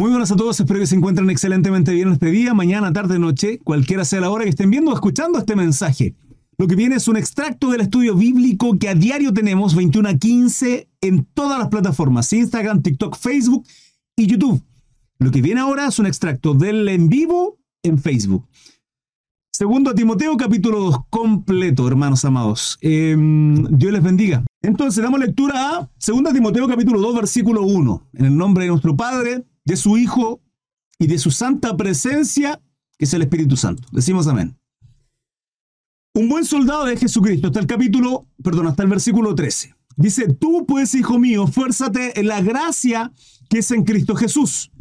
Muy 0.00 0.08
buenas 0.08 0.32
a 0.32 0.36
todos, 0.36 0.58
espero 0.58 0.80
que 0.80 0.86
se 0.86 0.94
encuentren 0.94 1.28
excelentemente 1.28 1.92
bien 1.92 2.10
este 2.10 2.30
día, 2.30 2.54
mañana, 2.54 2.90
tarde, 2.90 3.18
noche, 3.18 3.58
cualquiera 3.58 4.02
sea 4.06 4.22
la 4.22 4.30
hora 4.30 4.44
que 4.44 4.48
estén 4.48 4.70
viendo 4.70 4.90
o 4.90 4.94
escuchando 4.94 5.38
este 5.38 5.54
mensaje. 5.54 6.14
Lo 6.56 6.66
que 6.66 6.74
viene 6.74 6.96
es 6.96 7.06
un 7.06 7.18
extracto 7.18 7.70
del 7.70 7.82
estudio 7.82 8.16
bíblico 8.16 8.78
que 8.78 8.88
a 8.88 8.94
diario 8.94 9.34
tenemos 9.34 9.74
21 9.74 10.08
a 10.08 10.14
15 10.14 10.88
en 11.02 11.26
todas 11.34 11.58
las 11.58 11.68
plataformas, 11.68 12.32
Instagram, 12.32 12.80
TikTok, 12.80 13.14
Facebook 13.18 13.66
y 14.16 14.26
YouTube. 14.26 14.62
Lo 15.18 15.30
que 15.30 15.42
viene 15.42 15.60
ahora 15.60 15.88
es 15.88 15.98
un 15.98 16.06
extracto 16.06 16.54
del 16.54 16.88
en 16.88 17.10
vivo 17.10 17.58
en 17.82 17.98
Facebook. 17.98 18.48
Segundo 19.52 19.94
Timoteo 19.94 20.34
capítulo 20.38 20.80
2, 20.80 20.96
completo, 21.10 21.86
hermanos 21.86 22.24
amados. 22.24 22.78
Em, 22.80 23.64
Dios 23.64 23.92
les 23.92 24.02
bendiga. 24.02 24.44
Entonces, 24.62 25.04
damos 25.04 25.20
lectura 25.20 25.76
a 25.76 25.90
Segundo 25.98 26.32
Timoteo 26.32 26.66
capítulo 26.66 27.02
2, 27.02 27.16
versículo 27.16 27.64
1. 27.64 28.08
En 28.14 28.24
el 28.24 28.34
nombre 28.34 28.64
de 28.64 28.70
nuestro 28.70 28.96
Padre, 28.96 29.44
de 29.70 29.76
su 29.76 29.96
Hijo 29.96 30.40
y 30.98 31.06
de 31.06 31.16
su 31.16 31.30
santa 31.30 31.76
presencia, 31.76 32.60
que 32.98 33.04
es 33.04 33.14
el 33.14 33.22
Espíritu 33.22 33.56
Santo. 33.56 33.86
Decimos 33.92 34.26
amén. 34.26 34.58
Un 36.12 36.28
buen 36.28 36.44
soldado 36.44 36.86
de 36.86 36.96
Jesucristo, 36.96 37.46
hasta 37.46 37.60
el 37.60 37.68
capítulo, 37.68 38.26
perdón, 38.42 38.66
hasta 38.66 38.82
el 38.82 38.88
versículo 38.88 39.32
13. 39.32 39.72
Dice, 39.96 40.26
tú 40.26 40.66
pues, 40.66 40.92
hijo 40.96 41.20
mío, 41.20 41.46
fuérzate 41.46 42.18
en 42.18 42.26
la 42.26 42.42
gracia 42.42 43.12
que 43.48 43.58
es 43.58 43.70
en 43.70 43.84
Cristo 43.84 44.16
Jesús. 44.16 44.72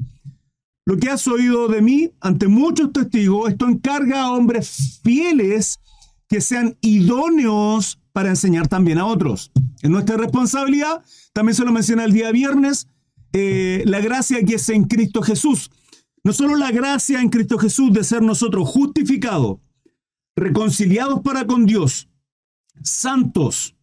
Lo 0.88 0.98
que 0.98 1.10
has 1.10 1.28
oído 1.28 1.68
de 1.68 1.84
mí 1.84 2.12
ante 2.20 2.48
muchos 2.48 2.92
testigos, 2.92 3.52
esto 3.52 3.68
encarga 3.68 4.24
a 4.24 4.32
hombres 4.32 5.00
fieles 5.04 5.80
que 6.28 6.42
sean 6.42 6.80
idóneos 6.82 8.00
para 8.12 8.30
enseñar 8.30 8.68
también 8.68 8.98
a 8.98 9.06
otros. 9.06 9.52
Es 9.84 9.90
nuestra 9.92 10.18
responsabilidad, 10.18 11.04
también 11.32 11.54
se 11.56 11.64
lo 11.64 11.72
menciona 11.72 12.06
el 12.06 12.12
día 12.12 12.32
viernes, 12.32 12.88
eh, 13.34 13.84
la 13.86 14.00
gracia 14.00 14.44
que 14.44 14.56
es 14.56 14.70
en 14.70 14.86
Cristo 14.86 15.22
Jesús. 15.22 15.72
No 16.24 16.34
solo 16.34 16.56
la 16.56 16.72
gracia 16.72 17.22
en 17.22 17.30
Cristo 17.30 17.58
Jesús 17.58 17.94
de 17.94 18.04
ser 18.04 18.22
nosotros 18.22 18.68
justificados, 18.68 19.60
reconciliados 20.36 21.22
para 21.22 21.48
con 21.48 21.66
Dios, 21.66 22.10
santos, 22.84 23.76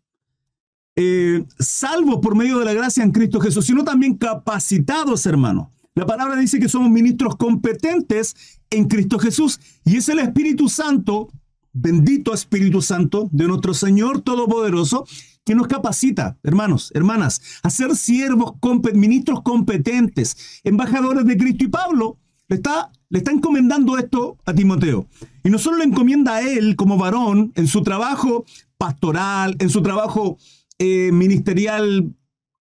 eh, 0.96 1.44
salvos 1.58 2.18
por 2.22 2.36
medio 2.36 2.58
de 2.58 2.64
la 2.64 2.74
gracia 2.74 3.04
en 3.04 3.12
Cristo 3.12 3.40
Jesús, 3.40 3.66
sino 3.66 3.84
también 3.84 4.16
capacitados, 4.16 5.26
hermanos. 5.26 5.68
La 5.94 6.06
palabra 6.06 6.36
dice 6.36 6.58
que 6.58 6.68
somos 6.68 6.90
ministros 6.90 7.36
competentes 7.36 8.60
en 8.70 8.86
Cristo 8.86 9.18
Jesús 9.18 9.60
y 9.84 9.96
es 9.96 10.08
el 10.08 10.18
Espíritu 10.18 10.68
Santo, 10.68 11.28
bendito 11.72 12.34
Espíritu 12.34 12.82
Santo 12.82 13.28
de 13.32 13.46
nuestro 13.46 13.72
Señor 13.72 14.20
Todopoderoso, 14.20 15.06
que 15.46 15.54
nos 15.54 15.68
capacita, 15.68 16.36
hermanos, 16.42 16.90
hermanas, 16.92 17.40
a 17.62 17.70
ser 17.70 17.94
siervos, 17.94 18.54
ministros 18.94 19.42
competentes, 19.42 20.60
embajadores 20.64 21.24
de 21.24 21.36
Cristo. 21.36 21.64
Y 21.64 21.68
Pablo 21.68 22.18
le 22.48 22.56
está, 22.56 22.90
le 23.08 23.18
está 23.18 23.30
encomendando 23.30 23.96
esto 23.96 24.38
a 24.44 24.52
Timoteo. 24.52 25.06
Y 25.44 25.50
no 25.50 25.58
solo 25.58 25.78
le 25.78 25.84
encomienda 25.84 26.34
a 26.34 26.40
él 26.42 26.74
como 26.74 26.98
varón 26.98 27.52
en 27.54 27.68
su 27.68 27.84
trabajo 27.84 28.44
pastoral, 28.76 29.54
en 29.60 29.70
su 29.70 29.82
trabajo 29.82 30.36
eh, 30.80 31.12
ministerial 31.12 32.12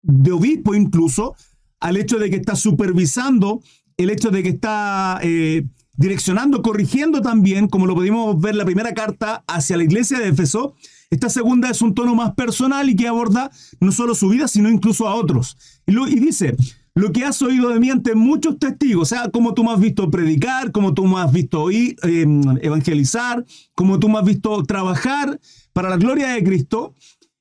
de 0.01 0.33
obispo 0.33 0.75
incluso, 0.75 1.37
al 1.81 1.99
hecho 1.99 2.19
de 2.19 2.31
que 2.31 2.37
está 2.37 2.57
supervisando, 2.57 3.61
el 3.99 4.09
hecho 4.09 4.31
de 4.31 4.43
que 4.43 4.49
está 4.49 5.21
eh, 5.23 5.67
direccionando, 5.99 6.63
corrigiendo 6.63 7.21
también, 7.21 7.69
como 7.69 7.87
lo 7.87 7.95
pudimos 7.95 8.41
ver 8.41 8.55
la 8.55 8.65
primera 8.65 8.95
carta 8.95 9.45
hacia 9.47 9.77
la 9.77 9.85
iglesia 9.85 10.19
de 10.19 10.29
Éfeso, 10.29 10.77
esta 11.11 11.29
segunda 11.29 11.69
es 11.69 11.83
un 11.83 11.93
tono 11.93 12.15
más 12.15 12.35
personal 12.35 12.89
y 12.89 12.95
que 12.95 13.09
aborda 13.09 13.51
no 13.81 13.91
solo 13.91 14.15
su 14.15 14.29
vida, 14.29 14.47
sino 14.47 14.71
incluso 14.71 15.09
a 15.09 15.17
otros. 15.17 15.57
Y, 15.87 16.21
dice, 16.21 16.57
lo 16.95 17.11
que 17.11 17.25
has 17.25 17.43
oído 17.43 17.71
de 17.71 17.81
mí 17.81 17.91
ante 17.91 18.15
muchos 18.15 18.61
testigos, 18.61 19.03
o 19.03 19.15
sea, 19.17 19.29
como 19.29 19.53
tú 19.53 19.65
me 19.65 19.73
has 19.73 19.81
visto 19.81 20.09
predicar, 20.09 20.71
como 20.71 20.95
tú 20.95 21.07
me 21.07 21.19
has 21.19 21.33
visto 21.33 21.63
oír, 21.63 21.97
em, 22.05 22.43
evangelizar, 22.63 23.45
como 23.75 23.99
tú 23.99 24.09
me 24.09 24.19
has 24.19 24.25
visto 24.25 24.63
trabajar 24.63 25.41
para 25.73 25.91
la 25.91 25.97
gloria 25.97 26.29
de 26.29 26.45
Cristo, 26.45 26.95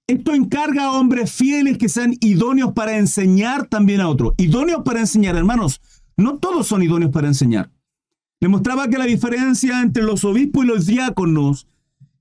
esto 0.07 0.33
encarga 0.33 0.85
a 0.85 0.91
hombres 0.93 1.31
fieles 1.31 1.77
que 1.77 1.89
sean 1.89 2.15
idóneos 2.21 2.73
para 2.73 2.97
enseñar 2.97 3.67
también 3.67 4.01
a 4.01 4.09
otros. 4.09 4.33
Idóneos 4.37 4.81
para 4.83 5.01
enseñar, 5.01 5.35
hermanos. 5.35 5.79
No 6.17 6.39
todos 6.39 6.65
son 6.65 6.81
idóneos 6.81 7.11
para 7.11 7.27
enseñar. 7.27 7.71
Le 8.41 8.47
mostraba 8.47 8.87
que 8.87 8.97
la 8.97 9.05
diferencia 9.05 9.79
entre 9.81 10.01
los 10.01 10.25
obispos 10.25 10.65
y 10.65 10.67
los 10.67 10.87
diáconos 10.87 11.67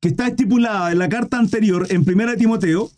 que 0.01 0.09
está 0.09 0.29
estipulada 0.29 0.93
en 0.93 0.99
la 0.99 1.09
carta 1.09 1.39
anterior, 1.39 1.87
en 1.91 2.09
1 2.09 2.37
Timoteo, 2.37 2.91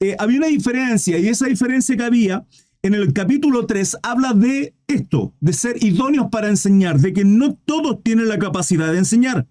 eh, 0.00 0.16
había 0.18 0.38
una 0.38 0.46
diferencia 0.46 1.18
y 1.18 1.28
esa 1.28 1.46
diferencia 1.46 1.96
que 1.96 2.02
había 2.02 2.46
en 2.82 2.94
el 2.94 3.12
capítulo 3.12 3.66
3 3.66 3.98
habla 4.02 4.32
de 4.32 4.74
esto, 4.86 5.34
de 5.40 5.52
ser 5.52 5.82
idóneos 5.84 6.28
para 6.30 6.48
enseñar, 6.48 6.98
de 6.98 7.12
que 7.12 7.24
no 7.24 7.54
todos 7.54 8.02
tienen 8.02 8.28
la 8.28 8.38
capacidad 8.38 8.90
de 8.90 8.98
enseñar. 8.98 9.46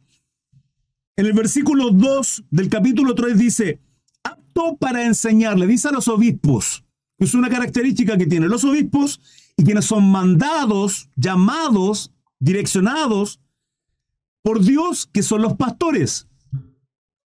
En 1.15 1.25
el 1.25 1.33
versículo 1.33 1.91
2 1.91 2.45
del 2.49 2.69
capítulo 2.69 3.13
3 3.13 3.37
dice, 3.37 3.79
apto 4.23 4.77
para 4.77 5.05
enseñar, 5.05 5.59
le 5.59 5.67
dice 5.67 5.89
a 5.89 5.91
los 5.91 6.07
obispos, 6.07 6.85
que 7.19 7.25
es 7.25 7.35
una 7.35 7.49
característica 7.49 8.17
que 8.17 8.25
tienen 8.25 8.49
los 8.49 8.63
obispos 8.63 9.21
y 9.55 9.63
quienes 9.63 9.85
son 9.85 10.09
mandados, 10.09 11.09
llamados, 11.15 12.11
direccionados 12.39 13.39
por 14.41 14.63
Dios, 14.63 15.07
que 15.11 15.21
son 15.21 15.41
los 15.41 15.53
pastores. 15.53 16.28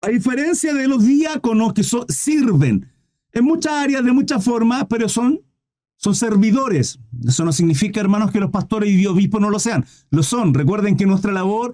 A 0.03 0.09
diferencia 0.09 0.73
de 0.73 0.87
los 0.87 1.05
diáconos 1.05 1.73
que 1.73 1.83
sirven 2.09 2.91
en 3.31 3.45
muchas 3.45 3.71
áreas, 3.71 4.03
de 4.03 4.11
muchas 4.11 4.43
formas, 4.43 4.85
pero 4.89 5.07
son, 5.07 5.41
son 5.95 6.13
servidores. 6.13 6.99
Eso 7.25 7.45
no 7.45 7.53
significa, 7.53 8.01
hermanos, 8.01 8.29
que 8.29 8.41
los 8.41 8.51
pastores 8.51 8.89
y 8.89 9.05
obispos 9.05 9.39
no 9.39 9.49
lo 9.49 9.59
sean. 9.59 9.85
Lo 10.09 10.21
son. 10.21 10.53
Recuerden 10.53 10.97
que 10.97 11.05
nuestra 11.05 11.31
labor 11.31 11.73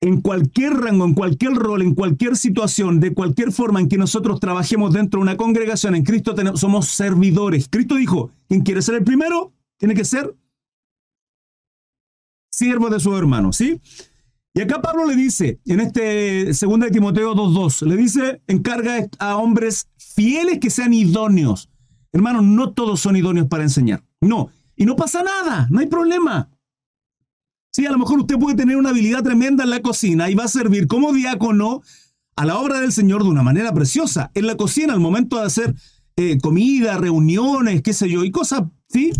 en 0.00 0.22
cualquier 0.22 0.74
rango, 0.74 1.04
en 1.04 1.14
cualquier 1.14 1.54
rol, 1.54 1.82
en 1.82 1.94
cualquier 1.94 2.36
situación, 2.36 2.98
de 2.98 3.14
cualquier 3.14 3.52
forma 3.52 3.80
en 3.80 3.88
que 3.88 3.96
nosotros 3.96 4.40
trabajemos 4.40 4.92
dentro 4.92 5.20
de 5.20 5.22
una 5.22 5.36
congregación, 5.36 5.94
en 5.94 6.02
Cristo 6.02 6.34
somos 6.56 6.88
servidores. 6.88 7.68
Cristo 7.70 7.94
dijo, 7.94 8.32
quien 8.48 8.62
quiere 8.62 8.82
ser 8.82 8.96
el 8.96 9.04
primero, 9.04 9.52
tiene 9.78 9.94
que 9.94 10.04
ser 10.04 10.34
siervo 12.50 12.90
de 12.90 12.98
su 12.98 13.16
hermano, 13.16 13.52
¿sí? 13.52 13.80
Y 14.56 14.62
acá 14.62 14.80
Pablo 14.80 15.04
le 15.04 15.14
dice, 15.16 15.60
en 15.66 15.80
este 15.80 16.46
2 16.46 16.80
de 16.80 16.90
Timoteo 16.90 17.34
2.2, 17.34 17.86
le 17.86 17.94
dice, 17.94 18.40
encarga 18.46 19.06
a 19.18 19.36
hombres 19.36 19.86
fieles 19.98 20.60
que 20.60 20.70
sean 20.70 20.94
idóneos. 20.94 21.68
Hermanos, 22.10 22.42
no 22.42 22.72
todos 22.72 22.98
son 23.00 23.16
idóneos 23.16 23.48
para 23.48 23.64
enseñar. 23.64 24.02
No. 24.18 24.48
Y 24.74 24.86
no 24.86 24.96
pasa 24.96 25.22
nada, 25.22 25.68
no 25.70 25.80
hay 25.80 25.88
problema. 25.88 26.48
Sí, 27.70 27.84
a 27.84 27.90
lo 27.90 27.98
mejor 27.98 28.20
usted 28.20 28.38
puede 28.38 28.56
tener 28.56 28.78
una 28.78 28.88
habilidad 28.88 29.22
tremenda 29.22 29.64
en 29.64 29.68
la 29.68 29.82
cocina 29.82 30.30
y 30.30 30.34
va 30.34 30.44
a 30.44 30.48
servir 30.48 30.86
como 30.86 31.12
diácono 31.12 31.82
a 32.34 32.46
la 32.46 32.56
obra 32.56 32.80
del 32.80 32.92
Señor 32.92 33.24
de 33.24 33.28
una 33.28 33.42
manera 33.42 33.74
preciosa. 33.74 34.30
En 34.32 34.46
la 34.46 34.56
cocina, 34.56 34.94
al 34.94 35.00
momento 35.00 35.38
de 35.38 35.44
hacer 35.44 35.74
eh, 36.16 36.38
comida, 36.40 36.96
reuniones, 36.96 37.82
qué 37.82 37.92
sé 37.92 38.08
yo, 38.08 38.24
y 38.24 38.30
cosas, 38.30 38.62
¿sí? 38.88 39.12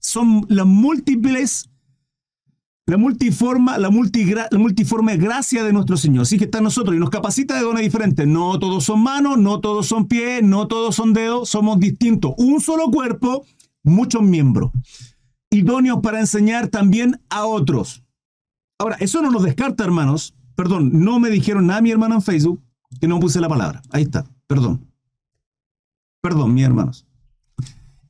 Son 0.00 0.44
las 0.48 0.66
múltiples 0.66 1.70
la 2.86 2.96
multiforma, 2.96 3.78
la, 3.78 3.90
multiforme 3.90 5.16
gracia 5.16 5.62
de 5.62 5.72
nuestro 5.72 5.96
Señor. 5.96 6.22
Así 6.22 6.38
que 6.38 6.44
está 6.44 6.58
en 6.58 6.64
nosotros 6.64 6.96
y 6.96 6.98
nos 6.98 7.10
capacita 7.10 7.54
de 7.54 7.62
dones 7.62 7.82
diferentes. 7.82 8.26
No 8.26 8.58
todos 8.58 8.84
son 8.84 9.02
manos, 9.02 9.38
no 9.38 9.60
todos 9.60 9.86
son 9.86 10.08
pies, 10.08 10.42
no 10.42 10.66
todos 10.66 10.96
son 10.96 11.12
dedos, 11.12 11.48
somos 11.48 11.78
distintos. 11.78 12.34
Un 12.38 12.60
solo 12.60 12.90
cuerpo, 12.90 13.44
muchos 13.84 14.22
miembros. 14.22 14.72
Idóneos 15.50 16.00
para 16.02 16.18
enseñar 16.18 16.68
también 16.68 17.20
a 17.30 17.46
otros. 17.46 18.02
Ahora, 18.78 18.96
eso 18.98 19.22
no 19.22 19.30
nos 19.30 19.44
descarta, 19.44 19.84
hermanos. 19.84 20.34
Perdón, 20.56 20.90
no 21.04 21.20
me 21.20 21.30
dijeron 21.30 21.66
nada 21.66 21.80
mi 21.80 21.90
hermano 21.90 22.16
en 22.16 22.22
Facebook 22.22 22.62
que 23.00 23.06
no 23.06 23.20
puse 23.20 23.40
la 23.40 23.48
palabra. 23.48 23.80
Ahí 23.90 24.02
está, 24.02 24.24
perdón. 24.46 24.86
Perdón, 26.20 26.54
mis 26.54 26.64
hermanos. 26.64 27.06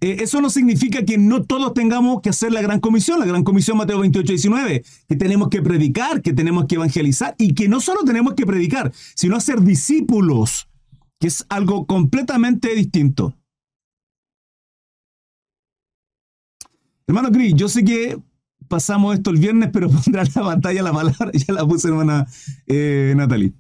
Eh, 0.03 0.21
eso 0.21 0.41
no 0.41 0.51
significa 0.51 1.05
que 1.05 1.17
no 1.17 1.45
todos 1.45 1.75
tengamos 1.75 2.23
que 2.23 2.31
hacer 2.31 2.53
la 2.53 2.61
gran 2.61 2.81
comisión, 2.81 3.21
la 3.21 3.25
gran 3.25 3.45
comisión 3.45 3.77
Mateo 3.77 4.01
28, 4.01 4.33
19, 4.33 4.85
que 5.09 5.17
tenemos 5.17 5.49
que 5.49 5.63
predicar, 5.63 6.23
que 6.23 6.33
tenemos 6.33 6.67
que 6.67 6.75
evangelizar 6.75 7.37
y 7.39 7.55
que 7.55 7.69
no 7.69 7.81
solo 7.81 8.03
tenemos 8.03 8.35
que 8.35 8.45
predicar, 8.45 8.93
sino 9.15 9.37
hacer 9.37 9.61
discípulos, 9.61 10.69
que 11.21 11.29
es 11.29 11.47
algo 11.49 11.87
completamente 11.87 12.75
distinto. 12.75 13.37
Hermano 17.07 17.31
Cris, 17.31 17.55
yo 17.55 17.69
sé 17.69 17.85
que 17.85 18.19
pasamos 18.67 19.15
esto 19.15 19.31
el 19.31 19.39
viernes, 19.39 19.71
pero 19.73 19.89
pondrá 20.05 20.25
la 20.25 20.43
pantalla 20.43 20.83
la 20.83 20.93
palabra, 20.93 21.31
ya 21.33 21.55
la 21.55 21.65
puse 21.65 21.87
hermana 21.87 22.27
eh, 22.67 23.15
Natalie. 23.17 23.53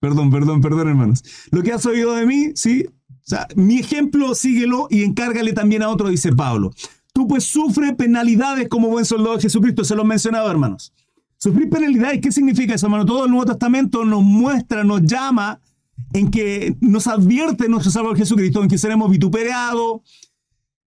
Perdón, 0.00 0.30
perdón, 0.30 0.62
perdón, 0.62 0.88
hermanos. 0.88 1.22
Lo 1.52 1.62
que 1.62 1.72
has 1.72 1.86
oído 1.86 2.14
de 2.14 2.26
mí, 2.26 2.52
sí, 2.56 2.86
sea, 3.30 3.48
mi 3.54 3.78
ejemplo 3.78 4.34
síguelo 4.34 4.86
y 4.90 5.04
encárgale 5.04 5.52
también 5.52 5.82
a 5.82 5.88
otro, 5.88 6.08
dice 6.08 6.32
Pablo. 6.32 6.72
Tú 7.12 7.26
pues 7.26 7.44
sufre 7.44 7.94
penalidades 7.94 8.68
como 8.68 8.88
buen 8.88 9.04
soldado 9.04 9.36
de 9.36 9.42
Jesucristo, 9.42 9.84
se 9.84 9.94
lo 9.94 10.02
he 10.02 10.06
mencionado, 10.06 10.50
hermanos. 10.50 10.92
Sufrir 11.36 11.70
penalidades, 11.70 12.20
¿qué 12.20 12.30
significa 12.30 12.74
eso, 12.74 12.86
hermano? 12.86 13.06
Todo 13.06 13.24
el 13.24 13.30
Nuevo 13.30 13.46
Testamento 13.46 14.04
nos 14.04 14.22
muestra, 14.22 14.84
nos 14.84 15.02
llama 15.02 15.60
en 16.12 16.30
que 16.30 16.76
nos 16.80 17.06
advierte 17.06 17.68
nuestro 17.68 17.90
Salvador 17.90 18.18
Jesucristo, 18.18 18.62
en 18.62 18.68
que 18.68 18.78
seremos 18.78 19.10
vituperados, 19.10 20.02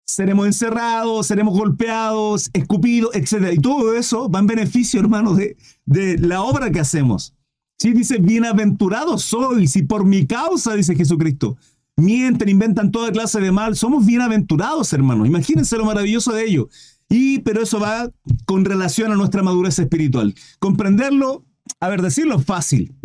seremos 0.05 0.45
encerrados, 0.45 1.27
seremos 1.27 1.57
golpeados, 1.57 2.49
escupidos, 2.53 3.15
etc. 3.15 3.53
Y 3.53 3.59
todo 3.59 3.95
eso 3.95 4.29
va 4.29 4.39
en 4.39 4.47
beneficio, 4.47 4.99
hermanos, 4.99 5.37
de, 5.37 6.17
la 6.19 6.41
obra 6.41 6.71
que 6.71 6.79
hacemos. 6.79 7.33
Sí, 7.77 7.91
dice, 7.91 8.17
bienaventurados 8.17 9.23
sois 9.23 9.75
y 9.75 9.83
por 9.83 10.05
mi 10.05 10.25
causa, 10.25 10.75
dice 10.75 10.95
Jesucristo. 10.95 11.57
Mienten, 11.95 12.49
inventan 12.49 12.91
toda 12.91 13.11
clase 13.11 13.39
de 13.39 13.51
mal. 13.51 13.75
Somos 13.75 14.05
bienaventurados, 14.05 14.91
hermanos. 14.93 15.27
Imagínense 15.27 15.77
lo 15.77 15.85
maravilloso 15.85 16.33
de 16.33 16.45
ello. 16.45 16.69
Y, 17.09 17.39
pero 17.39 17.61
eso 17.61 17.79
va 17.79 18.09
con 18.45 18.65
relación 18.65 19.11
a 19.11 19.15
nuestra 19.15 19.43
madurez 19.43 19.77
espiritual. 19.77 20.33
Comprenderlo, 20.59 21.45
a 21.79 21.89
ver, 21.89 22.01
decirlo 22.01 22.39
es 22.39 22.45
fácil. 22.45 22.95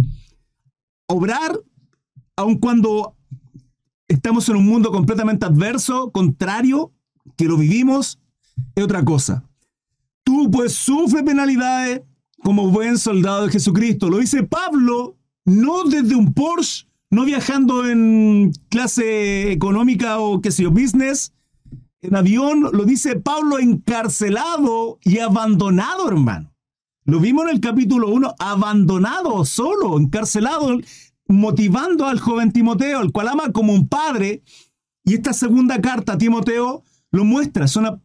Obrar, 1.06 1.60
aun 2.36 2.58
cuando 2.58 3.14
estamos 4.08 4.48
en 4.48 4.56
un 4.56 4.66
mundo 4.66 4.90
completamente 4.90 5.44
adverso, 5.44 6.10
contrario, 6.10 6.92
que 7.36 7.44
lo 7.44 7.58
vivimos, 7.58 8.18
es 8.74 8.84
otra 8.84 9.04
cosa. 9.04 9.44
Tú 10.24 10.50
pues 10.50 10.72
sufre 10.72 11.22
penalidades 11.22 12.02
como 12.42 12.70
buen 12.70 12.98
soldado 12.98 13.46
de 13.46 13.52
Jesucristo. 13.52 14.08
Lo 14.08 14.18
dice 14.18 14.42
Pablo, 14.42 15.16
no 15.44 15.84
desde 15.84 16.14
un 16.14 16.32
Porsche, 16.32 16.87
no 17.10 17.24
viajando 17.24 17.86
en 17.88 18.52
clase 18.68 19.52
económica 19.52 20.18
o 20.18 20.40
qué 20.40 20.50
sé 20.50 20.64
yo, 20.64 20.70
business, 20.70 21.32
en 22.00 22.14
avión, 22.14 22.68
lo 22.72 22.84
dice 22.84 23.16
Pablo 23.16 23.58
encarcelado 23.58 24.98
y 25.02 25.18
abandonado, 25.18 26.08
hermano. 26.08 26.52
Lo 27.04 27.18
vimos 27.20 27.44
en 27.44 27.50
el 27.50 27.60
capítulo 27.60 28.08
1, 28.08 28.34
abandonado, 28.38 29.44
solo, 29.44 29.98
encarcelado, 29.98 30.78
motivando 31.26 32.06
al 32.06 32.20
joven 32.20 32.52
Timoteo, 32.52 33.00
el 33.00 33.12
cual 33.12 33.28
ama 33.28 33.50
como 33.50 33.72
un 33.72 33.88
padre. 33.88 34.42
Y 35.04 35.14
esta 35.14 35.32
segunda 35.32 35.80
carta, 35.80 36.18
Timoteo, 36.18 36.84
lo 37.10 37.24
muestra. 37.24 37.64
Es 37.64 37.76
una, 37.76 37.98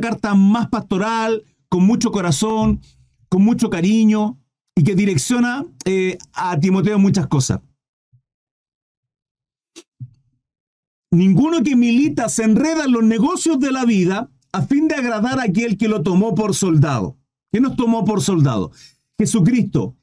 carta 0.00 0.34
más 0.34 0.68
pastoral, 0.68 1.42
con 1.68 1.84
mucho 1.84 2.12
corazón, 2.12 2.80
con 3.28 3.42
mucho 3.42 3.70
cariño 3.70 4.38
y 4.76 4.84
que 4.84 4.94
direcciona 4.94 5.64
eh, 5.84 6.18
a 6.34 6.60
Timoteo 6.60 6.98
muchas 6.98 7.26
cosas. 7.26 7.60
Ninguno 11.12 11.62
que 11.62 11.76
milita 11.76 12.30
se 12.30 12.42
enreda 12.42 12.86
en 12.86 12.92
los 12.92 13.04
negocios 13.04 13.60
de 13.60 13.70
la 13.70 13.84
vida 13.84 14.30
a 14.50 14.62
fin 14.62 14.88
de 14.88 14.94
agradar 14.94 15.38
a 15.38 15.44
aquel 15.44 15.76
que 15.76 15.86
lo 15.86 16.02
tomó 16.02 16.34
por 16.34 16.54
soldado. 16.54 17.18
¿Quién 17.50 17.64
nos 17.64 17.76
tomó 17.76 18.02
por 18.06 18.22
soldado? 18.22 18.72
Jesucristo. 19.18 19.94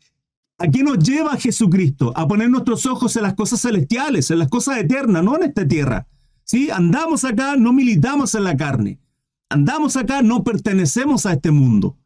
¿A 0.59 0.67
quién 0.67 0.85
nos 0.85 0.99
lleva 0.99 1.35
Jesucristo? 1.35 2.13
A 2.15 2.27
poner 2.27 2.51
nuestros 2.51 2.85
ojos 2.85 3.15
en 3.15 3.23
las 3.23 3.33
cosas 3.33 3.59
celestiales, 3.59 4.29
en 4.29 4.37
las 4.37 4.49
cosas 4.49 4.77
eternas, 4.77 5.23
no 5.23 5.35
en 5.35 5.45
esta 5.45 5.67
tierra. 5.67 6.07
¿Sí? 6.43 6.69
Andamos 6.69 7.25
acá, 7.25 7.55
no 7.55 7.73
militamos 7.73 8.35
en 8.35 8.43
la 8.43 8.55
carne. 8.55 8.99
Andamos 9.49 9.95
acá, 9.95 10.21
no 10.21 10.43
pertenecemos 10.43 11.25
a 11.25 11.33
este 11.33 11.49
mundo. 11.49 11.97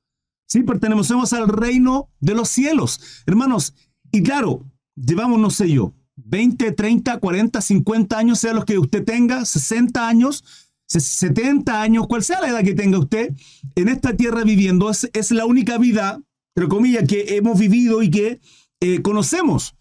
¿Sí? 0.48 0.64
Pertenecemos 0.64 1.34
al 1.34 1.50
reino 1.50 2.10
de 2.22 2.36
los 2.36 2.48
cielos. 2.48 3.02
Hermanos, 3.26 3.74
y 4.14 4.24
claro, 4.24 4.64
llevamos, 4.96 5.42
no 5.42 5.50
sé 5.50 5.70
yo, 5.70 5.94
20, 6.16 6.72
30, 6.72 7.20
40, 7.20 7.62
50 7.62 8.18
años, 8.18 8.40
sea 8.40 8.54
los 8.54 8.66
que 8.66 8.78
usted 8.78 9.04
tenga, 9.04 9.46
60 9.46 10.08
años, 10.08 10.44
70 10.88 11.82
años, 11.82 12.08
cual 12.08 12.24
sea 12.24 12.42
la 12.42 12.50
edad 12.50 12.64
que 12.64 12.76
tenga 12.76 13.00
usted, 13.00 13.34
en 13.76 13.90
esta 13.90 14.16
tierra 14.16 14.44
viviendo, 14.44 14.92
es, 14.92 15.32
la 15.32 15.46
única 15.46 15.78
vida, 15.78 16.20
entre 16.56 16.70
comillas, 16.70 17.08
que 17.08 17.36
hemos 17.36 17.60
vivido 17.60 18.04
y 18.04 18.12
que 18.12 18.40
eh, 18.80 19.02
conocemos. 19.02 19.76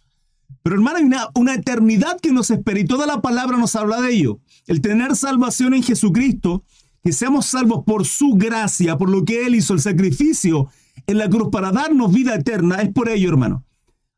Pero 0.63 0.77
hermano, 0.77 0.99
hay 0.99 1.05
una, 1.35 1.55
eternidad 1.55 2.21
que 2.21 2.33
nos 2.33 2.51
espera 2.51 2.79
y 2.79 2.85
toda 2.85 3.07
la 3.07 3.21
palabra 3.21 3.57
nos 3.59 3.75
habla 3.75 4.01
de 4.01 4.13
ello. 4.13 4.41
El 4.67 4.81
tener 4.81 5.17
salvación 5.17 5.75
en 5.75 5.83
Jesucristo, 5.83 6.65
que 7.03 7.13
seamos 7.13 7.47
salvos 7.47 7.83
por 7.85 8.07
su 8.07 8.35
gracia, 8.35 8.97
por 8.97 9.11
lo 9.11 9.25
que 9.25 9.45
Él 9.47 9.57
hizo, 9.57 9.75
el 9.75 9.81
sacrificio 9.81 10.69
en 11.07 11.19
la 11.19 11.29
cruz 11.29 11.49
para 11.51 11.73
darnos 11.73 12.13
vida 12.13 12.35
eterna, 12.37 12.77
es 12.77 12.91
por 12.91 13.09
ello, 13.09 13.29
hermano. 13.29 13.65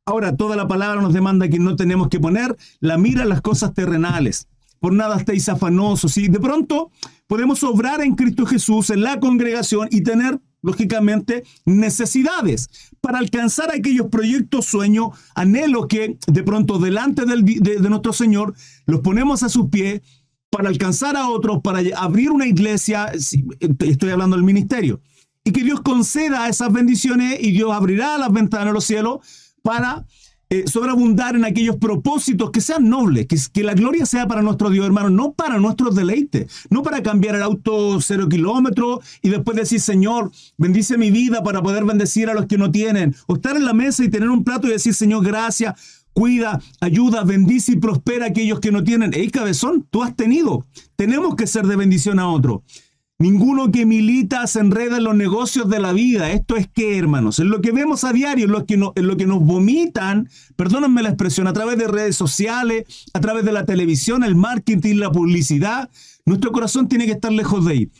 Ahora, 0.06 0.36
toda 0.36 0.54
la 0.54 0.68
palabra 0.68 1.00
nos 1.00 1.14
demanda 1.14 1.48
que 1.48 1.58
no 1.58 1.76
tenemos 1.76 2.08
que 2.08 2.20
poner 2.20 2.54
la 2.80 2.98
mira 2.98 3.22
en 3.22 3.30
las 3.30 3.40
cosas 3.40 3.72
terrenales. 3.72 4.48
Por 4.78 4.92
nada 4.92 5.16
estéis 5.16 5.48
afanosos. 5.48 6.18
Y 6.18 6.28
de 6.28 6.38
pronto 6.38 6.90
podemos 7.26 7.62
obrar 7.62 8.02
en 8.02 8.14
Cristo 8.14 8.44
Jesús, 8.44 8.90
en 8.90 9.02
la 9.02 9.18
congregación 9.18 9.88
y 9.90 10.02
tener, 10.02 10.38
lógicamente, 10.60 11.44
necesidades 11.64 12.68
para 13.00 13.18
alcanzar 13.18 13.70
aquellos 13.70 14.08
proyectos, 14.08 14.66
sueños, 14.66 15.08
anhelos 15.34 15.86
que 15.88 16.18
de 16.26 16.42
pronto 16.42 16.78
delante 16.78 17.24
de, 17.24 17.88
nuestro 17.88 18.12
Señor 18.12 18.52
los 18.84 19.00
ponemos 19.00 19.42
a 19.42 19.48
sus 19.48 19.70
pies 19.70 20.02
para 20.50 20.68
alcanzar 20.68 21.16
a 21.16 21.30
otros, 21.30 21.60
para 21.64 21.80
abrir 21.96 22.30
una 22.30 22.46
iglesia. 22.46 23.10
Estoy 23.78 24.10
hablando 24.10 24.36
del 24.36 24.44
ministerio. 24.44 25.00
Y 25.44 25.52
que 25.52 25.62
Dios 25.62 25.80
conceda 25.80 26.48
esas 26.48 26.70
bendiciones 26.72 27.38
y 27.40 27.52
Dios 27.52 27.72
abrirá 27.72 28.18
las 28.18 28.32
ventanas 28.32 28.66
de 28.66 28.72
los 28.72 28.84
cielos 28.84 29.43
para 29.64 30.04
eh, 30.50 30.64
sobreabundar 30.66 31.36
en 31.36 31.44
aquellos 31.46 31.76
propósitos 31.76 32.50
que 32.50 32.60
sean 32.60 32.88
nobles, 32.90 33.26
que, 33.26 33.38
que, 33.50 33.64
la 33.64 33.72
gloria 33.72 34.04
sea 34.04 34.28
para 34.28 34.42
nuestro 34.42 34.68
Dios, 34.68 34.84
hermano, 34.84 35.08
no 35.08 35.32
para 35.32 35.58
nuestros 35.58 35.94
deleites, 35.94 36.52
no 36.68 36.82
para 36.82 37.02
cambiar 37.02 37.34
el 37.34 37.42
auto 37.42 37.98
cero 38.02 38.28
kilómetros 38.28 39.00
y 39.22 39.30
después 39.30 39.56
decir, 39.56 39.80
Señor, 39.80 40.30
bendice 40.58 40.98
mi 40.98 41.10
vida 41.10 41.42
para 41.42 41.62
poder 41.62 41.84
bendecir 41.86 42.28
a 42.28 42.34
los 42.34 42.44
que 42.44 42.58
no 42.58 42.70
tienen, 42.70 43.16
o 43.26 43.36
estar 43.36 43.56
en 43.56 43.64
la 43.64 43.72
mesa 43.72 44.04
y 44.04 44.10
tener 44.10 44.28
un 44.28 44.44
plato 44.44 44.66
y 44.66 44.70
decir, 44.70 44.92
Señor, 44.92 45.24
gracias, 45.24 46.04
cuida, 46.12 46.60
ayuda, 46.80 47.24
bendice 47.24 47.72
y 47.72 47.76
prospera 47.76 48.26
a 48.26 48.28
aquellos 48.28 48.60
que 48.60 48.70
no 48.70 48.84
tienen. 48.84 49.14
Ey, 49.14 49.30
cabezón, 49.30 49.86
tú 49.90 50.02
has 50.02 50.14
tenido. 50.14 50.66
Tenemos 50.94 51.36
que 51.36 51.46
ser 51.46 51.66
de 51.66 51.76
bendición 51.76 52.18
a 52.18 52.28
otro. 52.28 52.62
Ninguno 53.24 53.72
que 53.72 53.86
milita 53.86 54.46
se 54.46 54.60
enreda 54.60 54.98
en 54.98 55.04
los 55.04 55.16
negocios 55.16 55.70
de 55.70 55.80
la 55.80 55.94
vida. 55.94 56.30
Esto 56.30 56.56
es 56.56 56.68
que, 56.68 56.98
hermanos, 56.98 57.38
en 57.38 57.48
lo 57.48 57.62
que 57.62 57.72
vemos 57.72 58.04
a 58.04 58.12
diario, 58.12 58.44
en 58.44 58.52
lo 58.52 58.66
que, 58.66 58.74
en 58.74 59.06
lo 59.06 59.16
que 59.16 59.26
nos 59.26 59.42
vomitan, 59.42 60.28
perdónenme 60.56 61.02
la 61.02 61.08
expresión, 61.08 61.46
a 61.46 61.54
través 61.54 61.78
de 61.78 61.88
redes 61.88 62.16
sociales, 62.16 62.84
a 63.14 63.20
través 63.20 63.46
de 63.46 63.52
la 63.52 63.64
televisión, 63.64 64.24
el 64.24 64.34
marketing, 64.34 64.96
la 64.96 65.10
publicidad, 65.10 65.88
nuestro 66.26 66.52
corazón 66.52 66.86
tiene 66.86 67.06
que 67.06 67.12
estar 67.12 67.32
lejos 67.32 67.64
de 67.64 67.72
ahí. 67.72 67.90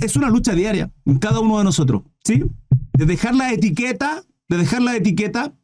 Es 0.00 0.14
una 0.14 0.30
lucha 0.30 0.54
diaria 0.54 0.92
en 1.06 1.18
cada 1.18 1.40
uno 1.40 1.58
de 1.58 1.64
nosotros, 1.64 2.02
¿sí? 2.22 2.44
De 2.92 3.06
dejar 3.06 3.34
la 3.34 3.52
etiqueta, 3.52 4.22
de 4.48 4.58
dejar 4.58 4.82
la 4.82 4.94
etiqueta 4.94 5.54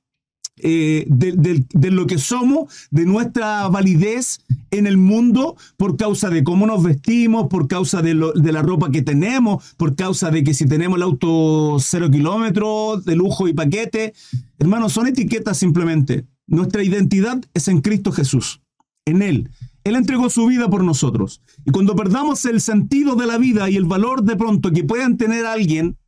eh, 0.58 1.04
de, 1.08 1.90
lo 1.90 2.06
que 2.06 2.16
somos, 2.16 2.88
de 2.90 3.04
nuestra 3.04 3.68
validez 3.68 4.40
en 4.70 4.86
el 4.86 4.96
mundo 4.96 5.56
por 5.76 5.98
causa 5.98 6.30
de 6.30 6.44
cómo 6.44 6.66
nos 6.66 6.82
vestimos, 6.82 7.48
por 7.48 7.68
causa 7.68 8.00
de, 8.00 8.14
la 8.14 8.62
ropa 8.62 8.90
que 8.90 9.02
tenemos, 9.02 9.74
por 9.76 9.94
causa 9.96 10.30
de 10.30 10.42
que 10.44 10.54
si 10.54 10.66
tenemos 10.66 10.96
el 10.96 11.02
auto 11.02 11.76
cero 11.78 12.10
kilómetros, 12.10 13.04
de 13.04 13.16
lujo 13.16 13.48
y 13.48 13.52
paquete. 13.52 14.14
Hermanos, 14.58 14.94
son 14.94 15.06
etiquetas 15.08 15.58
simplemente. 15.58 16.26
Nuestra 16.46 16.82
identidad 16.82 17.44
es 17.52 17.68
en 17.68 17.82
Cristo 17.82 18.10
Jesús, 18.10 18.62
en 19.04 19.20
Él. 19.20 19.50
Él 19.84 19.94
entregó 19.94 20.30
su 20.30 20.46
vida 20.46 20.70
por 20.70 20.82
nosotros. 20.82 21.42
Y 21.64 21.70
cuando 21.70 21.94
perdamos 21.94 22.44
el 22.46 22.60
sentido 22.62 23.14
de 23.14 23.26
la 23.26 23.36
vida 23.36 23.68
y 23.68 23.76
el 23.76 23.84
valor 23.84 24.22
de 24.22 24.36
pronto 24.36 24.72
que 24.72 24.84
puedan 24.84 25.18
tener 25.18 25.44
alguien, 25.44 25.98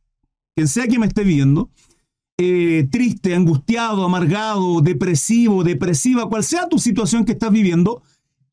quien 0.55 0.67
sea 0.67 0.87
que 0.87 0.99
me 0.99 1.05
esté 1.05 1.23
viendo, 1.23 1.69
eh, 2.41 2.87
triste, 2.89 3.35
angustiado, 3.35 4.05
amargado, 4.05 4.79
depresivo, 4.79 5.65
depresiva, 5.65 6.29
cual 6.29 6.45
sea 6.45 6.69
tu 6.69 6.79
situación 6.79 7.25
que 7.25 7.33
estás 7.33 7.51
viviendo, 7.51 8.01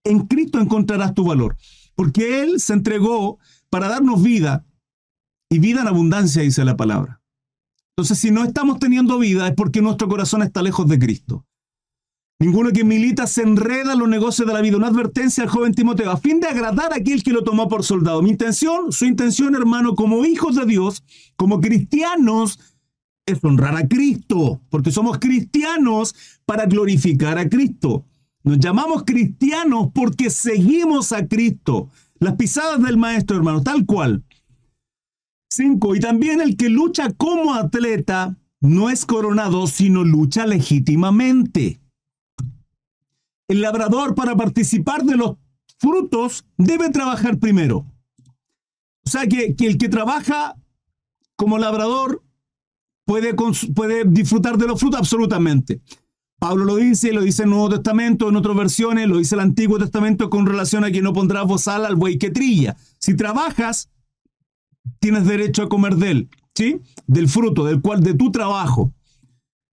en 0.03 0.27
Cristo 0.27 0.59
encontrarás 0.59 1.15
tu 1.15 1.23
valor. 1.23 1.57
Porque 1.95 2.43
Él 2.43 2.59
se 2.59 2.73
entregó 2.73 3.39
para 3.71 3.89
darnos 3.89 4.25
vida 4.25 4.67
y 5.49 5.61
vida 5.61 5.83
en 5.83 5.87
abundancia, 5.87 6.43
dice 6.43 6.65
la 6.65 6.77
palabra. 6.77 7.21
Entonces, 7.91 8.19
si 8.19 8.33
no 8.33 8.43
estamos 8.43 8.81
teniendo 8.81 9.21
vida 9.21 9.47
es 9.47 9.55
porque 9.55 9.81
nuestro 9.81 10.09
corazón 10.09 10.43
está 10.43 10.63
lejos 10.63 10.89
de 10.89 10.99
Cristo. 10.99 11.47
Ninguno 12.41 12.73
que 12.73 12.83
milita 12.83 13.29
se 13.29 13.43
enreda 13.43 13.93
en 13.93 14.01
los 14.01 14.09
negocios 14.09 14.49
de 14.49 14.53
la 14.53 14.63
vida. 14.63 14.79
Una 14.79 14.89
advertencia 14.89 15.45
al 15.45 15.49
joven 15.49 15.75
Timoteo, 15.75 16.11
a 16.11 16.17
fin 16.17 16.41
de 16.41 16.49
agradar 16.49 16.93
a 16.93 16.97
aquel 16.97 17.23
que 17.23 17.33
lo 17.33 17.45
tomó 17.45 17.69
por 17.69 17.85
soldado. 17.85 18.21
Mi 18.21 18.31
intención, 18.31 18.91
su 18.91 19.05
intención, 19.05 19.55
hermano, 19.55 19.95
como 19.95 20.25
hijos 20.25 20.57
de 20.57 20.67
Dios, 20.67 21.05
como 21.37 21.61
cristianos, 21.61 22.59
es 23.27 23.43
honrar 23.43 23.77
a 23.77 23.89
Cristo, 23.89 24.61
porque 24.71 24.93
somos 24.93 25.19
cristianos 25.19 26.15
para 26.47 26.67
glorificar 26.67 27.39
a 27.39 27.49
Cristo. 27.49 28.05
Nos 28.45 28.61
llamamos 28.61 29.03
cristianos 29.05 29.89
porque 29.93 30.31
seguimos 30.31 31.13
a 31.13 31.27
Cristo. 31.27 31.91
Las 32.21 32.37
pisadas 32.37 32.81
del 32.81 32.97
Maestro, 32.97 33.37
hermano, 33.37 33.63
tal 33.63 33.85
cual. 33.85 34.25
Cinco, 35.51 35.97
y 35.97 36.01
también 36.01 36.41
el 36.41 36.57
que 36.57 36.69
lucha 36.69 37.13
como 37.13 37.55
atleta 37.55 38.37
no 38.61 38.91
es 38.91 39.05
coronado, 39.05 39.67
sino 39.67 40.05
lucha 40.05 40.47
legítimamente. 40.47 41.81
El 43.49 43.61
labrador 43.61 44.15
para 44.15 44.37
participar 44.37 45.03
de 45.05 45.17
los 45.17 45.37
frutos 45.79 46.47
debe 46.57 46.91
trabajar 46.91 47.39
primero. 47.39 47.85
O 49.05 49.11
sea 49.11 49.27
que, 49.27 49.57
que 49.57 49.67
el 49.67 49.79
que 49.79 49.89
trabaja 49.89 50.57
como 51.37 51.59
labrador 51.59 52.23
puede, 53.07 53.35
puede 53.75 54.05
disfrutar 54.05 54.59
de 54.59 54.67
los 54.67 54.79
frutos 54.79 55.01
absolutamente. 55.01 55.81
Pablo 56.39 56.67
lo 56.67 56.77
dice, 56.77 57.13
lo 57.13 57.23
dice 57.23 57.45
el 57.45 57.51
Nuevo 57.51 57.71
Testamento, 57.71 58.29
en 58.29 58.37
otras 58.37 58.55
versiones, 58.55 59.09
lo 59.09 59.17
dice 59.17 59.37
el 59.37 59.41
Antiguo 59.41 59.79
Testamento 59.79 60.29
con 60.29 60.45
relación 60.45 60.85
a 60.85 60.91
que 60.91 61.01
no 61.01 61.15
pondrá 61.15 61.43
bozal 61.43 61.87
al 61.87 61.97
buey 61.97 62.19
que 62.19 62.31
trilla. 62.31 62.77
Si 62.99 63.17
trabajas, 63.17 63.89
tienes 64.99 65.25
derecho 65.25 65.63
a 65.63 65.69
comer 65.71 65.97
de 65.97 66.11
él, 66.11 66.29
¿sí? 66.55 66.81
Del 67.07 67.29
fruto, 67.29 67.65
del 67.65 67.81
cual, 67.81 68.03
de 68.03 68.13
tu 68.13 68.31
trabajo. 68.31 68.93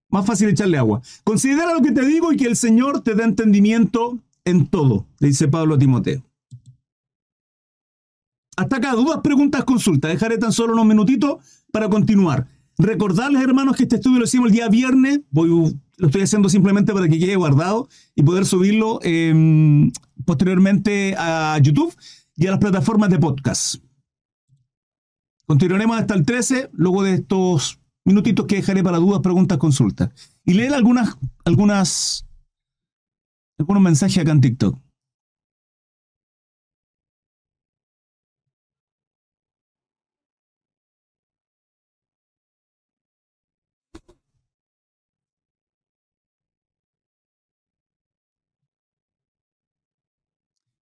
Más 0.09 0.25
fácil 0.25 0.47
echarle 0.49 0.77
agua. 0.77 1.01
Considera 1.25 1.73
lo 1.73 1.81
que 1.81 1.91
te 1.91 2.05
digo 2.05 2.31
y 2.31 2.37
que 2.37 2.45
el 2.45 2.55
Señor 2.55 3.01
te 3.01 3.15
dé 3.15 3.23
entendimiento 3.23 4.19
en 4.45 4.67
todo, 4.67 5.05
le 5.19 5.29
dice 5.29 5.49
Pablo 5.49 5.75
a 5.75 5.79
Timoteo. 5.79 6.23
Hasta 8.55 8.77
acá, 8.77 8.93
dudas, 8.93 9.19
preguntas, 9.23 9.63
consultas. 9.63 10.11
Dejaré 10.11 10.37
tan 10.37 10.51
solo 10.51 10.73
unos 10.73 10.85
minutitos 10.85 11.43
para 11.71 11.89
continuar. 11.89 12.47
Recordarles, 12.77 13.43
hermanos, 13.43 13.75
que 13.75 13.83
este 13.83 13.97
estudio 13.97 14.19
lo 14.19 14.25
hicimos 14.25 14.47
el 14.47 14.53
día 14.53 14.67
viernes. 14.67 15.21
Voy, 15.29 15.49
lo 15.97 16.07
estoy 16.07 16.21
haciendo 16.23 16.49
simplemente 16.49 16.93
para 16.93 17.07
que 17.07 17.19
quede 17.19 17.35
guardado 17.35 17.87
y 18.15 18.23
poder 18.23 18.45
subirlo 18.45 18.99
em, 19.03 19.91
posteriormente 20.25 21.15
a 21.17 21.57
YouTube 21.61 21.95
y 22.35 22.47
a 22.47 22.51
las 22.51 22.59
plataformas 22.59 23.09
de 23.09 23.19
podcast. 23.19 23.75
Continuaremos 25.45 25.97
hasta 25.97 26.15
el 26.15 26.25
13, 26.25 26.69
luego 26.73 27.03
de 27.03 27.15
estos 27.15 27.79
minutitos 28.05 28.47
que 28.47 28.55
dejaré 28.55 28.83
para 28.83 28.97
dudas, 28.97 29.21
preguntas, 29.21 29.57
consultas. 29.57 30.09
Y 30.45 30.53
leer 30.53 30.73
algunas, 30.73 31.17
algunas, 31.45 32.25
algunos 33.59 33.83
mensajes 33.83 34.17
acá 34.17 34.31
en 34.31 34.41
TikTok. 34.41 34.79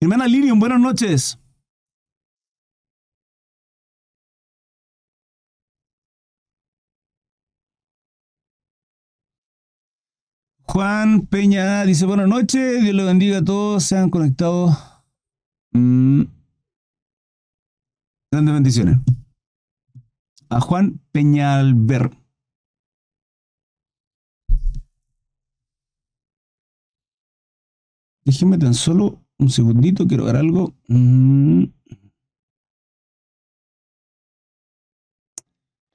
Hermana 0.01 0.27
Lilian, 0.27 0.57
buenas 0.59 0.79
noches. 0.79 1.37
Juan 10.63 11.27
Peña 11.27 11.83
dice 11.83 12.05
buenas 12.05 12.29
noches, 12.29 12.81
Dios 12.81 12.95
le 12.95 13.03
bendiga 13.03 13.39
a 13.39 13.43
todos, 13.43 13.83
sean 13.83 14.09
conectados. 14.09 14.77
Mm. 15.73 16.21
Grandes 18.31 18.53
bendiciones. 18.53 18.99
A 20.49 20.61
Juan 20.61 21.01
Peñalver. 21.11 22.09
Déjeme 28.23 28.57
tan 28.57 28.73
solo 28.75 29.25
un 29.39 29.49
segundito, 29.49 30.05
quiero 30.07 30.25
ver 30.25 30.35
algo. 30.35 30.75
Mm. 30.87 31.65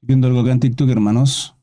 Viendo 0.01 0.27
algo 0.27 0.41
acá 0.41 0.53
en 0.53 0.61
TikTok, 0.61 0.89
hermanos. 0.91 1.54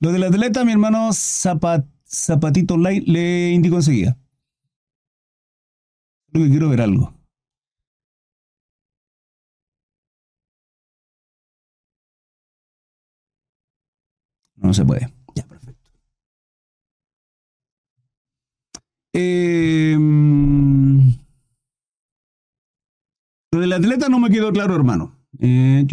Lo 0.00 0.12
del 0.12 0.22
atleta, 0.22 0.64
mi 0.64 0.72
hermano 0.72 1.10
Zapatito 1.12 2.74
Online 2.74 3.02
le 3.06 3.50
indico 3.50 3.76
enseguida. 3.76 4.16
Creo 6.30 6.44
que 6.44 6.50
quiero 6.50 6.68
ver 6.68 6.80
algo. 6.82 7.14
No 14.56 14.72
se 14.74 14.84
puede. 14.84 15.12
Ya, 15.34 15.44
perfecto. 15.46 15.90
Em, 19.12 19.98
lo 23.52 23.60
del 23.60 23.72
atleta 23.72 24.08
no 24.08 24.20
me 24.20 24.30
quedó 24.30 24.52
claro, 24.52 24.74
hermano. 24.76 25.17
Eh, 25.40 25.86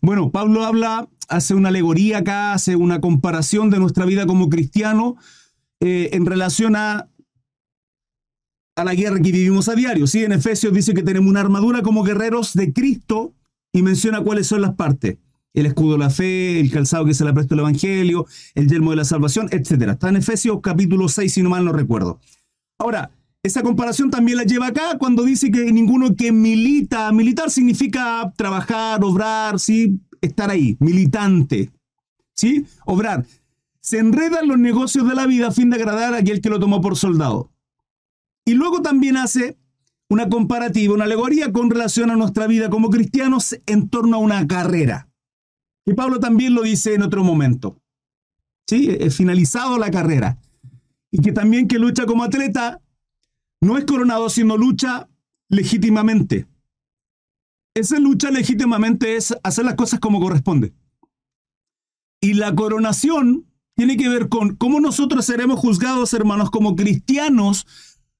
bueno, 0.00 0.30
Pablo 0.30 0.64
habla, 0.64 1.08
hace 1.28 1.54
una 1.54 1.70
alegoría 1.70 2.18
acá, 2.18 2.52
hace 2.52 2.76
una 2.76 3.00
comparación 3.00 3.70
de 3.70 3.78
nuestra 3.78 4.04
vida 4.04 4.26
como 4.26 4.48
cristiano 4.48 5.16
eh, 5.80 6.10
en 6.12 6.26
relación 6.26 6.76
a, 6.76 7.08
a 8.76 8.84
la 8.84 8.94
guerra 8.94 9.20
que 9.20 9.32
vivimos 9.32 9.68
a 9.68 9.74
diario. 9.74 10.06
¿sí? 10.06 10.24
En 10.24 10.32
Efesios 10.32 10.72
dice 10.72 10.94
que 10.94 11.02
tenemos 11.02 11.30
una 11.30 11.40
armadura 11.40 11.82
como 11.82 12.02
guerreros 12.02 12.54
de 12.54 12.72
Cristo 12.72 13.32
y 13.72 13.82
menciona 13.82 14.22
cuáles 14.22 14.46
son 14.46 14.62
las 14.62 14.74
partes. 14.74 15.18
El 15.52 15.66
escudo 15.66 15.92
de 15.92 15.98
la 15.98 16.10
fe, 16.10 16.58
el 16.58 16.70
calzado 16.70 17.04
que 17.04 17.14
se 17.14 17.24
le 17.24 17.32
presta 17.32 17.54
el 17.54 17.60
Evangelio, 17.60 18.26
el 18.54 18.68
yelmo 18.68 18.90
de 18.90 18.96
la 18.96 19.04
salvación, 19.04 19.48
etc. 19.52 19.90
Está 19.90 20.08
en 20.08 20.16
Efesios 20.16 20.58
capítulo 20.60 21.08
6, 21.08 21.32
si 21.32 21.42
no 21.42 21.50
mal 21.50 21.64
no 21.64 21.72
recuerdo. 21.72 22.18
Ahora, 22.78 23.10
esa 23.44 23.62
comparación 23.62 24.10
también 24.10 24.38
la 24.38 24.44
lleva 24.44 24.68
acá 24.68 24.96
cuando 24.98 25.22
dice 25.22 25.50
que 25.50 25.70
ninguno 25.70 26.16
que 26.16 26.32
milita, 26.32 27.12
militar 27.12 27.50
significa 27.50 28.32
trabajar, 28.36 29.04
obrar, 29.04 29.60
¿sí? 29.60 30.00
estar 30.22 30.48
ahí, 30.48 30.78
militante, 30.80 31.70
¿sí? 32.34 32.64
obrar. 32.86 33.26
Se 33.82 33.98
enreda 33.98 34.40
en 34.40 34.48
los 34.48 34.58
negocios 34.58 35.06
de 35.06 35.14
la 35.14 35.26
vida 35.26 35.48
a 35.48 35.52
fin 35.52 35.68
de 35.68 35.76
agradar 35.76 36.14
a 36.14 36.18
aquel 36.18 36.40
que 36.40 36.48
lo 36.48 36.58
tomó 36.58 36.80
por 36.80 36.96
soldado. 36.96 37.52
Y 38.46 38.54
luego 38.54 38.80
también 38.80 39.18
hace 39.18 39.58
una 40.08 40.30
comparativa, 40.30 40.94
una 40.94 41.04
alegoría 41.04 41.52
con 41.52 41.68
relación 41.68 42.10
a 42.10 42.16
nuestra 42.16 42.46
vida 42.46 42.70
como 42.70 42.88
cristianos 42.88 43.60
en 43.66 43.90
torno 43.90 44.16
a 44.16 44.20
una 44.20 44.46
carrera. 44.46 45.10
Y 45.84 45.92
Pablo 45.92 46.18
también 46.18 46.54
lo 46.54 46.62
dice 46.62 46.94
en 46.94 47.02
otro 47.02 47.22
momento. 47.22 47.78
¿Sí? 48.66 48.88
Es 48.98 49.16
finalizado 49.16 49.76
la 49.76 49.90
carrera. 49.90 50.38
Y 51.10 51.18
que 51.18 51.32
también 51.32 51.68
que 51.68 51.78
lucha 51.78 52.06
como 52.06 52.24
atleta 52.24 52.80
no 53.64 53.78
es 53.78 53.84
coronado, 53.84 54.28
sino 54.28 54.56
lucha 54.56 55.08
legítimamente. 55.48 56.46
Esa 57.74 57.98
lucha 57.98 58.30
legítimamente 58.30 59.16
es 59.16 59.34
hacer 59.42 59.64
las 59.64 59.74
cosas 59.74 60.00
como 60.00 60.20
corresponde. 60.20 60.74
Y 62.20 62.34
la 62.34 62.54
coronación 62.54 63.46
tiene 63.74 63.96
que 63.96 64.08
ver 64.08 64.28
con 64.28 64.56
cómo 64.56 64.80
nosotros 64.80 65.24
seremos 65.24 65.58
juzgados, 65.58 66.12
hermanos, 66.14 66.50
como 66.50 66.76
cristianos, 66.76 67.66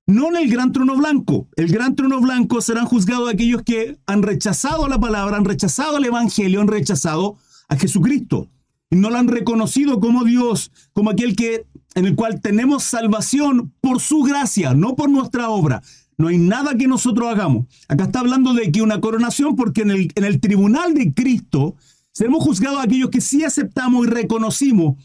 no 0.07 0.29
en 0.29 0.37
el 0.37 0.51
gran 0.51 0.73
trono 0.73 0.97
blanco. 0.97 1.49
El 1.57 1.69
gran 1.69 1.95
trono 1.95 2.21
blanco 2.21 2.61
serán 2.61 2.87
juzgados 2.87 3.33
aquellos 3.33 3.63
que 3.63 3.99
han 4.07 4.23
rechazado 4.23 4.89
la 4.89 4.99
palabra, 4.99 5.37
han 5.37 5.45
rechazado 5.45 5.99
el 5.99 6.07
Evangelio, 6.07 6.61
han 6.61 6.69
rechazado 6.69 7.37
a 7.69 7.77
Jesucristo. 7.77 8.51
Y 8.91 8.97
no 8.97 9.11
lo 9.11 9.19
han 9.19 9.29
reconocido 9.29 10.01
como 10.01 10.25
Dios, 10.25 10.73
como 10.93 11.11
aquel 11.11 11.37
que 11.37 11.67
en 11.95 12.07
el 12.07 12.17
cual 12.17 12.41
tenemos 12.41 12.85
salvación 12.85 13.73
por 13.81 14.01
su 14.01 14.23
gracia, 14.23 14.75
no 14.75 14.97
por 14.97 15.09
nuestra 15.09 15.49
obra. 15.49 15.83
No 16.17 16.29
hay 16.29 16.39
nada 16.39 16.77
que 16.77 16.87
nosotros 16.87 17.29
hagamos. 17.29 17.67
Acá 17.89 18.05
está 18.05 18.21
hablando 18.21 18.55
de 18.55 18.71
que 18.71 18.83
una 18.83 19.01
coronación, 19.01 19.57
porque 19.57 19.83
en 19.83 19.91
el, 19.91 20.13
en 20.15 20.25
el 20.25 20.41
tribunal 20.41 20.95
de 20.95 21.13
Cristo 21.13 21.77
seremos 22.13 22.45
juzgados 22.45 22.83
aquellos 22.83 23.11
que 23.11 23.21
sí 23.21 23.45
aceptamos 23.45 24.07
y 24.07 24.11
reconocimos 24.11 24.97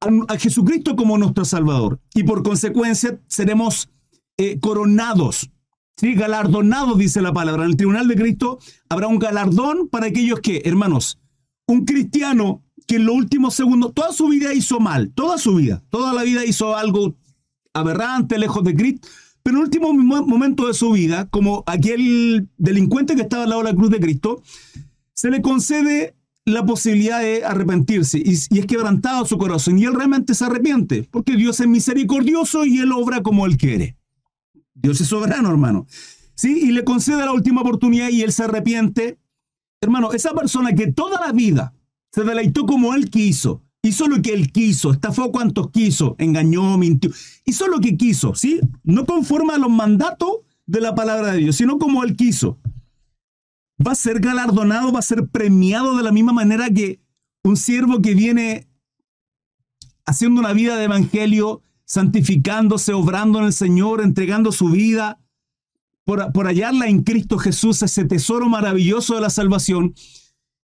a, 0.00 0.38
Jesucristo 0.38 0.96
como 0.96 1.18
nuestro 1.18 1.44
Salvador. 1.44 2.00
Y 2.14 2.22
por 2.22 2.42
consecuencia 2.42 3.20
seremos 3.26 3.90
eh, 4.36 4.60
coronados, 4.60 5.50
¿sí? 5.96 6.14
galardonados, 6.14 6.98
dice 6.98 7.20
la 7.22 7.32
palabra. 7.32 7.64
En 7.64 7.70
el 7.70 7.76
tribunal 7.76 8.08
de 8.08 8.16
Cristo 8.16 8.58
habrá 8.88 9.08
un 9.08 9.18
galardón 9.18 9.88
para 9.88 10.06
aquellos 10.06 10.40
que, 10.40 10.62
hermanos, 10.64 11.18
un 11.66 11.84
cristiano 11.84 12.62
que 12.86 12.96
en 12.96 13.06
los 13.06 13.14
últimos 13.14 13.54
segundos, 13.54 13.92
toda 13.94 14.12
su 14.12 14.28
vida 14.28 14.54
hizo 14.54 14.80
mal, 14.80 15.12
toda 15.12 15.38
su 15.38 15.56
vida, 15.56 15.82
toda 15.90 16.12
la 16.12 16.22
vida 16.22 16.44
hizo 16.44 16.76
algo 16.76 17.16
aberrante, 17.74 18.38
lejos 18.38 18.64
de 18.64 18.74
Cristo, 18.74 19.08
pero 19.42 19.56
en 19.56 19.62
el 19.62 19.64
último 19.66 19.92
momento 19.92 20.66
de 20.66 20.74
su 20.74 20.92
vida, 20.92 21.28
como 21.28 21.62
aquel 21.66 22.48
delincuente 22.56 23.14
que 23.14 23.22
estaba 23.22 23.44
al 23.44 23.50
lado 23.50 23.62
de 23.62 23.70
la 23.70 23.76
cruz 23.76 23.90
de 23.90 24.00
Cristo, 24.00 24.42
se 25.14 25.30
le 25.30 25.42
concede 25.42 26.16
la 26.44 26.64
posibilidad 26.64 27.20
de 27.20 27.44
arrepentirse 27.44 28.18
y, 28.18 28.34
y, 28.50 28.58
es 28.60 28.66
quebrantado 28.66 29.24
su 29.24 29.36
corazón 29.36 29.78
y 29.78 29.84
él 29.84 29.94
realmente 29.94 30.34
se 30.34 30.44
arrepiente, 30.44 31.08
porque 31.10 31.36
Dios 31.36 31.58
es 31.60 31.66
misericordioso 31.66 32.64
y 32.64 32.78
él 32.78 32.92
obra 32.92 33.22
como 33.22 33.46
él 33.46 33.56
quiere. 33.56 33.96
Dios 34.74 35.00
es 35.00 35.08
soberano, 35.08 35.50
hermano. 35.50 35.86
¿Sí? 36.34 36.58
Y 36.62 36.72
le 36.72 36.84
concede 36.84 37.24
la 37.24 37.32
última 37.32 37.62
oportunidad 37.62 38.10
y 38.10 38.22
él 38.22 38.32
se 38.32 38.44
arrepiente. 38.44 39.18
Hermano, 39.80 40.12
esa 40.12 40.34
persona 40.34 40.74
que 40.74 40.92
toda 40.92 41.18
la 41.24 41.32
vida 41.32 41.72
se 42.16 42.24
deleitó 42.24 42.64
como 42.64 42.94
él 42.94 43.10
quiso. 43.10 43.62
Hizo 43.82 44.08
lo 44.08 44.22
que 44.22 44.32
él 44.32 44.50
quiso, 44.50 44.90
estafó 44.90 45.30
cuantos 45.30 45.70
quiso, 45.70 46.16
engañó, 46.18 46.78
mintió. 46.78 47.10
Hizo 47.44 47.68
lo 47.68 47.78
que 47.78 47.98
quiso, 47.98 48.34
¿sí? 48.34 48.58
No 48.84 49.04
conforma 49.04 49.56
a 49.56 49.58
los 49.58 49.68
mandatos 49.70 50.38
de 50.64 50.80
la 50.80 50.94
palabra 50.94 51.32
de 51.32 51.38
Dios, 51.40 51.56
sino 51.56 51.78
como 51.78 52.02
él 52.04 52.16
quiso. 52.16 52.58
Va 53.86 53.92
a 53.92 53.96
ser 53.96 54.20
galardonado, 54.20 54.92
va 54.92 55.00
a 55.00 55.02
ser 55.02 55.28
premiado 55.28 55.94
de 55.94 56.02
la 56.02 56.10
misma 56.10 56.32
manera 56.32 56.70
que 56.70 57.02
un 57.44 57.58
siervo 57.58 58.00
que 58.00 58.14
viene 58.14 58.66
haciendo 60.06 60.40
una 60.40 60.54
vida 60.54 60.76
de 60.76 60.84
evangelio, 60.84 61.60
santificándose, 61.84 62.94
obrando 62.94 63.40
en 63.40 63.44
el 63.44 63.52
Señor, 63.52 64.00
entregando 64.00 64.52
su 64.52 64.70
vida 64.70 65.20
por, 66.04 66.32
por 66.32 66.46
hallarla 66.46 66.88
en 66.88 67.02
Cristo 67.02 67.36
Jesús, 67.36 67.82
ese 67.82 68.06
tesoro 68.06 68.48
maravilloso 68.48 69.16
de 69.16 69.20
la 69.20 69.30
salvación, 69.30 69.94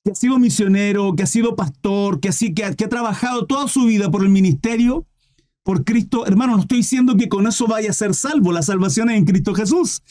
que 0.03 0.11
ha 0.11 0.15
sido 0.15 0.39
misionero, 0.39 1.15
que 1.15 1.23
ha 1.23 1.27
sido 1.27 1.55
pastor, 1.55 2.19
que, 2.19 2.29
así, 2.29 2.53
que, 2.53 2.65
ha, 2.65 2.73
que 2.73 2.85
ha 2.85 2.89
trabajado 2.89 3.45
toda 3.45 3.67
su 3.67 3.85
vida 3.85 4.09
por 4.09 4.23
el 4.23 4.29
ministerio, 4.29 5.05
por 5.63 5.83
Cristo. 5.83 6.25
Hermano, 6.25 6.55
no 6.55 6.61
estoy 6.61 6.79
diciendo 6.79 7.15
que 7.15 7.29
con 7.29 7.47
eso 7.47 7.67
vaya 7.67 7.89
a 7.89 7.93
ser 7.93 8.13
salvo, 8.13 8.51
la 8.51 8.61
salvación 8.61 9.09
es 9.09 9.17
en 9.17 9.25
Cristo 9.25 9.53
Jesús. 9.53 10.01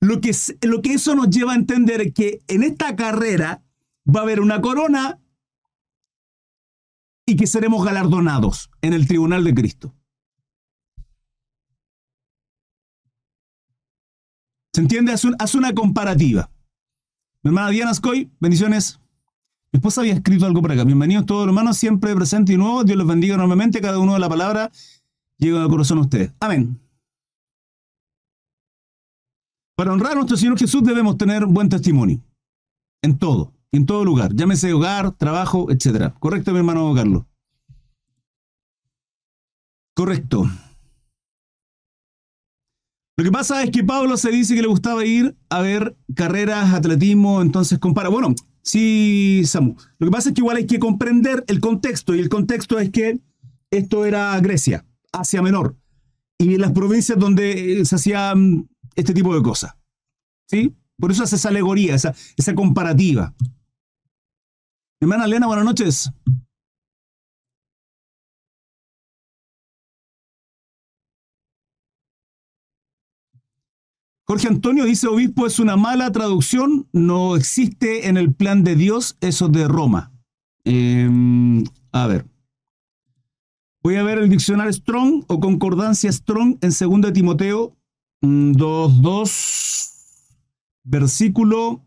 Lo 0.00 0.20
que, 0.20 0.34
lo 0.62 0.82
que 0.82 0.94
eso 0.94 1.14
nos 1.14 1.30
lleva 1.30 1.52
a 1.52 1.56
entender 1.56 2.00
es 2.00 2.12
que 2.12 2.40
en 2.48 2.62
esta 2.62 2.96
carrera 2.96 3.62
va 4.06 4.20
a 4.20 4.22
haber 4.24 4.40
una 4.40 4.60
corona 4.60 5.18
y 7.26 7.36
que 7.36 7.46
seremos 7.46 7.84
galardonados 7.84 8.70
en 8.82 8.92
el 8.92 9.06
tribunal 9.06 9.42
de 9.42 9.54
Cristo. 9.54 9.94
¿Se 14.72 14.82
entiende? 14.82 15.12
Haz, 15.12 15.54
una 15.54 15.74
comparativa. 15.74 16.50
Mi 17.42 17.48
hermana 17.48 17.70
Diana 17.70 17.94
Scoy, 17.94 18.30
bendiciones. 18.38 19.00
Esposa 19.76 20.00
había 20.00 20.14
escrito 20.14 20.46
algo 20.46 20.62
por 20.62 20.72
acá. 20.72 20.84
Bienvenidos 20.84 21.26
todos 21.26 21.46
hermanos, 21.46 21.76
siempre 21.76 22.14
presentes 22.14 22.54
y 22.54 22.58
nuevos. 22.58 22.86
Dios 22.86 22.96
los 22.96 23.06
bendiga 23.06 23.34
enormemente. 23.34 23.80
Cada 23.82 23.98
uno 23.98 24.14
de 24.14 24.18
la 24.18 24.28
palabra 24.28 24.70
llega 25.36 25.62
al 25.62 25.68
corazón 25.68 25.98
a 25.98 26.00
ustedes. 26.00 26.32
Amén. 26.40 26.80
Para 29.76 29.92
honrar 29.92 30.12
a 30.12 30.14
nuestro 30.14 30.38
Señor 30.38 30.58
Jesús 30.58 30.82
debemos 30.82 31.18
tener 31.18 31.44
buen 31.44 31.68
testimonio. 31.68 32.22
En 33.02 33.18
todo, 33.18 33.52
en 33.70 33.84
todo 33.84 34.02
lugar. 34.02 34.34
Llámese 34.34 34.72
hogar, 34.72 35.12
trabajo, 35.12 35.70
etc. 35.70 36.14
¿Correcto, 36.18 36.52
mi 36.52 36.58
hermano 36.58 36.94
Carlos? 36.94 37.24
Correcto. 39.94 40.46
Lo 43.18 43.24
que 43.24 43.30
pasa 43.30 43.62
es 43.62 43.70
que 43.70 43.84
Pablo 43.84 44.16
se 44.16 44.30
dice 44.30 44.54
que 44.54 44.62
le 44.62 44.68
gustaba 44.68 45.04
ir 45.04 45.36
a 45.50 45.60
ver 45.60 45.96
carreras, 46.14 46.72
atletismo, 46.72 47.42
entonces 47.42 47.78
compara. 47.78 48.08
Bueno, 48.08 48.34
sí, 48.66 49.42
Samu. 49.44 49.76
Lo 49.98 50.06
que 50.06 50.10
pasa 50.10 50.28
es 50.28 50.34
que 50.34 50.40
igual 50.40 50.56
hay 50.56 50.66
que 50.66 50.78
comprender 50.78 51.44
el 51.46 51.60
contexto, 51.60 52.14
y 52.14 52.20
el 52.20 52.28
contexto 52.28 52.78
es 52.78 52.90
que 52.90 53.20
esto 53.70 54.04
era 54.04 54.38
Grecia, 54.40 54.84
Asia 55.12 55.40
Menor, 55.40 55.76
y 56.38 56.56
las 56.56 56.72
provincias 56.72 57.18
donde 57.18 57.84
se 57.84 57.94
hacía 57.94 58.34
mm, 58.34 58.68
este 58.96 59.14
tipo 59.14 59.34
de 59.34 59.42
cosas. 59.42 59.74
¿Sí? 60.48 60.76
Por 60.98 61.10
eso 61.10 61.24
hace 61.24 61.36
esa 61.36 61.48
alegoría, 61.48 61.94
esa, 61.94 62.14
esa 62.36 62.54
comparativa. 62.54 63.34
Hermana 65.00 65.26
Elena, 65.26 65.46
buenas 65.46 65.64
noches. 65.64 66.10
Jorge 74.28 74.48
Antonio 74.48 74.84
dice, 74.84 75.06
obispo 75.06 75.46
es 75.46 75.60
una 75.60 75.76
mala 75.76 76.10
traducción, 76.10 76.88
no 76.92 77.36
existe 77.36 78.08
en 78.08 78.16
el 78.16 78.34
plan 78.34 78.64
de 78.64 78.74
Dios 78.74 79.16
eso 79.20 79.48
de 79.48 79.68
Roma. 79.68 80.12
Em, 80.64 81.62
a 81.92 82.08
ver. 82.08 82.26
Voy 83.84 83.94
a 83.94 84.02
ver 84.02 84.18
el 84.18 84.28
diccionario 84.28 84.72
Strong 84.72 85.26
o 85.28 85.38
concordancia 85.38 86.10
Strong 86.10 86.58
en 86.60 86.70
2 86.70 87.12
Timoteo 87.12 87.76
2.2, 88.20 89.92
mm, 90.82 90.90
versículo, 90.90 91.86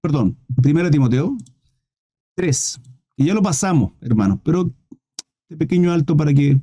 perdón, 0.00 0.38
1 0.62 0.90
Timoteo 0.92 1.36
3. 2.36 2.80
Y 3.16 3.24
ya 3.24 3.34
lo 3.34 3.42
pasamos, 3.42 3.94
hermanos, 4.00 4.38
pero 4.44 4.70
este 5.42 5.56
pequeño 5.56 5.92
alto 5.92 6.16
para 6.16 6.32
que 6.32 6.60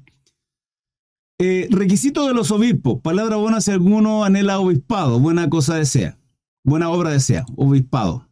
eh, 1.40 1.68
requisito 1.70 2.28
de 2.28 2.34
los 2.34 2.52
obispos. 2.52 3.02
Palabra 3.02 3.36
buena 3.36 3.62
si 3.62 3.72
alguno 3.72 4.24
anhela 4.24 4.60
obispado. 4.60 5.20
Buena 5.20 5.50
cosa 5.50 5.76
desea. 5.76 6.18
Buena 6.64 6.90
obra 6.90 7.12
desea. 7.12 7.46
Obispado. 7.56 8.30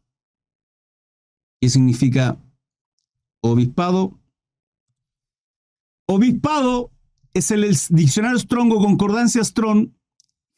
¿Qué 1.61 1.69
significa 1.69 2.37
obispado? 3.41 4.19
Obispado 6.07 6.91
es 7.33 7.51
el, 7.51 7.75
diccionario 7.89 8.39
Strong 8.39 8.71
o 8.73 8.79
concordancia 8.79 9.43
Strong 9.43 9.89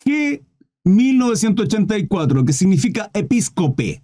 G 0.04 0.44
1984, 0.84 2.46
que 2.46 2.54
significa 2.54 3.10
episcope. 3.14 4.04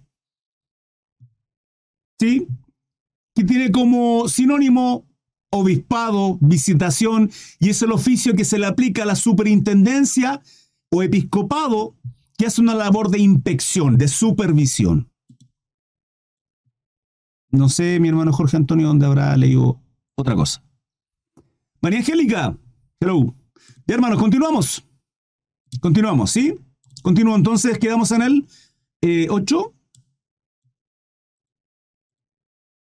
¿Sí? 2.18 2.46
Que 3.34 3.44
tiene 3.44 3.70
como 3.70 4.28
sinónimo 4.28 5.06
obispado, 5.54 6.38
visitación, 6.40 7.30
y 7.60 7.68
es 7.68 7.82
el 7.82 7.92
oficio 7.92 8.34
que 8.34 8.44
se 8.44 8.58
le 8.58 8.66
aplica 8.66 9.02
a 9.02 9.06
la 9.06 9.16
superintendencia 9.16 10.40
o 10.90 11.02
episcopado 11.02 11.94
que 12.38 12.46
hace 12.46 12.62
una 12.62 12.74
labor 12.74 13.10
de 13.10 13.18
inspección, 13.18 13.98
de 13.98 14.08
supervisión. 14.08 15.10
No 17.50 17.68
sé, 17.68 18.00
mi 18.00 18.08
hermano 18.08 18.32
Jorge 18.32 18.56
Antonio, 18.56 18.88
dónde 18.88 19.04
habrá 19.04 19.36
leído 19.36 19.78
otra 20.16 20.34
cosa. 20.34 20.64
María 21.82 21.98
Angélica, 21.98 22.56
hello. 22.98 23.34
Ya, 23.86 23.94
hermanos, 23.94 24.18
continuamos. 24.18 24.82
Continuamos, 25.80 26.30
¿sí? 26.30 26.54
Continúo 27.02 27.36
entonces, 27.36 27.78
quedamos 27.78 28.10
en 28.12 28.22
el 28.22 29.28
8. 29.28 29.66
Eh, 29.66 29.78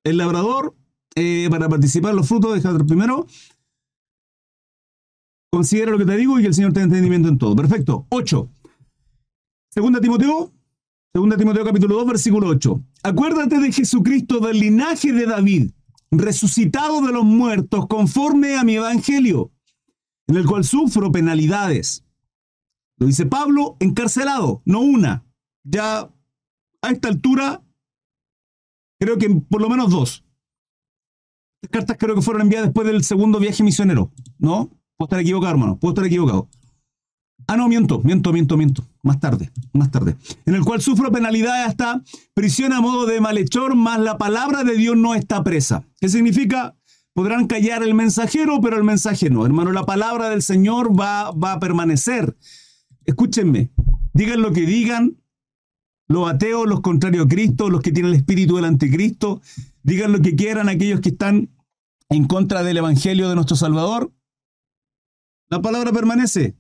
el 0.06 0.17
labrador 0.17 0.74
eh, 1.20 1.48
para 1.50 1.68
participar 1.68 2.14
los 2.14 2.28
frutos, 2.28 2.54
deja 2.54 2.78
primero. 2.86 3.26
Considera 5.52 5.90
lo 5.92 5.98
que 5.98 6.06
te 6.06 6.16
digo 6.16 6.38
y 6.38 6.44
que 6.44 6.50
el 6.50 6.54
Señor 6.54 6.74
tenga 6.74 6.86
entendimiento 6.86 7.28
en 7.28 7.40
todo. 7.40 7.56
Perfecto. 7.56 8.06
8. 8.10 8.48
Segunda 9.72 10.00
Timoteo. 10.00 10.54
Segunda 11.12 11.36
Timoteo 11.36 11.66
capítulo 11.66 11.96
2, 11.96 12.06
versículo 12.06 12.48
8. 12.50 12.84
Acuérdate 13.02 13.60
de 13.60 13.72
Jesucristo 13.72 14.40
del 14.40 14.60
linaje 14.60 15.12
de 15.12 15.26
David, 15.26 15.72
resucitado 16.12 17.02
de 17.02 17.12
los 17.12 17.26
muertos 17.26 17.88
conforme 17.88 18.56
a 18.56 18.64
mi 18.64 18.76
evangelio, 18.76 19.52
en 20.28 20.36
el 20.36 20.46
cual 20.46 20.66
sufro 20.66 21.12
penalidades. 21.12 22.06
Lo 23.00 23.08
dice 23.08 23.26
Pablo, 23.26 23.76
encarcelado, 23.80 24.62
no 24.66 24.82
una. 24.82 25.26
Ya 25.64 26.14
a 26.82 26.92
esta 26.92 27.08
altura, 27.08 27.64
creo 29.00 29.18
que 29.18 29.32
por 29.32 29.62
lo 29.62 29.70
menos 29.70 29.90
dos 29.90 30.27
cartas 31.70 31.98
creo 32.00 32.16
que 32.16 32.22
fueron 32.22 32.44
enviadas 32.44 32.68
después 32.68 32.88
del 32.88 33.04
segundo 33.04 33.40
viaje 33.40 33.64
misionero, 33.64 34.12
¿no? 34.38 34.70
Puedo 34.98 35.08
estar 35.08 35.20
equivocado, 35.20 35.54
hermano, 35.54 35.78
puedo 35.78 35.94
estar 35.94 36.06
equivocado. 36.06 36.50
Ah, 37.46 37.56
no, 37.56 37.70
miento, 37.70 38.02
miento, 38.04 38.34
miento, 38.34 38.58
miento. 38.58 38.84
Más 39.04 39.20
tarde, 39.22 39.52
más 39.72 39.90
tarde. 39.90 40.18
En 40.46 40.56
el 40.56 40.66
cual 40.66 40.82
sufro 40.82 41.12
penalidades 41.12 41.68
hasta 41.68 42.02
prisión 42.34 42.74
a 42.74 42.82
modo 42.82 43.06
de 43.06 43.22
malhechor, 43.22 43.76
más 43.76 44.00
la 44.00 44.18
palabra 44.18 44.66
de 44.66 44.76
Dios 44.76 44.98
no 44.98 45.16
está 45.16 45.44
presa. 45.44 45.84
¿Qué 46.02 46.10
significa? 46.10 46.76
Podrán 47.14 47.48
callar 47.48 47.84
el 47.84 47.94
mensajero, 47.94 48.60
pero 48.60 48.76
el 48.76 48.84
mensaje 48.84 49.30
no. 49.30 49.46
Hermano, 49.46 49.72
la 49.72 49.86
palabra 49.86 50.30
del 50.30 50.42
Señor 50.42 51.00
va, 51.00 51.32
va 51.32 51.54
a 51.54 51.60
permanecer. 51.60 52.36
Escúchenme, 53.06 53.72
digan 54.14 54.42
lo 54.42 54.52
que 54.52 54.66
digan, 54.66 55.18
los 56.08 56.30
ateos, 56.30 56.68
los 56.68 56.82
contrarios 56.82 57.26
a 57.26 57.30
Cristo, 57.30 57.70
los 57.70 57.82
que 57.82 57.92
tienen 57.92 58.12
el 58.12 58.18
espíritu 58.18 58.58
del 58.58 58.66
anticristo, 58.66 59.42
digan 59.84 60.12
lo 60.12 60.22
que 60.22 60.36
quieran 60.36 60.68
aquellos 60.68 61.00
que 61.00 61.10
están 61.10 61.50
en 62.10 62.26
contra 62.26 62.63
del 62.63 62.78
Evangelio 62.78 63.30
de 63.30 63.36
nuestro 63.36 63.56
Salvador. 63.56 64.12
La 65.50 65.62
palabra 65.62 65.91
permanece. 65.91 66.56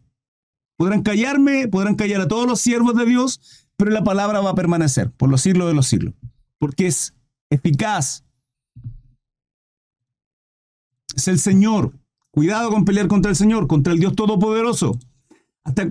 Podrán 0.77 1.01
callarme, 1.03 1.67
podrán 1.67 1.95
callar 1.95 2.21
a 2.21 2.27
todos 2.27 2.47
los 2.47 2.61
siervos 2.61 2.95
de 2.95 3.05
Dios, 3.05 3.67
pero 3.77 3.91
la 3.91 4.03
palabra 4.03 4.41
va 4.41 4.51
a 4.51 4.55
permanecer 4.55 5.11
por 5.11 5.29
los 5.29 5.41
siglos 5.41 5.67
de 5.67 5.73
los 5.73 5.87
siglos, 5.87 6.13
porque 6.59 6.87
es 6.87 7.15
eficaz. 7.49 8.23
Es 11.15 11.27
el 11.27 11.39
Señor. 11.39 11.93
Cuidado 12.31 12.69
con 12.69 12.85
pelear 12.85 13.07
contra 13.07 13.31
el 13.31 13.35
Señor, 13.35 13.65
contra 13.67 13.93
el 13.93 13.99
Dios 13.99 14.15
Todopoderoso. 14.15 14.99
¿Hasta 15.63 15.89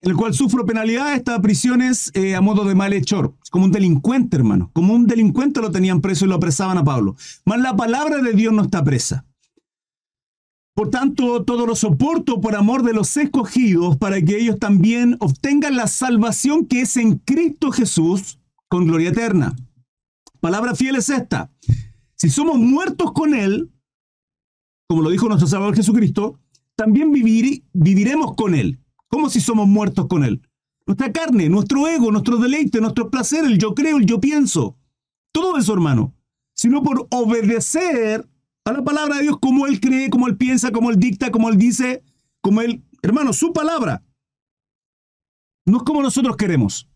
el 0.00 0.14
cual 0.14 0.32
sufro 0.32 0.64
penalidad, 0.64 1.14
estas 1.14 1.40
prisiones 1.40 2.10
eh, 2.14 2.36
a 2.36 2.40
modo 2.40 2.64
de 2.64 2.74
malhechor, 2.74 3.34
como 3.50 3.64
un 3.64 3.72
delincuente, 3.72 4.36
hermano. 4.36 4.70
Como 4.72 4.94
un 4.94 5.06
delincuente 5.06 5.60
lo 5.60 5.70
tenían 5.70 6.00
preso 6.00 6.24
y 6.24 6.28
lo 6.28 6.36
apresaban 6.36 6.78
a 6.78 6.84
Pablo. 6.84 7.16
Mas 7.44 7.60
la 7.60 7.76
palabra 7.76 8.18
de 8.18 8.32
Dios 8.32 8.52
no 8.52 8.62
está 8.62 8.84
presa. 8.84 9.24
Por 10.74 10.90
tanto, 10.90 11.42
todo 11.42 11.66
lo 11.66 11.74
soporto 11.74 12.40
por 12.40 12.54
amor 12.54 12.84
de 12.84 12.92
los 12.92 13.16
escogidos, 13.16 13.96
para 13.96 14.22
que 14.22 14.38
ellos 14.38 14.60
también 14.60 15.16
obtengan 15.18 15.76
la 15.76 15.88
salvación 15.88 16.66
que 16.66 16.82
es 16.82 16.96
en 16.96 17.16
Cristo 17.18 17.72
Jesús 17.72 18.38
con 18.68 18.86
gloria 18.86 19.10
eterna. 19.10 19.56
Palabra 20.38 20.76
fiel 20.76 20.94
es 20.94 21.08
esta. 21.08 21.50
Si 22.14 22.30
somos 22.30 22.58
muertos 22.58 23.10
con 23.12 23.34
Él, 23.34 23.72
como 24.86 25.02
lo 25.02 25.10
dijo 25.10 25.26
nuestro 25.26 25.48
Salvador 25.48 25.74
Jesucristo, 25.74 26.38
también 26.76 27.10
viviremos 27.10 28.36
con 28.36 28.54
Él 28.54 28.78
como 29.08 29.30
si 29.30 29.40
somos 29.40 29.66
muertos 29.66 30.06
con 30.06 30.24
Él. 30.24 30.42
Nuestra 30.86 31.12
carne, 31.12 31.48
nuestro 31.48 31.86
ego, 31.86 32.10
nuestro 32.10 32.38
deleite, 32.38 32.80
nuestro 32.80 33.10
placer, 33.10 33.44
el 33.44 33.58
yo 33.58 33.74
creo, 33.74 33.98
el 33.98 34.06
yo 34.06 34.20
pienso. 34.20 34.78
Todo 35.32 35.58
eso, 35.58 35.74
hermano. 35.74 36.14
Sino 36.54 36.82
por 36.82 37.06
obedecer 37.10 38.28
a 38.64 38.72
la 38.72 38.82
palabra 38.82 39.16
de 39.16 39.22
Dios 39.22 39.38
como 39.40 39.66
Él 39.66 39.80
cree, 39.80 40.10
como 40.10 40.26
Él 40.28 40.36
piensa, 40.36 40.72
como 40.72 40.90
Él 40.90 40.98
dicta, 40.98 41.30
como 41.30 41.48
Él 41.48 41.58
dice, 41.58 42.02
como 42.40 42.60
Él, 42.62 42.84
hermano, 43.02 43.32
su 43.32 43.52
palabra. 43.52 44.02
No 45.66 45.78
es 45.78 45.82
como 45.82 46.02
nosotros 46.02 46.36
queremos. 46.36 46.88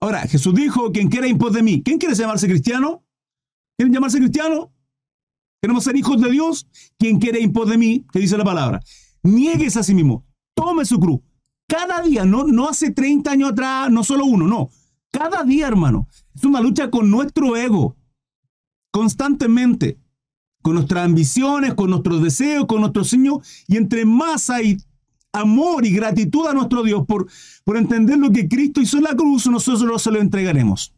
Ahora, 0.00 0.20
Jesús 0.26 0.54
dijo, 0.54 0.92
quien 0.92 1.08
quiera 1.08 1.26
impos 1.26 1.54
de 1.54 1.62
mí. 1.62 1.82
¿Quién 1.82 1.98
quiere 1.98 2.14
llamarse 2.14 2.46
cristiano? 2.46 3.02
¿Quieren 3.78 3.94
llamarse 3.94 4.18
cristiano? 4.18 4.70
¿Queremos 5.62 5.84
ser 5.84 5.96
hijos 5.96 6.20
de 6.20 6.30
Dios? 6.30 6.68
Quien 6.98 7.18
quiere 7.18 7.40
impos 7.40 7.70
de 7.70 7.78
mí, 7.78 8.04
que 8.12 8.18
dice 8.18 8.36
la 8.36 8.44
palabra. 8.44 8.80
Niegues 9.22 9.78
a 9.78 9.82
sí 9.82 9.94
mismo. 9.94 10.26
Tome 10.54 10.84
su 10.84 11.00
cruz. 11.00 11.20
Cada 11.68 12.02
día, 12.02 12.24
no, 12.24 12.44
no 12.44 12.68
hace 12.68 12.90
30 12.90 13.30
años 13.30 13.52
atrás, 13.52 13.90
no 13.90 14.04
solo 14.04 14.24
uno, 14.24 14.46
no. 14.46 14.70
Cada 15.10 15.44
día, 15.44 15.68
hermano. 15.68 16.08
Es 16.34 16.44
una 16.44 16.60
lucha 16.60 16.90
con 16.90 17.10
nuestro 17.10 17.56
ego. 17.56 17.96
Constantemente 18.90 19.98
con 20.64 20.76
nuestras 20.76 21.04
ambiciones, 21.04 21.74
con 21.74 21.90
nuestros 21.90 22.22
deseos, 22.22 22.64
con 22.64 22.80
nuestro 22.80 23.04
sueño, 23.04 23.40
y 23.68 23.76
entre 23.76 24.06
más 24.06 24.48
hay 24.48 24.78
amor 25.30 25.84
y 25.84 25.90
gratitud 25.90 26.46
a 26.46 26.54
nuestro 26.54 26.82
Dios 26.82 27.04
por, 27.06 27.28
por 27.64 27.76
entender 27.76 28.16
lo 28.16 28.30
que 28.30 28.48
Cristo 28.48 28.80
hizo 28.80 28.96
en 28.96 29.02
la 29.02 29.14
cruz, 29.14 29.46
nosotros 29.46 30.00
se 30.00 30.10
lo 30.10 30.22
entregaremos. 30.22 30.94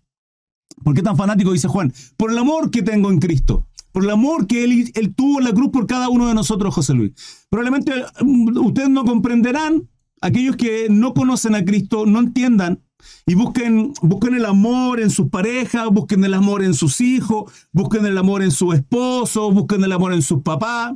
¿Por 0.84 0.94
qué 0.94 1.02
tan 1.02 1.16
fanático 1.16 1.50
dice 1.50 1.66
Juan? 1.66 1.92
Por 2.16 2.30
el 2.30 2.38
amor 2.38 2.70
que 2.70 2.82
tengo 2.82 3.10
en 3.10 3.18
Cristo, 3.18 3.66
por 3.90 4.04
el 4.04 4.10
amor 4.10 4.46
que 4.46 4.62
él, 4.62 4.92
él 4.94 5.14
tuvo 5.16 5.40
en 5.40 5.46
la 5.46 5.52
cruz 5.52 5.70
por 5.70 5.88
cada 5.88 6.08
uno 6.10 6.28
de 6.28 6.34
nosotros, 6.34 6.72
José 6.72 6.94
Luis. 6.94 7.12
Probablemente 7.50 7.92
mm, 8.20 8.58
ustedes 8.58 8.88
no 8.88 9.04
comprenderán, 9.04 9.88
aquellos 10.20 10.56
que 10.56 10.88
no 10.90 11.14
conocen 11.14 11.54
a 11.54 11.64
Cristo, 11.64 12.06
no 12.06 12.20
entiendan 12.20 12.82
y 13.26 13.34
busquen, 13.34 13.92
busquen 14.02 14.34
el 14.34 14.44
amor 14.44 15.00
en 15.00 15.10
sus 15.10 15.28
parejas, 15.28 15.88
busquen 15.90 16.24
el 16.24 16.34
amor 16.34 16.62
en 16.62 16.74
sus 16.74 17.00
hijos, 17.00 17.52
busquen 17.72 18.06
el 18.06 18.18
amor 18.18 18.42
en 18.42 18.50
su 18.50 18.72
esposo, 18.72 19.50
busquen 19.52 19.84
el 19.84 19.92
amor 19.92 20.12
en 20.12 20.22
sus 20.22 20.42
papás. 20.42 20.94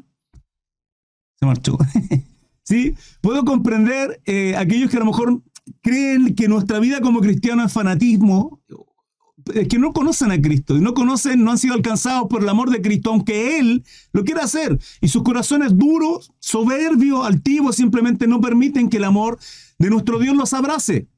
Se 1.39 1.47
marchó. 1.47 1.79
¿Sí? 2.63 2.95
Puedo 3.21 3.45
comprender 3.45 4.21
eh, 4.27 4.55
aquellos 4.57 4.91
que 4.91 4.97
a 4.97 5.01
lo 5.01 5.07
mejor 5.07 5.43
creen 5.83 6.35
que 6.35 6.49
nuestra 6.49 6.79
vida 6.79 7.01
como 7.01 7.21
cristiano 7.21 7.65
es 7.65 7.73
fanatismo, 7.73 8.61
que 9.53 9.79
no 9.79 9.93
conocen 9.93 10.33
a 10.33 10.41
Cristo 10.41 10.77
y 10.77 10.81
no 10.81 10.95
conocen, 10.95 11.45
no 11.45 11.51
han 11.51 11.59
sido 11.59 11.75
alcanzados 11.75 12.29
por 12.29 12.43
el 12.43 12.49
amor 12.49 12.71
de 12.71 12.81
Cristo, 12.81 13.11
aunque 13.11 13.59
Él 13.59 13.85
lo 14.13 14.25
quiera 14.25 14.45
hacer. 14.45 14.79
Y 15.01 15.09
sus 15.09 15.23
corazones 15.23 15.77
duros, 15.77 16.33
soberbios, 16.39 17.27
altivos, 17.27 17.77
simplemente 17.77 18.27
no 18.27 18.41
permiten 18.41 18.89
que 18.89 18.99
el 18.99 19.05
amor 19.05 19.39
de 19.79 19.91
nuestro 19.91 20.19
Dios 20.19 20.37
los 20.37 20.53
abrace. 20.53 21.09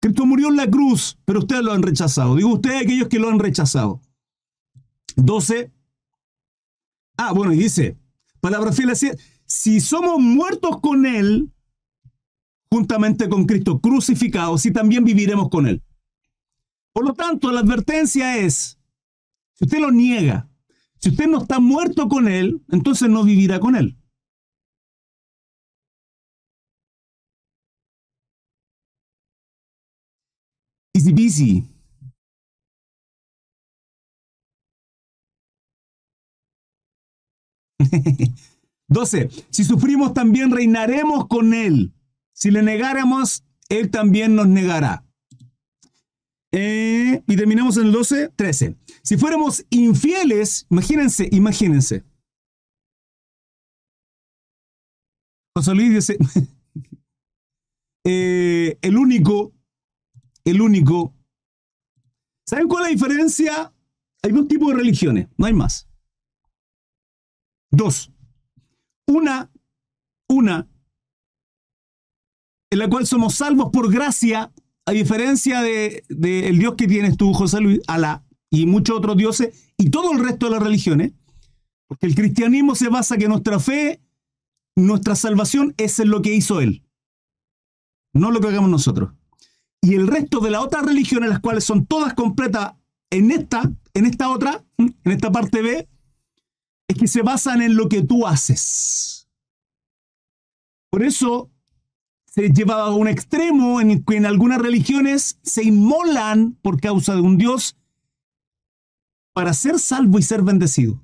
Cristo 0.00 0.26
murió 0.26 0.48
en 0.48 0.56
la 0.56 0.68
cruz, 0.68 1.18
pero 1.24 1.40
ustedes 1.40 1.62
lo 1.62 1.72
han 1.72 1.82
rechazado. 1.82 2.36
Digo 2.36 2.52
ustedes 2.54 2.82
aquellos 2.82 3.08
que 3.08 3.18
lo 3.18 3.28
han 3.28 3.38
rechazado. 3.38 4.00
12. 5.16 5.70
Ah, 7.16 7.32
bueno, 7.32 7.52
y 7.52 7.58
dice, 7.58 7.96
palabra 8.40 8.72
fiel 8.72 8.90
si 9.46 9.80
somos 9.80 10.18
muertos 10.18 10.80
con 10.80 11.04
Él, 11.04 11.52
juntamente 12.70 13.28
con 13.28 13.44
Cristo 13.44 13.80
crucificado, 13.80 14.56
si 14.56 14.72
también 14.72 15.04
viviremos 15.04 15.50
con 15.50 15.66
Él. 15.66 15.82
Por 16.92 17.06
lo 17.06 17.14
tanto, 17.14 17.50
la 17.50 17.60
advertencia 17.60 18.36
es, 18.38 18.78
si 19.54 19.64
usted 19.64 19.78
lo 19.78 19.90
niega, 19.90 20.48
si 20.98 21.08
usted 21.10 21.26
no 21.26 21.42
está 21.42 21.58
muerto 21.58 22.08
con 22.08 22.28
Él, 22.28 22.62
entonces 22.68 23.08
no 23.08 23.24
vivirá 23.24 23.58
con 23.58 23.76
Él. 23.76 23.96
Easy 30.94 31.12
peasy. 31.14 31.64
Doce. 38.88 39.30
Si 39.50 39.64
sufrimos, 39.64 40.12
también 40.14 40.50
reinaremos 40.50 41.26
con 41.26 41.54
Él. 41.54 41.92
Si 42.32 42.50
le 42.50 42.62
negáramos, 42.62 43.44
Él 43.68 43.90
también 43.90 44.36
nos 44.36 44.48
negará. 44.48 45.04
Eh, 46.52 47.22
y 47.26 47.36
terminamos 47.36 47.76
en 47.78 47.86
el 47.86 47.92
12, 47.92 48.28
13. 48.36 48.76
Si 49.02 49.16
fuéramos 49.16 49.64
infieles, 49.70 50.66
imagínense, 50.70 51.28
imagínense. 51.32 52.04
José 55.56 55.74
Luis 55.74 55.94
dice, 55.94 56.18
eh, 58.04 58.78
el 58.82 58.96
único 58.96 59.52
el 60.44 60.60
único. 60.60 61.14
¿Saben 62.46 62.68
cuál 62.68 62.84
es 62.84 62.90
la 62.90 62.94
diferencia? 62.94 63.74
Hay 64.22 64.32
dos 64.32 64.48
tipos 64.48 64.68
de 64.68 64.78
religiones, 64.78 65.28
no 65.36 65.46
hay 65.46 65.52
más. 65.52 65.88
Dos. 67.70 68.12
Una, 69.06 69.50
una, 70.28 70.68
en 72.70 72.78
la 72.78 72.88
cual 72.88 73.06
somos 73.06 73.34
salvos 73.34 73.70
por 73.72 73.92
gracia, 73.92 74.52
a 74.86 74.92
diferencia 74.92 75.62
del 75.62 76.02
de, 76.08 76.48
el 76.48 76.58
Dios 76.58 76.74
que 76.76 76.86
tienes 76.86 77.16
tú, 77.16 77.32
José 77.32 77.60
Luis, 77.60 77.80
Alá, 77.86 78.24
y 78.50 78.66
muchos 78.66 78.96
otros 78.96 79.16
dioses, 79.16 79.72
y 79.76 79.90
todo 79.90 80.12
el 80.12 80.18
resto 80.18 80.46
de 80.46 80.52
las 80.52 80.62
religiones, 80.62 81.12
porque 81.86 82.06
el 82.06 82.14
cristianismo 82.14 82.74
se 82.74 82.88
basa 82.88 83.16
que 83.16 83.28
nuestra 83.28 83.58
fe, 83.58 84.00
nuestra 84.76 85.14
salvación 85.14 85.74
es 85.76 85.98
en 85.98 86.10
lo 86.10 86.22
que 86.22 86.34
hizo 86.34 86.60
Él, 86.60 86.84
no 88.12 88.30
lo 88.30 88.40
que 88.40 88.48
hagamos 88.48 88.70
nosotros 88.70 89.12
y 89.82 89.96
el 89.96 90.06
resto 90.06 90.40
de 90.40 90.50
las 90.50 90.62
otras 90.62 90.84
religiones, 90.86 91.28
las 91.28 91.40
cuales 91.40 91.64
son 91.64 91.86
todas 91.86 92.14
completas 92.14 92.74
en 93.10 93.30
esta, 93.32 93.70
en 93.94 94.06
esta 94.06 94.30
otra, 94.30 94.64
en 94.78 94.96
esta 95.04 95.32
parte 95.32 95.60
B, 95.60 95.88
es 96.88 96.96
que 96.96 97.08
se 97.08 97.22
basan 97.22 97.60
en 97.62 97.76
lo 97.76 97.88
que 97.88 98.02
tú 98.02 98.26
haces. 98.26 99.28
Por 100.88 101.02
eso 101.02 101.50
se 102.34 102.48
lleva 102.48 102.80
a 102.80 102.94
un 102.94 103.08
extremo 103.08 103.78
en 103.78 104.02
que 104.04 104.16
en 104.16 104.24
algunas 104.24 104.58
religiones 104.58 105.38
se 105.42 105.64
inmolan 105.64 106.56
por 106.62 106.80
causa 106.80 107.14
de 107.14 107.20
un 107.20 107.36
Dios 107.36 107.76
para 109.34 109.52
ser 109.52 109.78
salvo 109.78 110.18
y 110.18 110.22
ser 110.22 110.40
bendecido. 110.40 110.98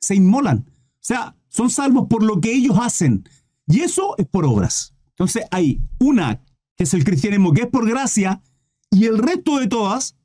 Se 0.00 0.16
inmolan. 0.16 0.68
O 0.68 0.98
sea, 0.98 1.36
son 1.48 1.70
salvos 1.70 2.08
por 2.10 2.24
lo 2.24 2.40
que 2.40 2.52
ellos 2.52 2.76
hacen. 2.80 3.22
Y 3.68 3.82
eso 3.82 4.16
es 4.18 4.26
por 4.26 4.44
obras. 4.46 4.94
Entonces 5.10 5.44
hay 5.52 5.80
una 6.00 6.42
que 6.74 6.82
es 6.82 6.92
el 6.92 7.04
cristianismo, 7.04 7.52
que 7.52 7.62
es 7.62 7.68
por 7.68 7.88
gracia, 7.88 8.42
y 8.90 9.04
el 9.04 9.18
resto 9.18 9.60
de 9.60 9.68
todas 9.68 10.16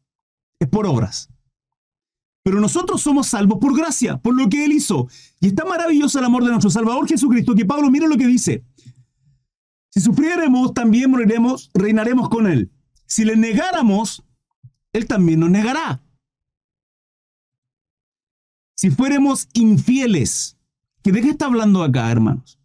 es 0.58 0.68
por 0.68 0.88
obras. 0.88 1.30
Pero 2.42 2.60
nosotros 2.60 3.04
somos 3.04 3.28
salvos 3.28 3.60
por 3.60 3.78
gracia, 3.78 4.18
por 4.18 4.36
lo 4.36 4.50
que 4.50 4.66
Él 4.66 4.72
hizo. 4.72 5.08
Y 5.40 5.50
está 5.50 5.64
maravilloso 5.64 6.18
el 6.18 6.26
amor 6.26 6.44
de 6.44 6.50
nuestro 6.50 6.72
Salvador 6.72 7.08
Jesucristo, 7.08 7.54
que 7.54 7.66
Pablo 7.66 7.92
mira 7.92 8.08
lo 8.08 8.18
que 8.18 8.26
dice. 8.26 8.64
Si 9.94 10.02
sufriéramos, 10.02 10.74
también 10.74 11.12
moriremos, 11.12 11.70
reinaremos 11.76 12.28
con 12.28 12.48
Él. 12.48 12.72
Si 13.06 13.26
le 13.26 13.36
negáramos, 13.36 14.24
Él 14.92 15.06
también 15.06 15.42
nos 15.42 15.52
negará. 15.52 16.02
Si 18.76 18.90
fuéramos 18.90 19.50
infieles, 19.54 20.58
¿que 21.04 21.12
¿de 21.12 21.22
qué 21.22 21.30
está 21.30 21.46
hablando 21.46 21.84
acá, 21.84 22.12
hermanos? 22.12 22.60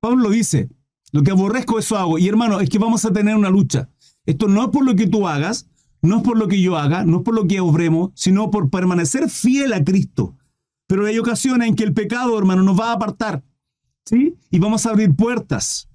Pablo 0.00 0.30
dice, 0.30 0.68
lo 1.12 1.22
que 1.22 1.30
aborrezco, 1.30 1.78
eso 1.78 1.96
hago. 1.96 2.18
Y 2.18 2.26
hermano, 2.26 2.58
es 2.58 2.68
que 2.68 2.78
vamos 2.78 3.04
a 3.04 3.12
tener 3.12 3.36
una 3.36 3.50
lucha. 3.50 3.88
Esto 4.26 4.48
no 4.48 4.64
es 4.64 4.70
por 4.70 4.84
lo 4.84 4.96
que 4.96 5.06
tú 5.06 5.28
hagas, 5.28 5.68
no 6.02 6.16
es 6.16 6.22
por 6.24 6.36
lo 6.36 6.48
que 6.48 6.60
yo 6.60 6.76
haga, 6.76 7.04
no 7.04 7.18
es 7.18 7.22
por 7.22 7.36
lo 7.36 7.46
que 7.46 7.60
obremos, 7.60 8.10
sino 8.16 8.50
por 8.50 8.68
permanecer 8.68 9.30
fiel 9.30 9.74
a 9.74 9.84
Cristo. 9.84 10.36
Pero 10.88 11.06
hay 11.06 11.20
ocasiones 11.20 11.68
en 11.68 11.76
que 11.76 11.84
el 11.84 11.94
pecado, 11.94 12.36
hermano, 12.36 12.64
nos 12.64 12.78
va 12.78 12.90
a 12.90 12.94
apartar. 12.94 13.44
¿Sí? 14.04 14.36
Y 14.50 14.58
vamos 14.58 14.86
a 14.86 14.90
abrir 14.90 15.14
puertas 15.14 15.88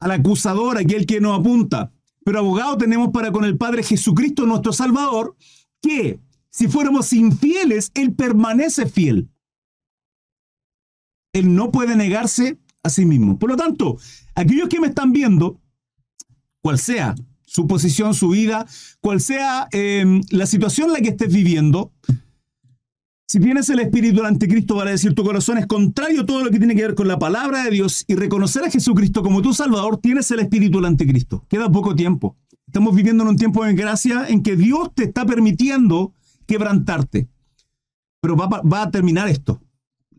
al 0.00 0.12
acusador, 0.12 0.78
aquel 0.78 1.06
que 1.06 1.20
nos 1.20 1.38
apunta. 1.38 1.92
Pero 2.24 2.38
abogado 2.38 2.76
tenemos 2.76 3.10
para 3.10 3.32
con 3.32 3.44
el 3.44 3.56
Padre 3.56 3.82
Jesucristo, 3.82 4.46
nuestro 4.46 4.72
Salvador, 4.72 5.36
que 5.80 6.20
si 6.50 6.68
fuéramos 6.68 7.12
infieles, 7.12 7.90
Él 7.94 8.14
permanece 8.14 8.86
fiel. 8.86 9.30
Él 11.32 11.54
no 11.54 11.70
puede 11.70 11.96
negarse 11.96 12.58
a 12.82 12.90
sí 12.90 13.06
mismo. 13.06 13.38
Por 13.38 13.50
lo 13.50 13.56
tanto, 13.56 13.98
aquellos 14.34 14.68
que 14.68 14.80
me 14.80 14.88
están 14.88 15.12
viendo, 15.12 15.60
cual 16.60 16.78
sea 16.78 17.14
su 17.44 17.66
posición, 17.66 18.14
su 18.14 18.28
vida, 18.28 18.66
cual 19.00 19.20
sea 19.20 19.68
em, 19.72 20.20
la 20.30 20.46
situación 20.46 20.88
en 20.88 20.92
la 20.94 21.00
que 21.00 21.10
estés 21.10 21.32
viviendo, 21.32 21.92
si 23.32 23.40
tienes 23.40 23.70
el 23.70 23.80
espíritu 23.80 24.16
del 24.16 24.26
anticristo, 24.26 24.78
a 24.78 24.84
decir 24.84 25.14
tu 25.14 25.24
corazón 25.24 25.56
es 25.56 25.66
contrario 25.66 26.20
a 26.20 26.26
todo 26.26 26.44
lo 26.44 26.50
que 26.50 26.58
tiene 26.58 26.76
que 26.76 26.82
ver 26.82 26.94
con 26.94 27.08
la 27.08 27.18
palabra 27.18 27.64
de 27.64 27.70
Dios 27.70 28.04
y 28.06 28.14
reconocer 28.14 28.62
a 28.62 28.70
Jesucristo 28.70 29.22
como 29.22 29.40
tu 29.40 29.54
Salvador, 29.54 29.96
tienes 29.96 30.30
el 30.32 30.40
espíritu 30.40 30.76
del 30.76 30.84
anticristo. 30.84 31.46
Queda 31.48 31.72
poco 31.72 31.94
tiempo. 31.94 32.36
Estamos 32.66 32.94
viviendo 32.94 33.24
en 33.24 33.30
un 33.30 33.36
tiempo 33.38 33.64
de 33.64 33.72
gracia 33.72 34.26
en 34.28 34.42
que 34.42 34.54
Dios 34.54 34.90
te 34.94 35.04
está 35.04 35.24
permitiendo 35.24 36.12
quebrantarte. 36.46 37.30
Pero 38.20 38.36
va 38.36 38.82
a 38.82 38.90
terminar 38.90 39.28
esto 39.28 39.62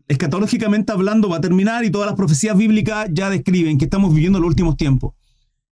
escatológicamente 0.08 0.92
hablando 0.92 1.28
va 1.28 1.36
a 1.36 1.40
terminar 1.40 1.84
y 1.84 1.90
todas 1.90 2.06
las 2.06 2.16
profecías 2.16 2.56
bíblicas 2.56 3.08
ya 3.12 3.30
describen 3.30 3.78
que 3.78 3.84
estamos 3.84 4.12
viviendo 4.12 4.40
los 4.40 4.48
últimos 4.48 4.76
tiempos. 4.76 5.14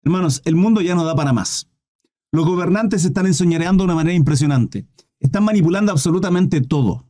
Hermanos, 0.05 0.43
el 0.45 0.55
mundo 0.57 0.81
ya 0.81 0.95
no 0.95 1.05
da 1.05 1.15
para 1.15 1.33
más. 1.33 1.69
Los 2.31 2.47
gobernantes 2.47 3.05
están 3.05 3.27
ensoñareando 3.27 3.83
de 3.83 3.87
una 3.87 3.95
manera 3.95 4.15
impresionante. 4.15 4.87
Están 5.21 5.45
manipulando 5.45 5.93
absolutamente 5.93 6.61
todo. 6.61 7.05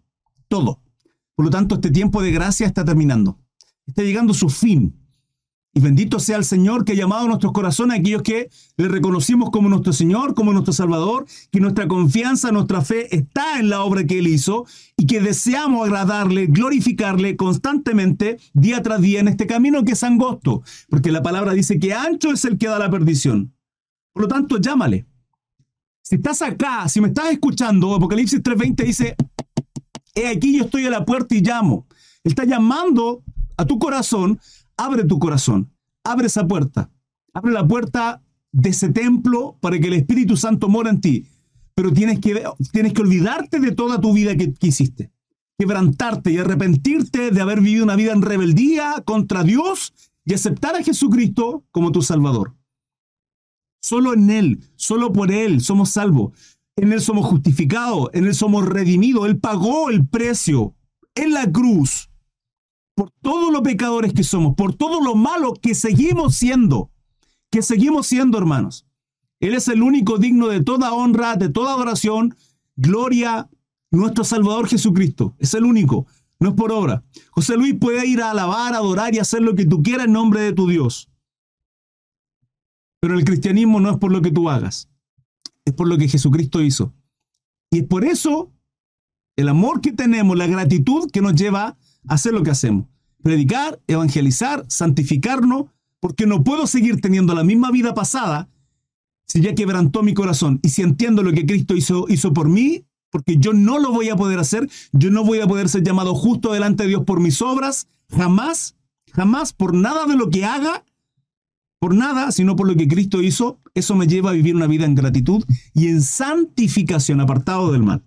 Todo. 0.53 0.83
Por 1.35 1.47
lo 1.47 1.51
tanto, 1.51 1.77
este 1.77 1.91
tiempo 1.91 2.21
de 2.21 2.31
gracia 2.31 2.67
está 2.67 2.85
terminando. 2.85 3.41
Está 3.87 4.03
llegando 4.03 4.35
su 4.35 4.51
fin. 4.51 4.95
Y 5.73 5.81
bendito 5.81 6.21
sea 6.21 6.37
el 6.37 6.45
Señor 6.45 6.85
que 6.85 6.93
ha 6.93 6.95
llamado 6.95 7.25
a 7.25 7.29
nuestros 7.29 7.55
corazones 7.55 7.97
a 7.97 8.01
aquellos 8.01 8.21
que 8.21 8.51
le 8.77 8.89
reconocimos 8.89 9.49
como 9.49 9.71
nuestro 9.71 9.95
Señor, 9.95 10.35
como 10.35 10.53
nuestro 10.53 10.75
Salvador, 10.75 11.25
que 11.51 11.59
nuestra 11.59 11.89
confianza, 11.89 12.53
nuestra 12.53 12.83
fe 12.83 13.17
está 13.17 13.59
en 13.59 13.71
la 13.71 13.83
obra 13.83 14.05
que 14.05 14.19
Él 14.19 14.27
hizo 14.27 14.67
y 14.95 15.07
que 15.07 15.23
deseamos 15.23 15.87
agradarle, 15.87 16.49
glorificarle 16.49 17.35
constantemente, 17.35 18.39
día 18.53 18.83
tras 18.83 19.01
día, 19.01 19.21
en 19.21 19.29
este 19.29 19.47
camino 19.47 19.85
que 19.85 19.93
es 19.93 20.03
angosto, 20.03 20.63
porque 20.91 21.13
la 21.13 21.23
palabra 21.23 21.55
dice 21.55 21.79
que 21.79 21.95
ancho 21.95 22.31
es 22.31 22.45
el 22.45 22.59
que 22.59 22.67
da 22.67 22.79
la 22.79 22.91
perdición. 22.91 23.55
Por 24.13 24.25
lo 24.25 24.29
tanto, 24.29 24.59
llámale. 24.59 25.07
Si 26.03 26.17
estás 26.17 26.43
acá, 26.43 26.89
si 26.91 27.01
me 27.01 27.09
estás 27.09 27.31
escuchando, 27.31 27.95
Apocalipsis 27.95 28.43
3:20 28.43 28.85
dice, 28.85 29.17
he 30.15 30.29
aquí 30.29 30.59
yo 30.59 30.65
estoy 30.65 30.87
a 30.87 30.91
la 30.91 31.05
puerta 31.05 31.35
y 31.35 31.41
llamo. 31.41 31.87
Él 32.25 32.33
está 32.33 32.45
llamando 32.45 33.23
a 33.57 33.65
tu 33.65 33.79
corazón 33.79 34.39
abre 34.77 35.05
tu 35.05 35.19
corazón, 35.19 35.73
abre 36.05 36.27
esa 36.27 36.47
puerta, 36.47 36.91
abre 37.33 37.53
la 37.53 37.67
puerta 37.67 38.23
de 38.53 38.71
ese 38.71 38.91
templo 38.91 39.57
para 39.61 39.79
que 39.79 39.89
el 39.89 39.95
Espíritu 39.95 40.37
Santo 40.37 40.69
mora 40.69 40.91
en 40.91 41.01
ti. 41.01 41.27
Pero 41.75 41.93
tienes 41.93 42.21
que, 42.21 42.45
tienes 42.73 42.93
que 42.93 43.03
olvidarte 43.03 43.59
de 43.59 43.73
toda 43.73 44.01
tu 44.01 44.13
vida 44.13 44.37
que, 44.37 44.53
que 44.53 44.67
hiciste, 44.67 45.11
quebrantarte 45.59 46.31
y 46.31 46.39
arrepentirte 46.39 47.31
de 47.31 47.41
haber 47.41 47.61
vivido 47.61 47.85
una 47.85 47.97
vida 47.97 48.13
en 48.13 48.23
rebeldía 48.23 49.03
contra 49.05 49.43
Dios 49.43 49.95
y 50.25 50.35
aceptar 50.35 50.77
a 50.77 50.83
Jesucristo 50.83 51.65
como 51.71 51.93
tu 51.93 52.03
Salvador. 52.03 52.55
Solo 53.81 54.13
en 54.13 54.31
Él, 54.31 54.61
solo 54.77 55.13
por 55.13 55.33
Él 55.33 55.61
somos 55.61 55.91
salvos. 55.91 56.33
En 56.77 56.93
Él 56.93 57.01
somos 57.01 57.27
justificados, 57.27 58.09
en 58.13 58.27
Él 58.27 58.35
somos 58.35 58.67
redimidos. 58.67 59.27
Él 59.27 59.39
pagó 59.39 59.91
el 59.91 60.07
precio 60.07 60.75
en 61.15 61.33
la 61.33 61.51
cruz 61.51 62.11
por 62.95 63.11
todos 63.23 63.53
los 63.53 63.63
pecadores 63.63 64.13
que 64.13 64.25
somos, 64.25 64.55
por 64.55 64.75
todo 64.75 65.01
lo 65.01 65.15
malo 65.15 65.55
que 65.55 65.75
seguimos 65.75 66.35
siendo, 66.35 66.91
que 67.51 67.63
seguimos 67.63 68.07
siendo, 68.07 68.39
hermanos. 68.39 68.87
Él 69.41 69.55
es 69.55 69.69
el 69.69 69.83
único 69.83 70.19
digno 70.19 70.49
de 70.49 70.63
toda 70.63 70.93
honra, 70.93 71.37
de 71.37 71.49
toda 71.49 71.75
adoración, 71.75 72.37
gloria, 72.77 73.51
nuestro 73.91 74.25
Salvador 74.25 74.69
Jesucristo. 74.69 75.35
Es 75.39 75.55
el 75.55 75.65
único, 75.65 76.07
no 76.39 76.51
es 76.51 76.55
por 76.55 76.71
obra. 76.71 77.03
José 77.31 77.57
Luis 77.57 77.75
puede 77.75 78.07
ir 78.07 78.23
a 78.23 78.31
alabar, 78.31 78.75
adorar 78.75 79.15
y 79.15 79.19
hacer 79.19 79.43
lo 79.43 79.55
que 79.55 79.67
tú 79.67 79.83
quieras 79.83 80.07
en 80.07 80.13
nombre 80.13 80.41
de 80.43 80.53
tu 80.53 80.69
Dios. 80.69 81.11
Pero 83.01 83.19
el 83.19 83.25
cristianismo 83.25 83.81
no 83.81 83.91
es 83.91 83.97
por 83.97 84.13
lo 84.13 84.23
que 84.23 84.31
tú 84.31 84.49
hagas, 84.49 84.89
es 85.65 85.75
por 85.75 85.89
lo 85.89 85.99
que 85.99 86.09
Jesucristo 86.09 86.61
hizo. 86.61 86.93
Y 87.71 87.81
es 87.81 87.85
por 87.85 88.05
eso 88.05 88.53
el 89.37 89.49
amor 89.49 89.81
que 89.81 89.93
tenemos, 89.93 90.37
la 90.37 90.47
gratitud 90.47 91.11
que 91.11 91.23
nos 91.23 91.35
lleva 91.35 91.77
hacer 92.07 92.33
lo 92.33 92.43
que 92.43 92.51
hacemos. 92.51 92.87
Predicar, 93.23 93.81
evangelizar, 93.87 94.65
santificarnos, 94.69 95.67
porque 96.01 96.27
no 96.27 96.43
puedo 96.43 96.67
seguir 96.67 97.01
teniendo 97.01 97.35
la 97.35 97.45
misma 97.45 97.71
vida 97.71 97.95
pasada 97.95 98.49
si 99.33 99.41
ya 99.41 99.55
quebrantó 99.55 100.03
mi 100.03 100.13
corazón 100.13 100.61
y 100.63 100.69
si 100.69 100.83
entiendo 100.83 101.23
lo 101.23 101.33
que 101.33 101.47
Cristo 101.47 101.75
hizo, 101.75 102.07
hizo 102.09 102.35
por 102.35 102.49
mí, 102.49 102.85
porque 103.11 103.37
yo 103.39 103.53
no 103.55 103.79
lo 103.79 103.91
voy 103.91 104.11
a 104.11 104.17
poder 104.17 104.39
hacer, 104.39 104.69
yo 104.93 105.11
no 105.11 105.25
voy 105.25 105.41
a 105.41 105.47
poder 105.47 105.69
ser 105.69 105.83
llamado 105.83 106.15
justo 106.15 106.53
delante 106.53 106.83
de 106.83 106.91
Dios 106.91 107.05
por 107.05 107.21
mis 107.21 107.41
obras, 107.41 107.87
jamás, 108.11 108.77
jamás, 109.13 109.55
por 109.55 109.75
nada 109.75 110.07
de 110.07 110.17
lo 110.17 110.29
que 110.29 110.45
haga, 110.45 110.85
por 111.83 111.97
nada, 111.97 112.31
sino 112.31 112.55
por 112.55 112.69
lo 112.69 112.77
que 112.77 112.87
Cristo 112.87 113.21
hizo, 113.23 113.61
eso 113.75 113.97
me 113.97 114.07
lleva 114.07 114.31
a 114.31 114.35
vivir 114.35 114.55
una 114.55 114.69
vida 114.69 114.85
en 114.85 114.95
gratitud 114.95 115.45
y 115.75 115.89
en 115.89 116.01
santificación, 116.01 117.21
apartado 117.21 117.73
del 117.73 117.83
mal. 117.83 118.05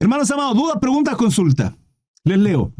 Hermanos 0.00 0.30
amados, 0.30 0.56
dudas, 0.56 0.78
preguntas, 0.80 1.14
consulta. 1.16 1.76
Les 2.24 2.38
leo. 2.38 2.72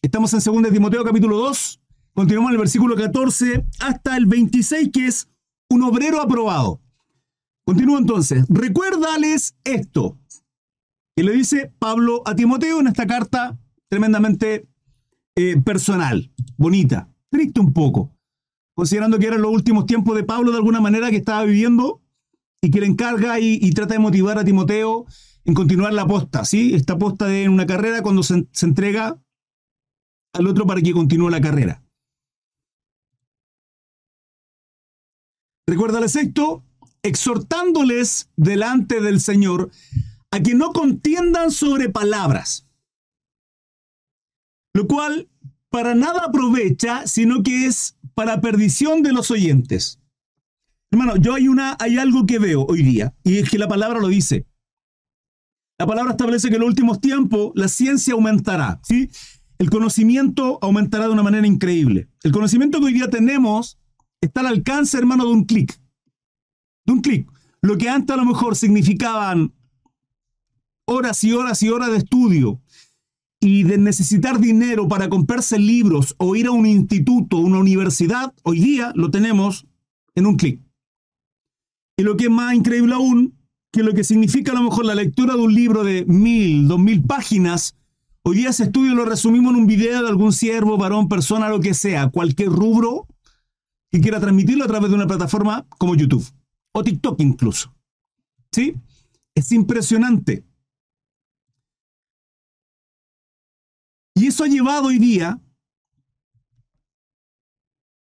Estamos 0.00 0.32
en 0.32 0.62
2 0.62 0.72
Timoteo 0.72 1.04
capítulo 1.04 1.36
2. 1.36 1.82
Continuamos 2.14 2.48
en 2.48 2.54
el 2.54 2.60
versículo 2.60 2.96
14 2.96 3.66
hasta 3.80 4.16
el 4.16 4.24
26, 4.24 4.88
que 4.90 5.06
es 5.06 5.28
un 5.68 5.82
obrero 5.82 6.22
aprobado. 6.22 6.80
Continúo 7.66 7.98
entonces. 7.98 8.46
Recuérdales 8.48 9.54
esto. 9.64 10.16
Y 11.14 11.24
le 11.24 11.32
dice 11.32 11.74
Pablo 11.78 12.22
a 12.24 12.34
Timoteo 12.34 12.80
en 12.80 12.86
esta 12.86 13.06
carta 13.06 13.58
tremendamente 13.90 14.66
eh, 15.36 15.60
personal, 15.60 16.32
bonita, 16.56 17.10
triste 17.28 17.60
un 17.60 17.74
poco, 17.74 18.14
considerando 18.78 19.18
que 19.18 19.26
eran 19.26 19.42
los 19.42 19.50
últimos 19.50 19.86
tiempos 19.86 20.14
de 20.14 20.22
Pablo 20.22 20.52
de 20.52 20.58
alguna 20.58 20.80
manera 20.80 21.10
que 21.10 21.16
estaba 21.16 21.42
viviendo 21.42 22.00
y 22.62 22.70
que 22.70 22.78
le 22.78 22.86
encarga 22.86 23.40
y, 23.40 23.72
trata 23.72 23.94
de 23.94 23.98
motivar 23.98 24.38
a 24.38 24.44
Timoteo 24.44 25.04
en 25.44 25.52
continuar 25.52 25.92
la 25.92 26.06
posta, 26.06 26.44
¿sí? 26.44 26.76
Esta 26.76 26.96
posta 26.96 27.26
de 27.26 27.48
una 27.48 27.66
carrera 27.66 28.02
cuando 28.02 28.22
se, 28.22 28.46
entrega 28.62 29.20
al 30.32 30.46
otro 30.46 30.64
para 30.64 30.80
que 30.80 30.92
continúe 30.92 31.28
la 31.28 31.40
carrera. 31.40 31.82
Recuerda 35.66 35.98
el 35.98 36.08
sexto, 36.08 36.62
exhortándoles 37.02 38.30
delante 38.36 39.00
del 39.00 39.18
Señor 39.18 39.72
a 40.30 40.38
que 40.38 40.54
no 40.54 40.72
contiendan 40.72 41.50
sobre 41.50 41.88
palabras, 41.88 42.68
lo 44.72 44.86
cual 44.86 45.28
para 45.70 45.94
nada 45.94 46.24
aprovecha, 46.26 47.06
sino 47.06 47.42
que 47.42 47.66
es 47.66 47.96
para 48.14 48.40
perdición 48.40 49.02
de 49.02 49.12
los 49.12 49.30
oyentes. 49.30 50.00
Hermano, 50.90 51.16
yo 51.16 51.34
hay 51.34 51.48
una, 51.48 51.76
hay 51.78 51.98
algo 51.98 52.26
que 52.26 52.38
veo 52.38 52.64
hoy 52.66 52.82
día, 52.82 53.14
y 53.22 53.38
es 53.38 53.50
que 53.50 53.58
la 53.58 53.68
palabra 53.68 54.00
lo 54.00 54.08
dice. 54.08 54.46
La 55.78 55.86
palabra 55.86 56.12
establece 56.12 56.48
que 56.48 56.54
en 56.54 56.60
los 56.60 56.68
últimos 56.68 57.00
tiempos 57.00 57.52
la 57.54 57.68
ciencia 57.68 58.14
aumentará, 58.14 58.80
¿sí? 58.82 59.10
El 59.58 59.70
conocimiento 59.70 60.58
aumentará 60.62 61.06
de 61.06 61.12
una 61.12 61.22
manera 61.22 61.46
increíble. 61.46 62.08
El 62.22 62.32
conocimiento 62.32 62.78
que 62.78 62.86
hoy 62.86 62.92
día 62.94 63.10
tenemos 63.10 63.78
está 64.20 64.40
al 64.40 64.46
alcance, 64.46 64.96
hermano, 64.96 65.24
de 65.26 65.32
un 65.32 65.44
clic. 65.44 65.80
De 66.86 66.92
un 66.92 67.00
clic. 67.00 67.30
Lo 67.60 67.76
que 67.76 67.88
antes 67.88 68.14
a 68.14 68.16
lo 68.16 68.24
mejor 68.24 68.56
significaban 68.56 69.52
horas 70.84 71.22
y 71.24 71.32
horas 71.32 71.62
y 71.62 71.68
horas 71.68 71.90
de 71.90 71.98
estudio 71.98 72.60
y 73.40 73.62
de 73.62 73.78
necesitar 73.78 74.40
dinero 74.40 74.88
para 74.88 75.08
comprarse 75.08 75.58
libros 75.58 76.14
o 76.18 76.34
ir 76.34 76.46
a 76.46 76.50
un 76.50 76.66
instituto, 76.66 77.36
una 77.36 77.58
universidad, 77.58 78.34
hoy 78.42 78.60
día 78.60 78.92
lo 78.94 79.10
tenemos 79.10 79.66
en 80.14 80.26
un 80.26 80.36
clic. 80.36 80.60
Y 81.96 82.02
lo 82.02 82.16
que 82.16 82.24
es 82.24 82.30
más 82.30 82.54
increíble 82.54 82.94
aún, 82.94 83.38
que 83.72 83.82
lo 83.82 83.94
que 83.94 84.04
significa 84.04 84.52
a 84.52 84.54
lo 84.54 84.62
mejor 84.62 84.84
la 84.84 84.94
lectura 84.94 85.34
de 85.34 85.42
un 85.42 85.54
libro 85.54 85.84
de 85.84 86.04
mil, 86.06 86.66
dos 86.66 86.80
mil 86.80 87.02
páginas, 87.02 87.76
hoy 88.22 88.38
día 88.38 88.50
ese 88.50 88.64
estudio 88.64 88.94
lo 88.94 89.04
resumimos 89.04 89.52
en 89.52 89.60
un 89.60 89.66
video 89.66 90.02
de 90.02 90.08
algún 90.08 90.32
siervo, 90.32 90.76
varón, 90.76 91.08
persona, 91.08 91.48
lo 91.48 91.60
que 91.60 91.74
sea, 91.74 92.08
cualquier 92.08 92.48
rubro 92.48 93.06
que 93.90 94.00
quiera 94.00 94.20
transmitirlo 94.20 94.64
a 94.64 94.68
través 94.68 94.90
de 94.90 94.96
una 94.96 95.06
plataforma 95.06 95.66
como 95.78 95.94
YouTube 95.94 96.26
o 96.72 96.82
TikTok 96.82 97.20
incluso. 97.20 97.74
¿Sí? 98.52 98.74
Es 99.34 99.52
impresionante. 99.52 100.44
Y 104.18 104.26
eso 104.26 104.42
ha 104.42 104.48
llevado 104.48 104.88
hoy 104.88 104.98
día 104.98 105.40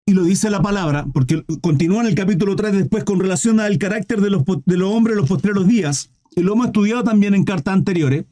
y 0.06 0.13
lo 0.13 0.23
dice 0.23 0.49
la 0.52 0.62
palabra, 0.62 1.08
porque 1.12 1.43
continúa 1.62 2.02
en 2.02 2.08
el 2.08 2.15
capítulo 2.15 2.56
3 2.56 2.73
después 2.73 3.04
con 3.04 3.19
relación 3.19 3.60
al 3.60 3.80
carácter 3.80 4.21
de 4.21 4.30
los, 4.30 4.43
de 4.65 4.78
los 4.78 4.93
hombres 4.93 5.15
en 5.15 5.21
los 5.21 5.30
postreros 5.30 5.67
días, 5.67 6.12
y 6.36 6.41
lo 6.41 6.54
hemos 6.54 6.67
estudiado 6.67 7.04
también 7.04 7.34
en 7.34 7.45
cartas 7.45 7.73
anteriores, 7.73 8.26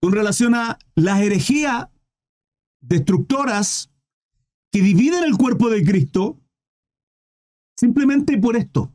con 0.00 0.12
relación 0.12 0.54
a 0.54 0.78
las 0.94 1.20
herejías 1.20 1.88
destructoras 2.80 3.90
que 4.72 4.80
dividen 4.80 5.24
el 5.24 5.36
cuerpo 5.36 5.68
de 5.68 5.84
Cristo, 5.84 6.40
simplemente 7.76 8.38
por 8.38 8.56
esto. 8.56 8.92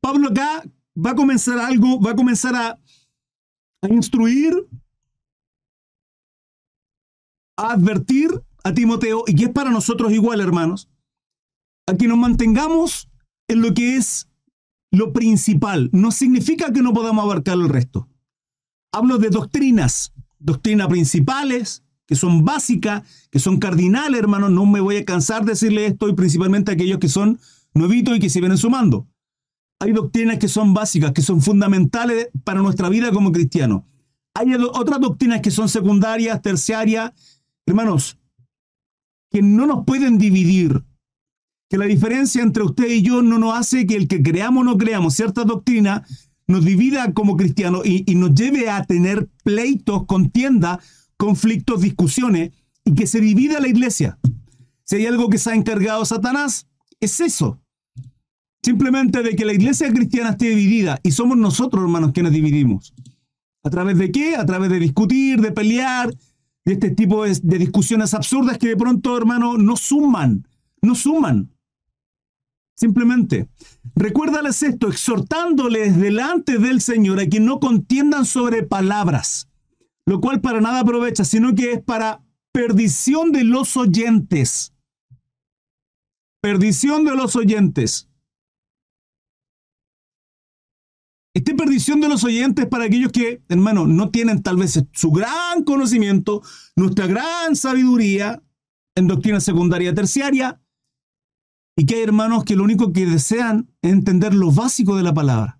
Pablo 0.00 0.28
acá 0.28 0.62
va 0.96 1.10
a 1.10 1.16
comenzar 1.16 1.58
algo, 1.58 2.00
va 2.00 2.12
a 2.12 2.16
comenzar 2.16 2.54
a, 2.54 2.78
a 3.82 3.88
instruir, 3.88 4.66
a 7.56 7.72
advertir 7.72 8.42
a 8.64 8.72
Timoteo 8.72 9.24
y 9.26 9.34
que 9.34 9.44
es 9.44 9.50
para 9.50 9.70
nosotros 9.70 10.12
igual, 10.12 10.40
hermanos, 10.40 10.88
a 11.86 11.94
que 11.96 12.08
nos 12.08 12.18
mantengamos 12.18 13.08
en 13.48 13.60
lo 13.60 13.74
que 13.74 13.96
es 13.96 14.28
lo 14.90 15.12
principal. 15.12 15.90
No 15.92 16.10
significa 16.10 16.72
que 16.72 16.82
no 16.82 16.92
podamos 16.92 17.24
abarcar 17.24 17.54
el 17.54 17.68
resto. 17.68 18.08
Hablo 18.92 19.18
de 19.18 19.28
doctrinas, 19.28 20.12
doctrinas 20.38 20.88
principales, 20.88 21.82
que 22.06 22.14
son 22.14 22.44
básicas, 22.44 23.02
que 23.30 23.38
son 23.38 23.58
cardinales, 23.58 24.20
hermanos. 24.20 24.50
No 24.50 24.66
me 24.66 24.80
voy 24.80 24.96
a 24.96 25.04
cansar 25.04 25.44
de 25.44 25.52
decirle 25.52 25.86
esto 25.86 26.08
y 26.08 26.14
principalmente 26.14 26.70
a 26.70 26.74
aquellos 26.74 26.98
que 26.98 27.08
son 27.08 27.38
nuevitos 27.74 28.16
y 28.16 28.20
que 28.20 28.30
se 28.30 28.40
vienen 28.40 28.58
sumando. 28.58 29.08
Hay 29.80 29.92
doctrinas 29.92 30.38
que 30.38 30.48
son 30.48 30.72
básicas, 30.72 31.12
que 31.12 31.22
son 31.22 31.42
fundamentales 31.42 32.28
para 32.44 32.62
nuestra 32.62 32.88
vida 32.88 33.10
como 33.10 33.32
cristianos. 33.32 33.82
Hay 34.34 34.54
otras 34.54 35.00
doctrinas 35.00 35.40
que 35.40 35.50
son 35.50 35.68
secundarias, 35.68 36.40
terciarias. 36.42 37.12
Hermanos, 37.66 38.18
que 39.30 39.42
no 39.42 39.66
nos 39.66 39.84
pueden 39.84 40.18
dividir, 40.18 40.84
que 41.68 41.78
la 41.78 41.86
diferencia 41.86 42.42
entre 42.42 42.62
usted 42.62 42.88
y 42.88 43.02
yo 43.02 43.22
no 43.22 43.38
nos 43.38 43.54
hace 43.54 43.86
que 43.86 43.96
el 43.96 44.06
que 44.06 44.22
creamos 44.22 44.62
o 44.62 44.64
no 44.64 44.78
creamos 44.78 45.14
cierta 45.14 45.44
doctrina 45.44 46.04
nos 46.46 46.64
divida 46.64 47.12
como 47.14 47.36
cristianos 47.36 47.82
y, 47.84 48.04
nos 48.14 48.34
lleve 48.34 48.68
a 48.68 48.84
tener 48.84 49.28
pleitos, 49.42 50.04
contienda, 50.06 50.80
conflictos, 51.16 51.80
discusiones 51.80 52.52
y 52.84 52.94
que 52.94 53.06
se 53.06 53.20
divida 53.20 53.60
la 53.60 53.68
iglesia. 53.68 54.18
Si 54.84 54.96
hay 54.96 55.06
algo 55.06 55.30
que 55.30 55.38
se 55.38 55.50
ha 55.50 55.54
encargado 55.54 56.04
Satanás, 56.04 56.68
es 57.00 57.20
eso. 57.20 57.60
Simplemente 58.62 59.22
de 59.22 59.34
que 59.36 59.44
la 59.44 59.54
iglesia 59.54 59.92
cristiana 59.92 60.30
esté 60.30 60.50
dividida 60.50 61.00
y 61.02 61.12
somos 61.12 61.36
nosotros, 61.36 61.82
hermanos, 61.82 62.12
quienes 62.12 62.32
dividimos. 62.32 62.94
¿A 63.62 63.70
través 63.70 63.96
de 63.96 64.12
qué? 64.12 64.36
A 64.36 64.44
través 64.44 64.70
de 64.70 64.78
discutir, 64.78 65.40
de 65.40 65.50
pelear, 65.50 66.14
de 66.64 66.72
este 66.72 66.90
tipo 66.90 67.24
de, 67.24 67.38
de 67.42 67.58
discusiones 67.58 68.14
absurdas 68.14 68.58
que 68.58 68.68
de 68.68 68.76
pronto, 68.76 69.16
hermano, 69.16 69.58
no 69.58 69.76
suman, 69.76 70.46
no 70.82 70.94
suman. 70.94 71.54
Simplemente, 72.76 73.48
recuérdales 73.94 74.62
esto, 74.62 74.88
exhortándoles 74.88 75.96
delante 75.96 76.58
del 76.58 76.80
Señor 76.80 77.20
a 77.20 77.26
que 77.26 77.38
no 77.38 77.60
contiendan 77.60 78.24
sobre 78.24 78.64
palabras, 78.64 79.48
lo 80.06 80.20
cual 80.20 80.40
para 80.40 80.60
nada 80.60 80.80
aprovecha, 80.80 81.24
sino 81.24 81.54
que 81.54 81.72
es 81.72 81.82
para 81.82 82.22
perdición 82.52 83.30
de 83.30 83.44
los 83.44 83.76
oyentes. 83.76 84.74
Perdición 86.40 87.04
de 87.04 87.14
los 87.14 87.36
oyentes. 87.36 88.08
Esta 91.34 91.52
perdición 91.56 92.00
de 92.00 92.08
los 92.08 92.22
oyentes 92.22 92.64
para 92.66 92.84
aquellos 92.84 93.10
que, 93.10 93.42
hermano, 93.48 93.88
no 93.88 94.10
tienen 94.10 94.40
tal 94.40 94.56
vez 94.56 94.80
su 94.92 95.10
gran 95.10 95.64
conocimiento, 95.64 96.42
nuestra 96.76 97.08
gran 97.08 97.56
sabiduría 97.56 98.40
en 98.94 99.08
doctrina 99.08 99.40
secundaria 99.40 99.92
terciaria, 99.92 100.60
y 101.76 101.86
que 101.86 101.96
hay 101.96 102.02
hermanos 102.02 102.44
que 102.44 102.54
lo 102.54 102.62
único 102.62 102.92
que 102.92 103.04
desean 103.04 103.68
es 103.82 103.90
entender 103.90 104.32
lo 104.32 104.52
básico 104.52 104.96
de 104.96 105.02
la 105.02 105.12
palabra. 105.12 105.58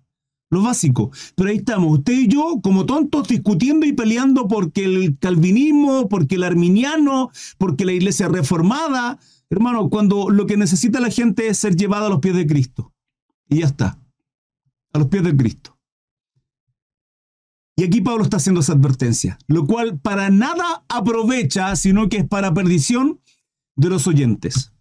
Lo 0.49 0.61
básico. 0.61 1.11
Pero 1.35 1.49
ahí 1.49 1.57
estamos, 1.57 1.97
usted 1.97 2.13
y 2.13 2.27
yo, 2.29 2.61
como 2.63 2.85
tontos, 2.85 3.27
discutiendo 3.27 3.85
y 3.85 3.91
peleando 3.91 4.47
porque 4.47 4.85
el 4.85 5.17
calvinismo, 5.19 6.07
porque 6.07 6.35
el 6.35 6.45
arminiano, 6.45 7.31
porque 7.57 7.83
la 7.83 7.91
iglesia 7.91 8.29
reformada. 8.29 9.19
Hermano, 9.49 9.89
cuando 9.89 10.29
lo 10.29 10.45
que 10.45 10.55
necesita 10.55 11.01
la 11.01 11.09
gente 11.09 11.49
es 11.49 11.57
ser 11.57 11.75
llevada 11.75 12.05
a 12.05 12.09
los 12.09 12.19
pies 12.19 12.35
de 12.35 12.47
Cristo. 12.47 12.93
Y 13.49 13.59
ya 13.59 13.65
está 13.65 14.04
a 14.95 14.97
los 14.97 15.09
pies 15.09 15.23
de 15.23 15.35
Cristo. 15.35 15.77
Y 17.75 17.83
aquí 17.83 17.99
Pablo 17.99 18.23
está 18.23 18.37
haciendo 18.37 18.61
esa 18.61 18.71
advertencia, 18.71 19.37
lo 19.47 19.67
cual 19.67 19.99
para 19.99 20.29
nada 20.29 20.85
aprovecha, 20.87 21.75
sino 21.75 22.07
que 22.07 22.17
es 22.17 22.27
para 22.27 22.53
perdición 22.53 23.19
de 23.75 23.89
los 23.89 24.07
oyentes. 24.07 24.71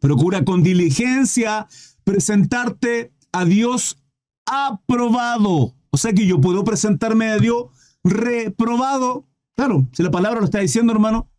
Procura 0.00 0.44
con 0.44 0.62
diligencia 0.62 1.66
presentarte 2.04 3.14
a 3.32 3.46
Dios 3.46 4.02
aprobado. 4.44 5.74
O 5.88 5.96
sea 5.96 6.12
que 6.12 6.26
yo 6.26 6.42
puedo 6.42 6.62
presentarme 6.62 7.30
a 7.30 7.38
Dios 7.38 7.68
reprobado. 8.04 9.26
Claro, 9.56 9.88
si 9.92 10.02
la 10.02 10.10
palabra 10.10 10.40
lo 10.40 10.44
está 10.44 10.58
diciendo, 10.58 10.92
hermano, 10.92 11.30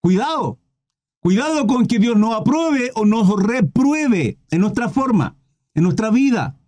cuidado. 0.00 0.60
Cuidado 1.20 1.66
con 1.66 1.86
que 1.86 1.98
Dios 1.98 2.16
nos 2.16 2.34
apruebe 2.34 2.92
o 2.94 3.04
nos 3.04 3.28
repruebe 3.42 4.38
en 4.50 4.60
nuestra 4.60 4.88
forma, 4.88 5.36
en 5.74 5.82
nuestra 5.82 6.10
vida. 6.10 6.59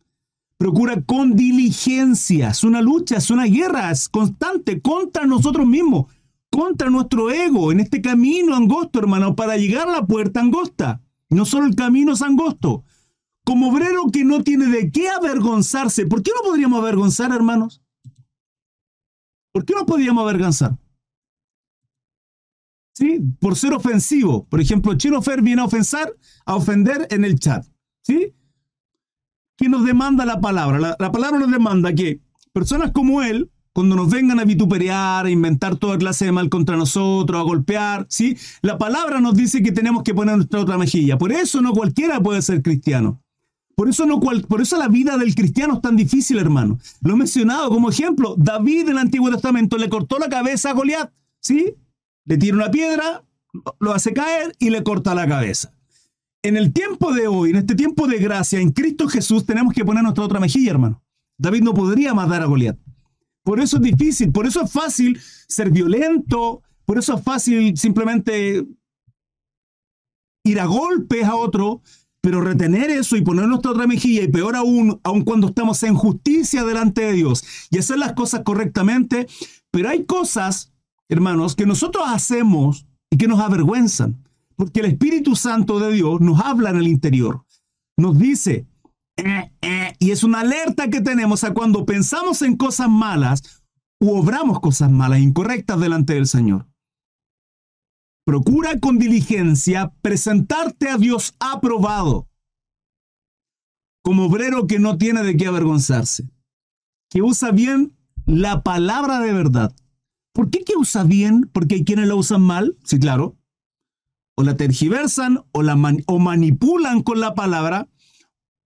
Procura 0.63 1.03
con 1.03 1.35
diligencia. 1.35 2.51
Es 2.51 2.63
una 2.63 2.81
lucha, 2.81 3.17
es 3.17 3.31
una 3.31 3.47
guerra 3.47 3.91
es 3.91 4.09
constante 4.09 4.81
contra 4.81 5.27
nosotros 5.27 5.67
mismos, 5.67 6.07
contra 6.53 6.89
nuestro 6.89 7.33
ego, 7.33 7.73
en 7.73 7.81
este 7.81 8.01
camino 8.01 8.55
angosto, 8.55 9.01
hermano, 9.01 9.35
para 9.35 9.57
llegar 9.57 9.89
a 9.89 9.91
la 9.91 10.07
puerta 10.07 10.39
angosta. 10.39 11.03
No 11.31 11.47
solo 11.47 11.67
el 11.67 11.75
camino 11.75 12.13
es 12.13 12.23
angosto. 12.23 12.85
Como 13.43 13.73
obrero 13.73 14.03
que 14.13 14.25
no 14.25 14.45
tiene 14.45 14.67
de 14.69 14.93
qué 14.93 15.09
avergonzarse. 15.09 16.07
¿Por 16.07 16.23
qué 16.23 16.31
no 16.33 16.49
podríamos 16.49 16.79
avergonzar, 16.79 17.33
hermanos? 17.33 17.83
¿Por 19.51 19.65
qué 19.65 19.75
no 19.75 19.85
podríamos 19.85 20.23
avergonzar? 20.23 20.79
¿Sí? 22.93 23.21
Por 23.41 23.57
ser 23.57 23.73
ofensivo. 23.73 24.47
Por 24.47 24.61
ejemplo, 24.61 24.95
Chino 24.95 25.23
Fer 25.23 25.43
viene 25.43 25.61
a 25.61 25.65
ofensar, 25.65 26.15
a 26.47 26.55
ofender 26.55 27.09
en 27.11 27.25
el 27.25 27.41
chat. 27.41 27.67
¿Sí? 28.03 28.33
¿Qué 29.57 29.69
nos 29.69 29.85
demanda 29.85 30.25
la 30.25 30.41
palabra? 30.41 30.79
La, 30.79 30.97
la, 30.99 31.13
palabra 31.13 31.39
nos 31.39 31.51
demanda 31.51 31.95
que 31.95 32.21
personas 32.53 32.93
como 32.93 33.23
él, 33.23 33.51
cuando 33.73 33.97
nos 33.97 34.11
vengan 34.11 34.41
a 34.41 34.45
vituperar, 34.45 35.27
a 35.27 35.31
inventar 35.31 35.77
toda 35.77 35.99
clase 35.99 36.27
de 36.27 36.33
mal 36.33 36.49
contra 36.49 36.77
nosotros, 36.77 37.41
a 37.41 37.45
golpear, 37.45 38.07
¿sí? 38.09 38.37
La 38.61 38.79
palabra 38.79 39.21
nos 39.21 39.35
dice 39.35 39.63
que 39.63 39.73
tenemos 39.73 40.03
que 40.03 40.15
poner 40.15 40.37
nuestra 40.37 40.61
otra 40.61 40.79
mejilla. 40.79 41.19
Por 41.19 41.33
eso 41.33 41.63
no 41.63 41.73
cualquiera 41.73 42.21
puede 42.21 42.43
ser 42.43 42.63
cristiano. 42.63 43.23
Por 43.75 43.89
eso, 43.89 44.05
no 44.05 44.21
cual, 44.21 44.43
por 44.43 44.61
eso 44.61 44.77
la 44.77 44.89
vida 44.89 45.17
del 45.17 45.35
cristiano 45.35 45.75
es 45.75 45.81
tan 45.81 45.97
difícil, 45.97 46.39
hermano. 46.39 46.79
Lo 47.01 47.15
he 47.15 47.17
mencionado 47.17 47.71
como 47.71 47.89
ejemplo. 47.89 48.35
David 48.37 48.83
en 48.83 48.89
el 48.91 48.99
Antiguo 48.99 49.31
Testamento 49.31 49.79
le 49.79 49.89
cortó 49.89 50.19
la 50.19 50.29
cabeza 50.29 50.71
a 50.71 50.75
Goliat, 50.75 51.11
¿sí? 51.41 51.75
Le 52.27 52.37
tira 52.37 52.57
una 52.57 52.71
piedra, 52.71 53.25
lo 53.81 53.93
hace 53.95 54.13
caer 54.13 54.55
y 54.59 54.71
le 54.71 54.83
corta 54.83 55.15
la 55.15 55.27
cabeza 55.27 55.73
en 56.43 56.57
el 56.57 56.73
tiempo 56.73 57.13
de 57.13 57.29
hoy, 57.29 57.51
en 57.51 57.57
este 57.57 57.75
tiempo 57.75 58.07
de 58.07 58.19
gracia, 58.19 58.61
en 58.61 58.73
Cristo 58.73 59.09
Jesús, 59.09 59.47
tenemos 59.47 59.73
que 59.73 59.85
poner 59.85 60.03
nuestra 60.03 60.25
otra 60.25 60.41
mejilla, 60.41 60.73
hermano. 60.73 61.03
David 61.39 61.63
no 61.63 61.73
podría 61.73 62.15
matar 62.15 62.43
a 62.43 62.47
Goliat. 62.47 62.79
Por 63.45 63.61
eso 63.61 63.77
es 63.77 63.83
difícil, 63.83 64.33
por 64.33 64.47
eso 64.47 64.63
es 64.63 64.73
fácil 64.73 65.21
ser 65.49 65.71
violento, 65.71 66.63
por 66.85 66.99
eso 66.99 67.17
es 67.17 67.23
fácil 67.23 67.77
simplemente 67.77 68.65
ir 70.45 70.61
a 70.61 70.67
golpes 70.67 71.25
a 71.25 71.37
otro, 71.37 71.83
pero 72.21 72.41
retener 72.41 72.91
eso 72.91 73.17
y 73.17 73.23
poner 73.23 73.47
nuestra 73.47 73.73
otra 73.73 73.87
mejilla, 73.87 74.23
y 74.23 74.29
peor 74.29 74.55
aún, 74.55 75.01
aun 75.03 75.23
cuando 75.23 75.49
estamos 75.49 75.83
en 75.83 75.95
justicia 75.95 76.65
delante 76.65 77.03
de 77.03 77.13
Dios, 77.13 77.45
y 77.71 77.79
hacer 77.79 77.99
las 77.99 78.13
cosas 78.13 78.43
correctamente, 78.45 79.27
pero 79.71 79.89
hay 79.89 80.05
cosas, 80.05 80.73
hermanos, 81.09 81.57
que 81.57 81.67
nosotros 81.67 82.05
hacemos 82.07 82.87
y 83.11 83.17
que 83.17 83.27
nos 83.29 83.41
avergüenzan. 83.41 84.23
Porque 84.57 84.81
el 84.81 84.87
Espíritu 84.87 85.37
Santo 85.37 85.79
de 85.79 85.93
Dios 85.93 86.21
nos 86.21 86.41
habla 86.41 86.71
en 86.71 86.77
el 86.77 86.89
interior. 86.89 87.45
Nos 87.97 88.19
dice, 88.19 88.67
eh, 89.17 89.53
eh, 89.61 89.95
y 89.99 90.11
es 90.11 90.25
una 90.25 90.41
alerta 90.41 90.89
que 90.89 91.01
tenemos 91.01 91.45
a 91.45 91.53
cuando 91.53 91.85
pensamos 91.85 92.43
en 92.43 92.57
cosas 92.57 92.89
malas 92.89 93.63
u 94.01 94.17
obramos 94.17 94.61
cosas 94.61 94.91
malas, 94.91 95.21
incorrectas 95.21 95.79
delante 95.79 96.15
del 96.15 96.27
Señor. 96.27 96.67
Procura 98.25 98.79
con 98.81 98.99
diligencia 98.99 99.93
presentarte 100.01 100.89
a 100.89 100.97
Dios 100.97 101.37
aprobado, 101.39 102.29
como 104.03 104.27
obrero 104.27 104.67
que 104.67 104.79
no 104.79 104.99
tiene 104.99 105.23
de 105.23 105.37
qué 105.37 105.47
avergonzarse, 105.47 106.29
que 107.11 107.23
usa 107.23 107.53
bien 107.53 107.97
la 108.27 108.63
palabra 108.63 109.21
de 109.21 109.33
verdad. 109.33 109.75
¿Por 110.33 110.51
qué 110.51 110.65
que 110.65 110.77
usa 110.77 111.05
bien? 111.05 111.49
Porque 111.53 111.77
hay 111.77 111.85
quienes 111.85 112.09
la 112.09 112.15
usan 112.15 112.43
mal, 112.43 112.77
sí, 112.85 112.99
claro 112.99 113.37
o 114.35 114.43
la 114.43 114.57
tergiversan 114.57 115.41
o, 115.53 115.63
la 115.63 115.77
o 116.07 116.19
manipulan 116.19 117.03
con 117.03 117.21
la 117.21 117.35
palabra, 117.35 117.89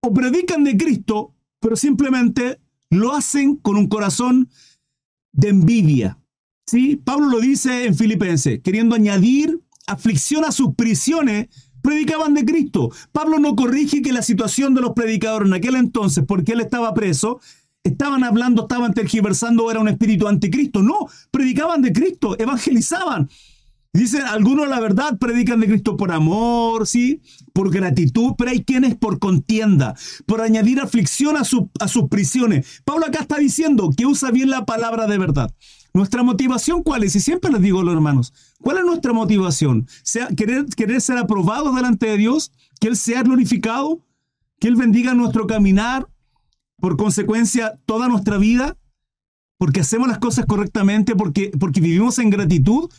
o 0.00 0.12
predican 0.12 0.64
de 0.64 0.76
Cristo, 0.76 1.34
pero 1.60 1.76
simplemente 1.76 2.60
lo 2.90 3.14
hacen 3.14 3.56
con 3.56 3.76
un 3.76 3.88
corazón 3.88 4.48
de 5.32 5.48
envidia. 5.48 6.18
¿Sí? 6.66 6.96
Pablo 6.96 7.28
lo 7.28 7.40
dice 7.40 7.86
en 7.86 7.94
Filipenses, 7.94 8.60
queriendo 8.62 8.94
añadir 8.94 9.60
aflicción 9.86 10.44
a 10.44 10.52
sus 10.52 10.74
prisiones, 10.74 11.48
predicaban 11.80 12.34
de 12.34 12.44
Cristo. 12.44 12.90
Pablo 13.12 13.38
no 13.38 13.54
corrige 13.54 14.02
que 14.02 14.12
la 14.12 14.22
situación 14.22 14.74
de 14.74 14.80
los 14.80 14.92
predicadores 14.92 15.46
en 15.46 15.54
aquel 15.54 15.76
entonces, 15.76 16.24
porque 16.26 16.52
él 16.52 16.60
estaba 16.60 16.92
preso, 16.94 17.40
estaban 17.84 18.24
hablando, 18.24 18.62
estaban 18.62 18.92
tergiversando, 18.92 19.70
era 19.70 19.78
un 19.78 19.88
espíritu 19.88 20.26
anticristo. 20.26 20.82
No, 20.82 21.06
predicaban 21.30 21.82
de 21.82 21.92
Cristo, 21.92 22.36
evangelizaban. 22.38 23.28
Dicen, 23.96 24.22
algunos 24.22 24.68
la 24.68 24.78
verdad 24.78 25.16
predican 25.18 25.60
de 25.60 25.68
Cristo 25.68 25.96
por 25.96 26.12
amor, 26.12 26.86
¿sí? 26.86 27.22
Por 27.54 27.70
gratitud, 27.70 28.34
pero 28.36 28.50
hay 28.50 28.62
quienes 28.62 28.94
por 28.94 29.18
contienda, 29.18 29.94
por 30.26 30.42
añadir 30.42 30.80
aflicción 30.80 31.36
a, 31.36 31.40
a 31.40 31.88
sus 31.88 32.08
prisiones. 32.10 32.82
Pablo 32.84 33.06
acá 33.06 33.20
está 33.20 33.38
diciendo 33.38 33.90
que 33.96 34.04
usa 34.04 34.30
bien 34.30 34.50
la 34.50 34.66
palabra 34.66 35.06
de 35.06 35.16
verdad. 35.16 35.54
¿Nuestra 35.94 36.22
motivación 36.22 36.82
cuál 36.82 37.04
es? 37.04 37.16
Y 37.16 37.20
siempre 37.20 37.50
les 37.50 37.62
digo 37.62 37.82
los 37.82 37.94
hermanos, 37.94 38.34
¿cuál 38.60 38.76
es 38.76 38.84
nuestra 38.84 39.14
motivación? 39.14 39.88
¿Sea, 40.02 40.28
querer, 40.28 40.66
¿Querer 40.66 41.00
ser 41.00 41.16
aprobados 41.16 41.74
delante 41.74 42.06
de 42.06 42.18
Dios? 42.18 42.52
¿Que 42.78 42.88
Él 42.88 42.96
sea 42.96 43.22
glorificado? 43.22 44.04
¿Que 44.58 44.68
Él 44.68 44.76
bendiga 44.76 45.14
nuestro 45.14 45.46
caminar? 45.46 46.06
Por 46.78 46.98
consecuencia, 46.98 47.80
toda 47.86 48.08
nuestra 48.08 48.36
vida? 48.36 48.76
¿Porque 49.56 49.80
hacemos 49.80 50.06
las 50.06 50.18
cosas 50.18 50.44
correctamente? 50.44 51.16
¿Porque, 51.16 51.50
porque 51.58 51.80
vivimos 51.80 52.18
en 52.18 52.28
gratitud? 52.28 52.90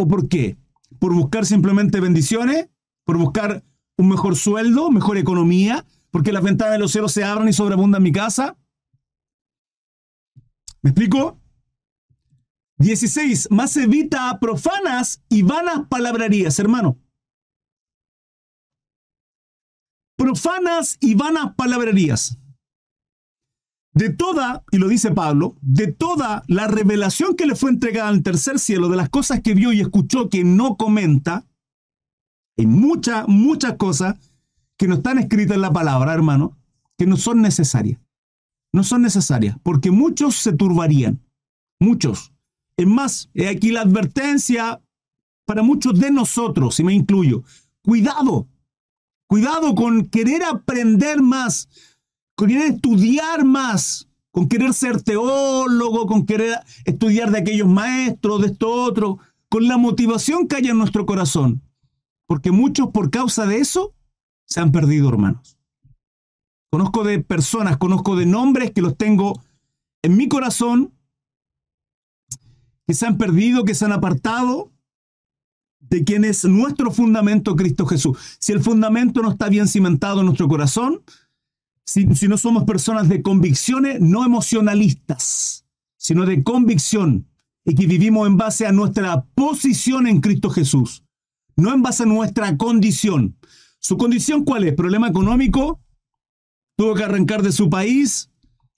¿O 0.00 0.06
por 0.06 0.28
qué? 0.28 0.56
¿Por 1.00 1.12
buscar 1.12 1.44
simplemente 1.44 2.00
bendiciones? 2.00 2.68
¿Por 3.04 3.18
buscar 3.18 3.64
un 3.96 4.08
mejor 4.08 4.36
sueldo, 4.36 4.90
mejor 4.90 5.18
economía? 5.18 5.84
¿Porque 6.10 6.32
las 6.32 6.44
ventanas 6.44 6.74
de 6.74 6.78
los 6.78 6.92
cielos 6.92 7.12
se 7.12 7.24
abran 7.24 7.48
y 7.48 7.52
sobreabundan 7.52 8.02
mi 8.02 8.12
casa? 8.12 8.56
¿Me 10.82 10.90
explico? 10.90 11.40
16. 12.78 13.50
Más 13.50 13.76
evita 13.76 14.38
profanas 14.38 15.20
y 15.28 15.42
vanas 15.42 15.88
palabrerías, 15.88 16.58
hermano. 16.60 16.96
Profanas 20.16 20.96
y 21.00 21.16
vanas 21.16 21.54
palabrerías. 21.56 22.38
De 23.98 24.10
toda, 24.10 24.62
y 24.70 24.78
lo 24.78 24.86
dice 24.86 25.10
Pablo, 25.10 25.56
de 25.60 25.88
toda 25.88 26.44
la 26.46 26.68
revelación 26.68 27.34
que 27.34 27.46
le 27.46 27.56
fue 27.56 27.70
entregada 27.70 28.08
al 28.08 28.22
tercer 28.22 28.60
cielo, 28.60 28.88
de 28.88 28.96
las 28.96 29.08
cosas 29.08 29.40
que 29.40 29.54
vio 29.54 29.72
y 29.72 29.80
escuchó 29.80 30.28
que 30.28 30.44
no 30.44 30.76
comenta, 30.76 31.46
hay 32.56 32.66
muchas, 32.66 33.26
muchas 33.26 33.74
cosas 33.74 34.14
que 34.76 34.86
no 34.86 34.94
están 34.94 35.18
escritas 35.18 35.56
en 35.56 35.62
la 35.62 35.72
palabra, 35.72 36.14
hermano, 36.14 36.56
que 36.96 37.06
no 37.06 37.16
son 37.16 37.42
necesarias. 37.42 38.00
No 38.72 38.84
son 38.84 39.02
necesarias, 39.02 39.56
porque 39.64 39.90
muchos 39.90 40.36
se 40.36 40.52
turbarían. 40.52 41.20
Muchos. 41.80 42.32
Es 42.76 42.86
más, 42.86 43.30
aquí 43.50 43.72
la 43.72 43.80
advertencia 43.80 44.80
para 45.44 45.62
muchos 45.62 45.98
de 45.98 46.12
nosotros, 46.12 46.78
y 46.78 46.84
me 46.84 46.94
incluyo. 46.94 47.42
Cuidado, 47.82 48.46
cuidado 49.26 49.74
con 49.74 50.06
querer 50.06 50.44
aprender 50.44 51.20
más, 51.20 51.68
con 52.38 52.46
querer 52.46 52.74
estudiar 52.74 53.44
más, 53.44 54.08
con 54.30 54.48
querer 54.48 54.72
ser 54.72 55.02
teólogo, 55.02 56.06
con 56.06 56.24
querer 56.24 56.60
estudiar 56.84 57.32
de 57.32 57.40
aquellos 57.40 57.66
maestros, 57.66 58.40
de 58.40 58.46
esto 58.46 58.70
otro, 58.70 59.18
con 59.48 59.66
la 59.66 59.76
motivación 59.76 60.46
que 60.46 60.54
hay 60.54 60.68
en 60.68 60.78
nuestro 60.78 61.04
corazón. 61.04 61.62
Porque 62.26 62.52
muchos 62.52 62.90
por 62.90 63.10
causa 63.10 63.44
de 63.44 63.58
eso 63.58 63.92
se 64.44 64.60
han 64.60 64.70
perdido, 64.70 65.08
hermanos. 65.08 65.58
Conozco 66.70 67.02
de 67.02 67.18
personas, 67.18 67.76
conozco 67.76 68.14
de 68.14 68.26
nombres 68.26 68.70
que 68.70 68.82
los 68.82 68.96
tengo 68.96 69.42
en 70.02 70.16
mi 70.16 70.28
corazón, 70.28 70.94
que 72.86 72.94
se 72.94 73.04
han 73.04 73.18
perdido, 73.18 73.64
que 73.64 73.74
se 73.74 73.84
han 73.84 73.92
apartado 73.92 74.70
de 75.80 76.04
quien 76.04 76.24
es 76.24 76.44
nuestro 76.44 76.92
fundamento 76.92 77.56
Cristo 77.56 77.84
Jesús. 77.84 78.16
Si 78.38 78.52
el 78.52 78.60
fundamento 78.60 79.22
no 79.22 79.32
está 79.32 79.48
bien 79.48 79.66
cimentado 79.66 80.20
en 80.20 80.26
nuestro 80.26 80.46
corazón, 80.46 81.02
si, 81.88 82.28
no 82.28 82.36
somos 82.36 82.64
personas 82.64 83.08
de 83.08 83.22
convicciones, 83.22 83.98
no 83.98 84.22
emocionalistas, 84.22 85.64
sino 85.96 86.26
de 86.26 86.42
convicción, 86.42 87.26
y 87.64 87.74
que 87.74 87.86
vivimos 87.86 88.26
en 88.26 88.36
base 88.36 88.66
a 88.66 88.72
nuestra 88.72 89.24
posición 89.34 90.06
en 90.06 90.20
Cristo 90.20 90.50
Jesús, 90.50 91.02
no 91.56 91.72
en 91.72 91.80
base 91.80 92.02
a 92.02 92.06
nuestra 92.06 92.58
condición. 92.58 93.38
¿Su 93.78 93.96
condición 93.96 94.44
cuál 94.44 94.64
es? 94.64 94.74
¿Problema 94.74 95.08
económico? 95.08 95.80
¿Tuvo 96.76 96.94
que 96.94 97.04
arrancar 97.04 97.42
de 97.42 97.52
su 97.52 97.70
país? 97.70 98.30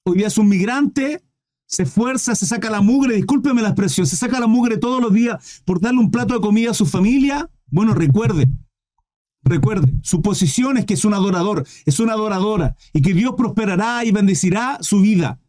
¿Hoy 0.05 0.19
día 0.19 0.29
es 0.29 0.39
un 0.39 0.49
migrante? 0.49 1.21
se 1.67 1.85
esfuerza, 1.85 2.35
se 2.35 2.47
saca 2.47 2.69
la 2.69 2.81
mugre, 2.81 3.15
discúlpeme 3.15 3.63
la 3.63 3.69
expresión, 3.69 4.05
se 4.05 4.17
saca 4.17 4.41
la 4.41 4.49
mugre 4.49 4.77
todos 4.77 5.01
los 5.01 5.13
días 5.13 5.63
por 5.65 5.81
darle 5.81 6.01
un 6.01 6.11
plato 6.11 6.35
de 6.35 6.41
comida 6.41 6.73
a 6.73 6.75
su 6.75 6.85
familia, 6.85 7.49
bueno, 7.69 7.95
recuerde, 7.95 8.49
recuerde, 9.43 9.93
su 10.03 10.23
posición 10.23 10.77
es 10.77 10.87
que 10.87 10.95
es 10.95 11.05
un 11.05 11.15
adorador, 11.15 11.67
es 11.87 12.01
una 12.01 12.13
adoradora 12.15 12.77
y 12.93 13.03
que 13.03 13.15
Dios 13.15 13.35
prosperará 13.37 14.05
y 14.05 14.13
bendecirá 14.13 14.79
su 14.81 15.01
vida. 15.01 15.41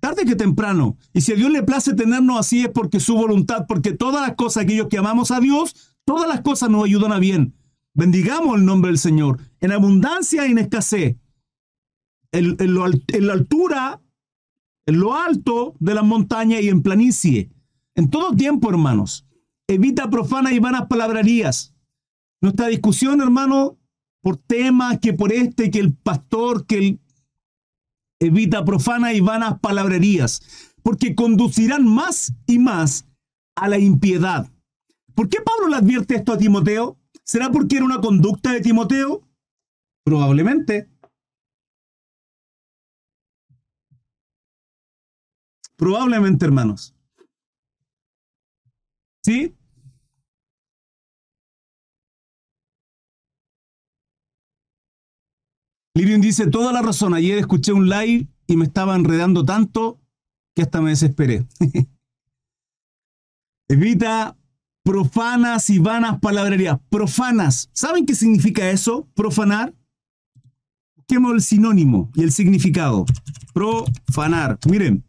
Tarde 0.00 0.24
que 0.24 0.36
temprano. 0.36 0.98
Y 1.12 1.22
si 1.22 1.32
a 1.32 1.36
Dios 1.36 1.50
le 1.50 1.62
place 1.62 1.94
tenernos 1.94 2.38
así 2.38 2.62
es 2.62 2.68
porque 2.68 3.00
su 3.00 3.14
voluntad, 3.14 3.66
porque 3.66 3.92
todas 3.92 4.26
las 4.26 4.36
cosas, 4.36 4.64
aquellos 4.64 4.88
que 4.88 4.98
amamos 4.98 5.30
a 5.30 5.40
Dios, 5.40 5.96
todas 6.04 6.28
las 6.28 6.42
cosas 6.42 6.68
nos 6.70 6.84
ayudan 6.84 7.12
a 7.12 7.18
bien. 7.18 7.54
Bendigamos 7.94 8.58
el 8.58 8.64
nombre 8.64 8.90
del 8.90 8.98
Señor, 8.98 9.40
en 9.60 9.72
abundancia 9.72 10.46
y 10.46 10.50
en 10.50 10.58
escasez. 10.58 11.16
En, 12.32 12.56
en 12.58 13.26
la 13.26 13.32
altura 13.32 14.00
en 14.86 15.00
lo 15.00 15.14
alto 15.14 15.74
de 15.80 15.94
las 15.94 16.04
montañas 16.04 16.62
y 16.62 16.68
en 16.68 16.82
planicie. 16.82 17.50
En 17.94 18.10
todo 18.10 18.34
tiempo, 18.34 18.70
hermanos. 18.70 19.26
Evita 19.66 20.10
profanas 20.10 20.52
y 20.52 20.58
vanas 20.58 20.86
palabrerías. 20.88 21.73
Nuestra 22.44 22.66
discusión, 22.66 23.22
hermano, 23.22 23.78
por 24.20 24.36
temas 24.36 25.00
que 25.00 25.14
por 25.14 25.32
este, 25.32 25.70
que 25.70 25.78
el 25.78 25.94
pastor, 25.94 26.66
que. 26.66 26.98
Evita 28.20 28.66
profanas 28.66 29.14
y 29.14 29.20
vanas 29.20 29.60
palabrerías, 29.60 30.74
porque 30.82 31.14
conducirán 31.14 31.86
más 31.86 32.34
y 32.46 32.58
más 32.58 33.08
a 33.56 33.66
la 33.68 33.78
impiedad. 33.78 34.52
¿Por 35.14 35.30
qué 35.30 35.38
Pablo 35.40 35.68
le 35.68 35.76
advierte 35.76 36.16
esto 36.16 36.34
a 36.34 36.38
Timoteo? 36.38 36.98
¿Será 37.22 37.50
porque 37.50 37.76
era 37.76 37.86
una 37.86 38.02
conducta 38.02 38.52
de 38.52 38.60
Timoteo? 38.60 39.26
Probablemente. 40.04 40.90
Probablemente, 45.76 46.44
hermanos. 46.44 46.94
¿Sí? 49.22 49.56
Lirian 55.94 56.20
dice, 56.20 56.48
toda 56.48 56.72
la 56.72 56.82
razón, 56.82 57.14
ayer 57.14 57.38
escuché 57.38 57.72
un 57.72 57.88
live 57.88 58.26
y 58.48 58.56
me 58.56 58.64
estaba 58.64 58.96
enredando 58.96 59.44
tanto 59.44 60.00
que 60.54 60.62
hasta 60.62 60.80
me 60.80 60.90
desesperé. 60.90 61.46
Evita 63.68 64.36
profanas 64.82 65.70
y 65.70 65.78
vanas 65.78 66.18
palabrerías. 66.20 66.78
Profanas. 66.90 67.70
¿Saben 67.72 68.06
qué 68.06 68.14
significa 68.14 68.70
eso? 68.70 69.08
Profanar. 69.14 69.74
Busquemos 70.96 71.32
el 71.32 71.42
sinónimo 71.42 72.10
y 72.14 72.22
el 72.22 72.32
significado. 72.32 73.06
Profanar. 73.52 74.58
Miren, 74.68 75.04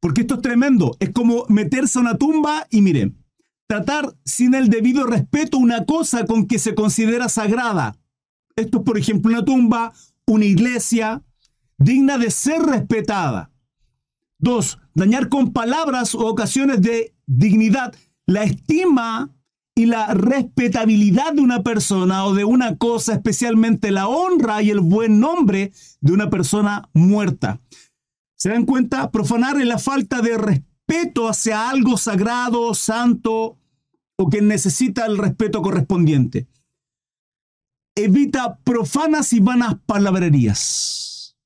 porque 0.00 0.22
esto 0.22 0.36
es 0.36 0.42
tremendo. 0.42 0.96
Es 1.00 1.10
como 1.10 1.44
meterse 1.48 1.98
a 1.98 2.02
una 2.02 2.16
tumba 2.16 2.66
y 2.70 2.80
miren, 2.80 3.18
tratar 3.66 4.16
sin 4.24 4.54
el 4.54 4.68
debido 4.68 5.04
respeto 5.04 5.58
una 5.58 5.84
cosa 5.84 6.26
con 6.26 6.46
que 6.46 6.58
se 6.58 6.74
considera 6.74 7.28
sagrada. 7.28 7.99
Esto 8.60 8.78
es, 8.78 8.84
por 8.84 8.98
ejemplo, 8.98 9.30
una 9.30 9.44
tumba, 9.44 9.92
una 10.26 10.44
iglesia, 10.44 11.22
digna 11.78 12.18
de 12.18 12.30
ser 12.30 12.62
respetada. 12.62 13.50
Dos, 14.38 14.78
dañar 14.94 15.28
con 15.28 15.52
palabras 15.52 16.14
o 16.14 16.26
ocasiones 16.26 16.80
de 16.80 17.14
dignidad 17.26 17.94
la 18.26 18.44
estima 18.44 19.30
y 19.74 19.86
la 19.86 20.14
respetabilidad 20.14 21.32
de 21.32 21.40
una 21.40 21.62
persona 21.62 22.24
o 22.24 22.34
de 22.34 22.44
una 22.44 22.76
cosa, 22.76 23.14
especialmente 23.14 23.90
la 23.90 24.08
honra 24.08 24.62
y 24.62 24.70
el 24.70 24.80
buen 24.80 25.20
nombre 25.20 25.72
de 26.00 26.12
una 26.12 26.30
persona 26.30 26.88
muerta. 26.92 27.60
¿Se 28.36 28.50
dan 28.50 28.66
cuenta? 28.66 29.10
Profanar 29.10 29.60
es 29.60 29.66
la 29.66 29.78
falta 29.78 30.20
de 30.22 30.38
respeto 30.38 31.28
hacia 31.28 31.70
algo 31.70 31.96
sagrado, 31.96 32.74
santo 32.74 33.58
o 34.16 34.28
que 34.28 34.42
necesita 34.42 35.06
el 35.06 35.18
respeto 35.18 35.62
correspondiente. 35.62 36.46
Evita 38.04 38.56
profanas 38.58 39.32
y 39.32 39.40
vanas 39.40 39.76
palabrerías. 39.86 41.36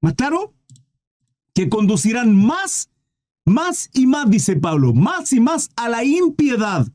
¿Más 0.00 0.14
claro? 0.14 0.54
Que 1.54 1.68
conducirán 1.68 2.34
más, 2.34 2.90
más 3.44 3.90
y 3.92 4.06
más, 4.06 4.30
dice 4.30 4.56
Pablo, 4.56 4.92
más 4.92 5.32
y 5.32 5.40
más 5.40 5.70
a 5.76 5.88
la 5.88 6.04
impiedad. 6.04 6.86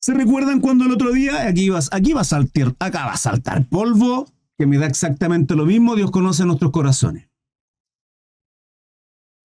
¿Se 0.00 0.14
recuerdan 0.14 0.60
cuando 0.60 0.84
el 0.84 0.92
otro 0.92 1.12
día, 1.12 1.46
aquí 1.46 1.68
vas, 1.70 1.90
aquí 1.92 2.12
va 2.12 2.22
a 2.22 2.24
saltar, 2.24 2.74
acá 2.78 3.06
va 3.06 3.12
a 3.12 3.16
saltar 3.16 3.68
polvo, 3.68 4.26
que 4.56 4.66
me 4.66 4.78
da 4.78 4.86
exactamente 4.86 5.54
lo 5.54 5.66
mismo, 5.66 5.96
Dios 5.96 6.10
conoce 6.10 6.44
nuestros 6.44 6.70
corazones. 6.70 7.28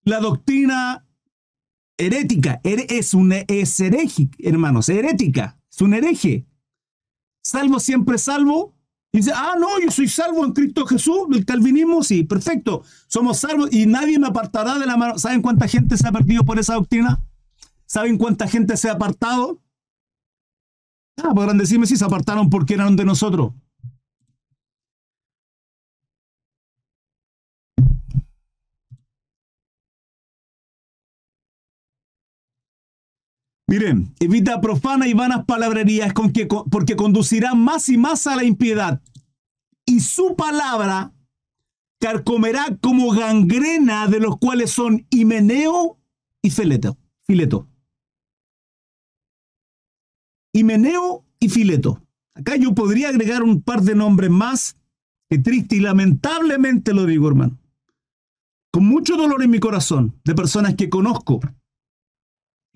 La 0.03 0.19
doctrina 0.19 1.05
herética 1.97 2.59
es, 2.63 3.13
un, 3.13 3.33
es 3.33 3.79
hermanos, 4.39 4.89
herética, 4.89 5.57
es 5.69 5.81
un 5.81 5.93
hereje. 5.93 6.45
Salvo 7.43 7.79
siempre 7.79 8.17
salvo. 8.17 8.73
Dice, 9.11 9.31
ah, 9.35 9.53
no, 9.59 9.79
yo 9.79 9.91
soy 9.91 10.07
salvo 10.07 10.43
en 10.43 10.53
Cristo 10.53 10.87
Jesús, 10.87 11.27
el 11.31 11.45
calvinismo, 11.45 12.03
sí, 12.03 12.23
perfecto. 12.23 12.83
Somos 13.07 13.37
salvos 13.37 13.71
y 13.71 13.85
nadie 13.85 14.17
me 14.17 14.27
apartará 14.27 14.79
de 14.79 14.87
la 14.87 14.97
mano. 14.97 15.19
¿Saben 15.19 15.43
cuánta 15.43 15.67
gente 15.67 15.97
se 15.97 16.07
ha 16.07 16.11
perdido 16.11 16.43
por 16.43 16.57
esa 16.57 16.73
doctrina? 16.73 17.23
¿Saben 17.85 18.17
cuánta 18.17 18.47
gente 18.47 18.75
se 18.75 18.89
ha 18.89 18.93
apartado? 18.93 19.61
Ah, 21.21 21.31
podrán 21.35 21.59
decirme 21.59 21.85
si 21.85 21.95
se 21.95 22.05
apartaron 22.05 22.49
porque 22.49 22.73
eran 22.73 22.95
de 22.95 23.05
nosotros. 23.05 23.53
Miren, 33.73 34.13
evita 34.19 34.61
profana 34.61 35.07
y 35.07 35.15
vanas 35.15 35.45
palabrerías 35.45 36.13
porque 36.69 36.95
conducirá 36.95 37.55
más 37.55 37.89
y 37.89 37.97
más 37.97 38.27
a 38.27 38.35
la 38.35 38.43
impiedad. 38.43 39.01
Y 39.83 40.01
su 40.01 40.35
palabra 40.35 41.11
carcomerá 41.99 42.77
como 42.79 43.09
gangrena 43.09 44.05
de 44.05 44.19
los 44.19 44.37
cuales 44.37 44.69
son 44.69 45.07
Himeneo 45.09 45.97
y 46.43 46.51
Fileto. 46.51 46.99
Fileto. 47.25 47.67
Himeneo 50.53 51.25
y 51.39 51.49
Fileto. 51.49 51.99
Acá 52.35 52.55
yo 52.57 52.75
podría 52.75 53.09
agregar 53.09 53.41
un 53.41 53.63
par 53.63 53.81
de 53.81 53.95
nombres 53.95 54.29
más, 54.29 54.77
que 55.31 55.39
triste 55.39 55.77
y 55.77 55.79
lamentablemente 55.79 56.93
lo 56.93 57.07
digo, 57.07 57.27
hermano. 57.27 57.57
Con 58.71 58.85
mucho 58.85 59.17
dolor 59.17 59.41
en 59.41 59.49
mi 59.49 59.59
corazón, 59.59 60.13
de 60.23 60.35
personas 60.35 60.75
que 60.75 60.91
conozco, 60.91 61.39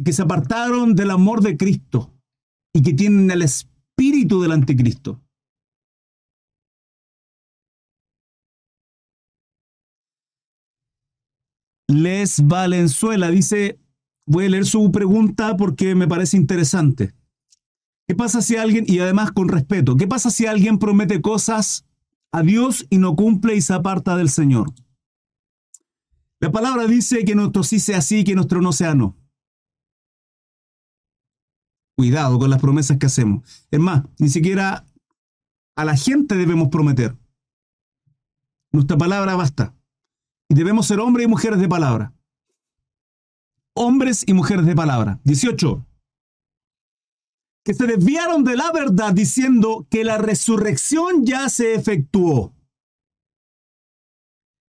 que 0.03 0.13
se 0.13 0.21
apartaron 0.21 0.95
del 0.95 1.11
amor 1.11 1.41
de 1.41 1.57
Cristo 1.57 2.13
y 2.73 2.81
que 2.81 2.93
tienen 2.93 3.31
el 3.31 3.41
espíritu 3.41 4.41
del 4.41 4.51
anticristo. 4.51 5.21
Les 11.87 12.45
Valenzuela 12.45 13.31
dice, 13.31 13.79
voy 14.27 14.45
a 14.45 14.49
leer 14.49 14.65
su 14.65 14.91
pregunta 14.91 15.55
porque 15.57 15.95
me 15.95 16.07
parece 16.07 16.37
interesante. 16.37 17.13
¿Qué 18.07 18.15
pasa 18.15 18.41
si 18.41 18.55
alguien, 18.55 18.85
y 18.87 18.99
además 18.99 19.31
con 19.31 19.49
respeto, 19.49 19.97
qué 19.97 20.07
pasa 20.07 20.29
si 20.29 20.45
alguien 20.45 20.79
promete 20.79 21.21
cosas 21.21 21.85
a 22.31 22.41
Dios 22.41 22.85
y 22.89 22.99
no 22.99 23.15
cumple 23.15 23.55
y 23.55 23.61
se 23.61 23.73
aparta 23.73 24.15
del 24.15 24.29
Señor? 24.29 24.73
La 26.39 26.51
palabra 26.51 26.85
dice 26.85 27.25
que 27.25 27.35
nuestro 27.35 27.63
sí 27.63 27.79
sea 27.79 28.01
sí, 28.01 28.23
que 28.23 28.35
nuestro 28.35 28.61
no 28.61 28.71
sea 28.71 28.93
no. 28.93 29.17
Cuidado 31.97 32.37
con 32.37 32.51
las 32.51 32.61
promesas 32.61 32.97
que 32.97 33.07
hacemos. 33.07 33.43
Es 33.71 33.79
más, 33.79 34.03
ni 34.19 34.29
siquiera 34.29 34.85
a 35.75 35.83
la 35.83 35.97
gente 35.97 36.35
debemos 36.35 36.69
prometer. 36.69 37.17
Nuestra 38.71 38.99
palabra 38.99 39.35
basta. 39.35 39.73
Y 40.47 40.53
debemos 40.53 40.85
ser 40.85 40.99
hombres 40.99 41.25
y 41.25 41.27
mujeres 41.27 41.59
de 41.59 41.67
palabra. 41.67 42.13
Hombres 43.73 44.23
y 44.27 44.33
mujeres 44.33 44.67
de 44.67 44.75
palabra. 44.75 45.19
18. 45.23 45.87
Que 47.63 47.73
se 47.73 47.87
desviaron 47.87 48.43
de 48.43 48.55
la 48.55 48.71
verdad 48.71 49.11
diciendo 49.13 49.87
que 49.89 50.03
la 50.03 50.19
resurrección 50.19 51.25
ya 51.25 51.49
se 51.49 51.73
efectuó. 51.73 52.53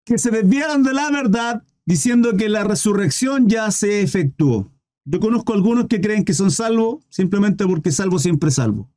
Que 0.05 0.17
se 0.17 0.29
desviaron 0.29 0.83
de 0.83 0.93
la 0.93 1.09
verdad 1.09 1.63
diciendo 1.85 2.35
que 2.35 2.49
la 2.49 2.65
resurrección 2.65 3.47
ya 3.47 3.71
se 3.71 4.01
efectuó. 4.01 4.72
Yo 5.05 5.19
conozco 5.19 5.53
algunos 5.53 5.87
que 5.87 5.99
creen 5.99 6.23
que 6.23 6.33
son 6.33 6.51
salvos 6.51 7.05
simplemente 7.09 7.65
porque 7.65 7.91
salvo 7.91 8.19
siempre 8.19 8.51
salvo. 8.51 8.89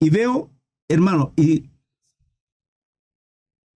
Y 0.00 0.10
veo, 0.10 0.50
hermano, 0.88 1.32
y 1.36 1.70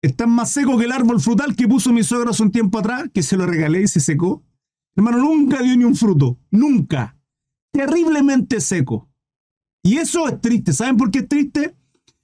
están 0.03 0.31
más 0.31 0.51
seco 0.51 0.79
que 0.79 0.85
el 0.85 0.93
árbol 0.93 1.21
frutal 1.21 1.57
que 1.57 1.69
puso 1.69 1.93
mi 1.93 2.03
suegro 2.03 2.31
hace 2.31 2.43
un 2.43 2.53
tiempo 2.53 2.79
atrás, 2.79 3.11
que 3.13 3.23
se 3.23 3.37
lo 3.37 3.47
regalé 3.47 3.83
y 3.83 3.89
se 3.89 4.01
secó. 4.01 4.43
Hermano, 4.97 5.19
nunca 5.19 5.63
dio 5.63 5.77
ni 5.77 5.85
un 5.85 5.95
fruto, 5.95 6.39
nunca. 6.51 7.17
Terriblemente 7.73 8.61
seco. 8.61 9.09
Y 9.83 9.99
eso 9.99 10.29
es 10.29 10.41
triste. 10.41 10.73
¿Saben 10.73 10.97
por 10.97 11.11
qué 11.11 11.21
es 11.21 11.29
triste? 11.29 11.77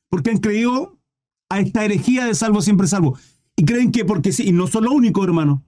Porque 0.08 0.30
han 0.30 0.38
creído 0.38 0.98
a 1.48 1.60
esta 1.60 1.84
herejía 1.84 2.26
de 2.26 2.34
salvo 2.34 2.62
siempre 2.62 2.86
salvo. 2.86 3.16
Y 3.56 3.64
creen 3.64 3.92
que 3.92 4.04
porque 4.04 4.32
sí, 4.32 4.48
y 4.48 4.52
no 4.52 4.66
son 4.66 4.84
lo 4.84 4.92
único, 4.92 5.22
hermano. 5.22 5.64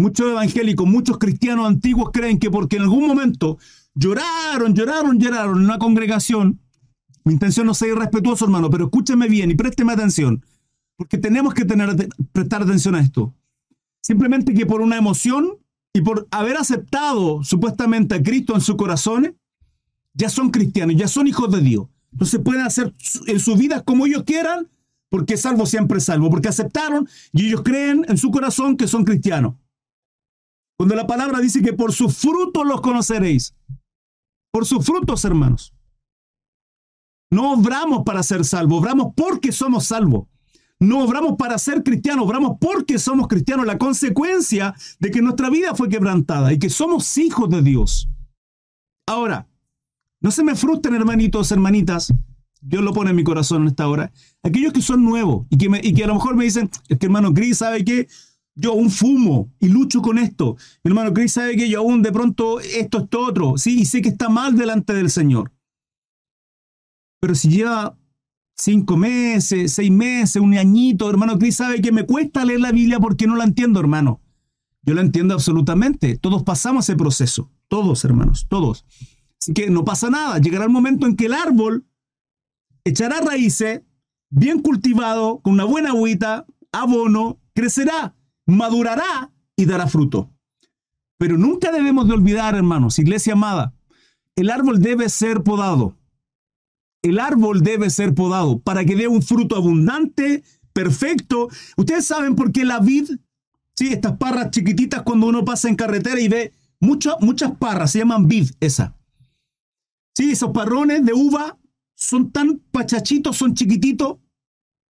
Muchos 0.00 0.30
evangélicos, 0.30 0.86
muchos 0.86 1.18
cristianos 1.18 1.66
antiguos 1.66 2.10
creen 2.10 2.38
que 2.38 2.50
porque 2.50 2.76
en 2.76 2.82
algún 2.82 3.06
momento 3.06 3.58
lloraron, 3.94 4.74
lloraron, 4.74 5.18
lloraron 5.18 5.58
en 5.58 5.64
una 5.64 5.78
congregación. 5.78 6.58
Mi 7.24 7.34
intención 7.34 7.66
no 7.66 7.72
es 7.72 7.78
ser 7.78 7.90
irrespetuoso, 7.90 8.46
hermano, 8.46 8.70
pero 8.70 8.86
escúcheme 8.86 9.28
bien 9.28 9.50
y 9.50 9.54
présteme 9.54 9.92
atención, 9.92 10.42
porque 10.96 11.18
tenemos 11.18 11.52
que 11.52 11.66
tener, 11.66 12.08
prestar 12.32 12.62
atención 12.62 12.94
a 12.94 13.00
esto. 13.00 13.34
Simplemente 14.00 14.54
que 14.54 14.64
por 14.64 14.80
una 14.80 14.96
emoción 14.96 15.58
y 15.92 16.00
por 16.00 16.26
haber 16.30 16.56
aceptado 16.56 17.44
supuestamente 17.44 18.14
a 18.14 18.22
Cristo 18.22 18.54
en 18.54 18.62
su 18.62 18.78
corazón, 18.78 19.36
ya 20.14 20.30
son 20.30 20.50
cristianos, 20.50 20.96
ya 20.96 21.08
son 21.08 21.26
hijos 21.26 21.50
de 21.50 21.60
Dios. 21.60 21.88
Entonces 22.12 22.40
pueden 22.40 22.62
hacer 22.62 22.94
en 23.26 23.38
su 23.38 23.54
vida 23.54 23.82
como 23.82 24.06
ellos 24.06 24.22
quieran, 24.24 24.70
porque 25.10 25.36
salvo 25.36 25.66
siempre 25.66 26.00
salvo, 26.00 26.30
porque 26.30 26.48
aceptaron 26.48 27.06
y 27.32 27.48
ellos 27.48 27.62
creen 27.62 28.06
en 28.08 28.16
su 28.16 28.30
corazón 28.30 28.78
que 28.78 28.88
son 28.88 29.04
cristianos. 29.04 29.56
Cuando 30.80 30.94
la 30.94 31.06
palabra 31.06 31.40
dice 31.40 31.60
que 31.60 31.74
por 31.74 31.92
sus 31.92 32.16
frutos 32.16 32.66
los 32.66 32.80
conoceréis. 32.80 33.54
Por 34.50 34.64
sus 34.64 34.82
frutos, 34.82 35.22
hermanos. 35.26 35.74
No 37.30 37.52
obramos 37.52 38.02
para 38.02 38.22
ser 38.22 38.46
salvos, 38.46 38.78
obramos 38.78 39.12
porque 39.14 39.52
somos 39.52 39.84
salvos. 39.84 40.28
No 40.78 41.04
obramos 41.04 41.34
para 41.36 41.58
ser 41.58 41.82
cristianos, 41.82 42.24
obramos 42.24 42.56
porque 42.58 42.98
somos 42.98 43.28
cristianos. 43.28 43.66
La 43.66 43.76
consecuencia 43.76 44.74
de 44.98 45.10
que 45.10 45.20
nuestra 45.20 45.50
vida 45.50 45.74
fue 45.74 45.90
quebrantada 45.90 46.50
y 46.50 46.58
que 46.58 46.70
somos 46.70 47.18
hijos 47.18 47.50
de 47.50 47.60
Dios. 47.60 48.08
Ahora, 49.06 49.50
no 50.22 50.30
se 50.30 50.42
me 50.42 50.54
frustren, 50.54 50.94
hermanitos, 50.94 51.52
hermanitas. 51.52 52.10
Dios 52.62 52.82
lo 52.82 52.94
pone 52.94 53.10
en 53.10 53.16
mi 53.16 53.24
corazón 53.24 53.60
en 53.60 53.68
esta 53.68 53.86
hora. 53.86 54.12
Aquellos 54.42 54.72
que 54.72 54.80
son 54.80 55.04
nuevos 55.04 55.46
y 55.50 55.58
que, 55.58 55.80
y 55.82 55.92
que 55.92 56.04
a 56.04 56.06
lo 56.06 56.14
mejor 56.14 56.36
me 56.36 56.44
dicen, 56.44 56.70
es 56.88 56.98
que 56.98 57.04
hermano 57.04 57.34
Gris, 57.34 57.58
¿sabe 57.58 57.84
qué? 57.84 58.08
Yo 58.60 58.72
aún 58.72 58.90
fumo 58.90 59.50
y 59.58 59.68
lucho 59.68 60.02
con 60.02 60.18
esto. 60.18 60.56
Mi 60.84 60.90
hermano 60.90 61.14
Chris 61.14 61.32
sabe 61.32 61.56
que 61.56 61.70
yo 61.70 61.78
aún 61.78 62.02
de 62.02 62.12
pronto 62.12 62.60
esto, 62.60 62.98
esto, 62.98 63.20
otro. 63.20 63.56
Sí, 63.56 63.80
y 63.80 63.84
sé 63.86 64.02
que 64.02 64.10
está 64.10 64.28
mal 64.28 64.54
delante 64.54 64.92
del 64.92 65.08
Señor. 65.08 65.50
Pero 67.20 67.34
si 67.34 67.48
lleva 67.48 67.96
cinco 68.54 68.98
meses, 68.98 69.72
seis 69.72 69.90
meses, 69.90 70.42
un 70.42 70.58
añito, 70.58 71.08
hermano 71.08 71.38
Chris 71.38 71.56
sabe 71.56 71.80
que 71.80 71.90
me 71.90 72.04
cuesta 72.04 72.44
leer 72.44 72.60
la 72.60 72.70
Biblia 72.70 73.00
porque 73.00 73.26
no 73.26 73.34
la 73.34 73.44
entiendo, 73.44 73.80
hermano. 73.80 74.20
Yo 74.82 74.92
la 74.92 75.00
entiendo 75.00 75.32
absolutamente. 75.32 76.18
Todos 76.18 76.42
pasamos 76.42 76.86
ese 76.86 76.96
proceso. 76.96 77.50
Todos, 77.66 78.04
hermanos, 78.04 78.46
todos. 78.46 78.84
Así 79.40 79.54
que 79.54 79.70
no 79.70 79.86
pasa 79.86 80.10
nada. 80.10 80.38
Llegará 80.38 80.64
el 80.64 80.70
momento 80.70 81.06
en 81.06 81.16
que 81.16 81.26
el 81.26 81.32
árbol 81.32 81.86
echará 82.84 83.22
raíces, 83.22 83.80
bien 84.28 84.60
cultivado, 84.60 85.40
con 85.40 85.54
una 85.54 85.64
buena 85.64 85.90
agüita, 85.90 86.44
abono, 86.72 87.40
crecerá 87.54 88.16
madurará 88.50 89.32
y 89.56 89.64
dará 89.64 89.86
fruto. 89.86 90.30
Pero 91.18 91.36
nunca 91.36 91.70
debemos 91.72 92.08
de 92.08 92.14
olvidar, 92.14 92.54
hermanos, 92.54 92.98
iglesia 92.98 93.34
amada, 93.34 93.74
el 94.36 94.50
árbol 94.50 94.80
debe 94.80 95.08
ser 95.08 95.42
podado. 95.42 95.96
El 97.02 97.18
árbol 97.18 97.62
debe 97.62 97.90
ser 97.90 98.14
podado 98.14 98.58
para 98.60 98.84
que 98.84 98.96
dé 98.96 99.08
un 99.08 99.22
fruto 99.22 99.56
abundante, 99.56 100.42
perfecto. 100.72 101.48
Ustedes 101.76 102.06
saben 102.06 102.34
por 102.34 102.52
qué 102.52 102.64
la 102.64 102.80
vid, 102.80 103.10
sí, 103.76 103.88
estas 103.88 104.16
parras 104.16 104.50
chiquititas 104.50 105.02
cuando 105.02 105.26
uno 105.26 105.44
pasa 105.44 105.68
en 105.68 105.76
carretera 105.76 106.20
y 106.20 106.28
ve 106.28 106.52
muchas, 106.78 107.16
muchas 107.20 107.56
parras, 107.56 107.92
se 107.92 107.98
llaman 108.00 108.28
vid 108.28 108.50
esa. 108.60 108.96
Sí, 110.14 110.32
esos 110.32 110.50
parrones 110.52 111.04
de 111.04 111.12
uva 111.12 111.58
son 111.94 112.30
tan 112.30 112.60
pachachitos, 112.70 113.36
son 113.36 113.54
chiquititos, 113.54 114.18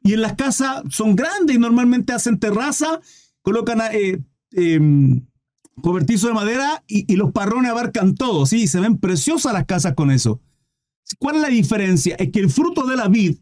y 0.03 0.15
en 0.15 0.23
las 0.23 0.35
casas 0.35 0.83
son 0.91 1.15
grandes 1.15 1.57
y 1.57 1.59
normalmente 1.59 2.13
hacen 2.13 2.39
terraza 2.39 3.01
colocan 3.43 3.81
eh, 3.93 4.23
em, 4.53 5.27
cobertizo 5.83 6.29
de 6.29 6.35
madera 6.35 6.85
y, 6.87 7.17
los 7.17 7.33
parrones 7.33 7.71
abarcan 7.71 8.15
todo, 8.15 8.47
¿sí? 8.47 8.67
Se 8.67 8.81
ven 8.81 8.99
preciosas 8.99 9.53
las 9.53 9.67
casas 9.67 9.95
con 9.95 10.11
eso. 10.11 10.41
¿Cuál 11.19 11.37
es 11.37 11.43
la 11.43 11.49
diferencia? 11.49 12.15
Es 12.17 12.31
que 12.31 12.41
el 12.41 12.51
fruto 12.51 12.87
de 12.87 12.97
la 12.97 13.09
vid, 13.09 13.39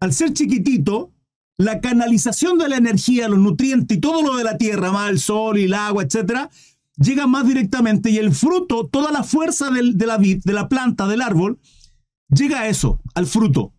al 0.00 0.12
ser 0.12 0.32
chiquitito, 0.32 1.12
la 1.58 1.80
canalización 1.80 2.58
de 2.58 2.68
la 2.68 2.76
energía, 2.76 3.28
los 3.28 3.38
nutrientes 3.38 3.98
y 3.98 4.00
todo 4.00 4.22
lo 4.22 4.36
de 4.36 4.44
la 4.44 4.56
tierra, 4.56 4.92
más 4.92 5.10
el 5.10 5.20
sol 5.20 5.58
y 5.58 5.64
el 5.64 5.74
agua, 5.74 6.04
etcétera, 6.04 6.48
llega 6.96 7.26
más 7.26 7.46
directamente 7.46 8.10
y 8.10 8.16
el 8.16 8.32
fruto, 8.32 8.86
toda 8.86 9.12
la 9.12 9.24
fuerza 9.24 9.70
de 9.70 10.06
la 10.06 10.16
vid, 10.16 10.42
de 10.44 10.52
la 10.52 10.68
planta, 10.68 11.06
del 11.06 11.20
árbol, 11.20 11.60
llega 12.28 12.60
a 12.60 12.68
eso, 12.68 13.00
al 13.14 13.26
fruto. 13.26 13.74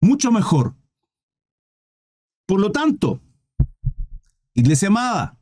Mucho 0.00 0.30
mejor. 0.32 0.76
Por 2.46 2.60
lo 2.60 2.72
tanto, 2.72 3.20
Iglesia 4.54 4.88
amada, 4.88 5.38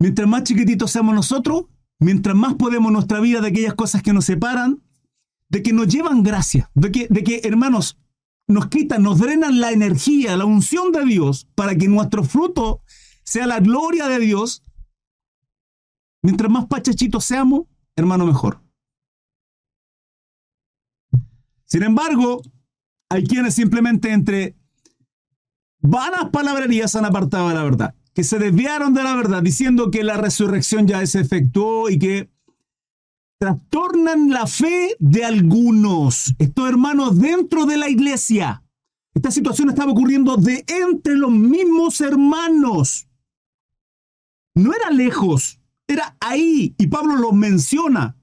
mientras 0.00 0.26
más 0.28 0.42
chiquititos 0.42 0.90
seamos 0.90 1.14
nosotros, 1.14 1.66
mientras 2.00 2.34
más 2.34 2.54
podemos 2.54 2.90
nuestra 2.90 3.20
vida 3.20 3.40
de 3.40 3.48
aquellas 3.48 3.74
cosas 3.74 4.02
que 4.02 4.12
nos 4.12 4.24
separan, 4.24 4.82
de 5.48 5.62
que 5.62 5.72
nos 5.72 5.86
llevan 5.86 6.22
gracia, 6.22 6.70
de 6.74 6.90
que, 6.90 7.06
de 7.08 7.22
que 7.22 7.40
hermanos, 7.44 7.96
nos 8.48 8.66
quitan, 8.68 9.02
nos 9.02 9.18
drenan 9.18 9.60
la 9.60 9.70
energía, 9.70 10.36
la 10.36 10.44
unción 10.44 10.90
de 10.92 11.04
Dios 11.04 11.46
para 11.54 11.76
que 11.76 11.88
nuestro 11.88 12.24
fruto 12.24 12.82
sea 13.22 13.46
la 13.46 13.60
gloria 13.60 14.08
de 14.08 14.18
Dios. 14.18 14.64
Mientras 16.22 16.50
más 16.50 16.66
pachachitos 16.66 17.24
seamos, 17.24 17.66
hermano, 17.94 18.26
mejor. 18.26 18.62
Sin 21.64 21.84
embargo, 21.84 22.42
hay 23.08 23.24
quienes 23.24 23.54
simplemente 23.54 24.12
entre 24.12 24.56
vanas 25.80 26.30
palabrerías 26.30 26.94
han 26.96 27.04
apartado 27.04 27.48
de 27.48 27.54
la 27.54 27.64
verdad, 27.64 27.94
que 28.14 28.24
se 28.24 28.38
desviaron 28.38 28.94
de 28.94 29.02
la 29.02 29.16
verdad 29.16 29.42
diciendo 29.42 29.90
que 29.90 30.04
la 30.04 30.16
resurrección 30.16 30.86
ya 30.86 31.04
se 31.06 31.20
efectuó 31.20 31.88
y 31.88 31.98
que 31.98 32.30
trastornan 33.38 34.30
la 34.30 34.46
fe 34.46 34.96
de 34.98 35.24
algunos, 35.24 36.34
estos 36.38 36.68
hermanos 36.68 37.18
dentro 37.18 37.66
de 37.66 37.78
la 37.78 37.88
iglesia. 37.88 38.62
Esta 39.14 39.30
situación 39.30 39.70
estaba 39.70 39.92
ocurriendo 39.92 40.36
de 40.36 40.64
entre 40.68 41.16
los 41.16 41.30
mismos 41.30 42.00
hermanos. 42.00 43.08
No 44.54 44.74
era 44.74 44.90
lejos, 44.90 45.60
era 45.88 46.16
ahí, 46.20 46.74
y 46.78 46.86
Pablo 46.88 47.16
lo 47.16 47.32
menciona. 47.32 48.16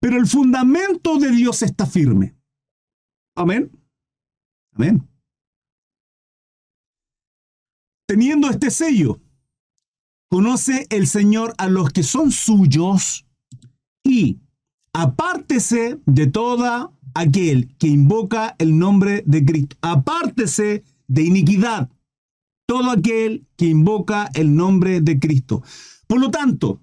Pero 0.00 0.18
el 0.18 0.26
fundamento 0.26 1.18
de 1.18 1.30
Dios 1.30 1.62
está 1.62 1.86
firme. 1.86 2.36
Amén. 3.34 3.70
Amén 4.74 5.08
teniendo 8.08 8.48
este 8.48 8.70
sello, 8.70 9.20
conoce 10.30 10.86
el 10.88 11.06
Señor 11.06 11.54
a 11.58 11.68
los 11.68 11.90
que 11.90 12.02
son 12.02 12.32
suyos 12.32 13.26
y 14.02 14.40
apártese 14.94 16.00
de 16.06 16.26
toda 16.26 16.90
aquel 17.14 17.76
que 17.76 17.88
invoca 17.88 18.56
el 18.58 18.78
nombre 18.78 19.22
de 19.26 19.44
Cristo. 19.44 19.76
Apártese 19.82 20.84
de 21.06 21.22
iniquidad. 21.22 21.90
todo 22.66 22.90
aquel 22.90 23.46
que 23.56 23.64
invoca 23.64 24.28
el 24.34 24.54
nombre 24.54 25.00
de 25.00 25.18
Cristo. 25.18 25.62
Por 26.06 26.20
lo 26.20 26.30
tanto, 26.30 26.82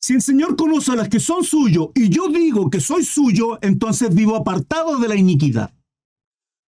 si 0.00 0.14
el 0.14 0.22
Señor 0.22 0.56
conoce 0.56 0.90
a 0.90 0.96
las 0.96 1.08
que 1.08 1.20
son 1.20 1.44
suyos 1.44 1.90
y 1.94 2.08
yo 2.08 2.26
digo 2.26 2.68
que 2.68 2.80
soy 2.80 3.04
suyo, 3.04 3.60
entonces 3.62 4.12
vivo 4.12 4.34
apartado 4.34 4.98
de 4.98 5.06
la 5.06 5.14
iniquidad. 5.14 5.72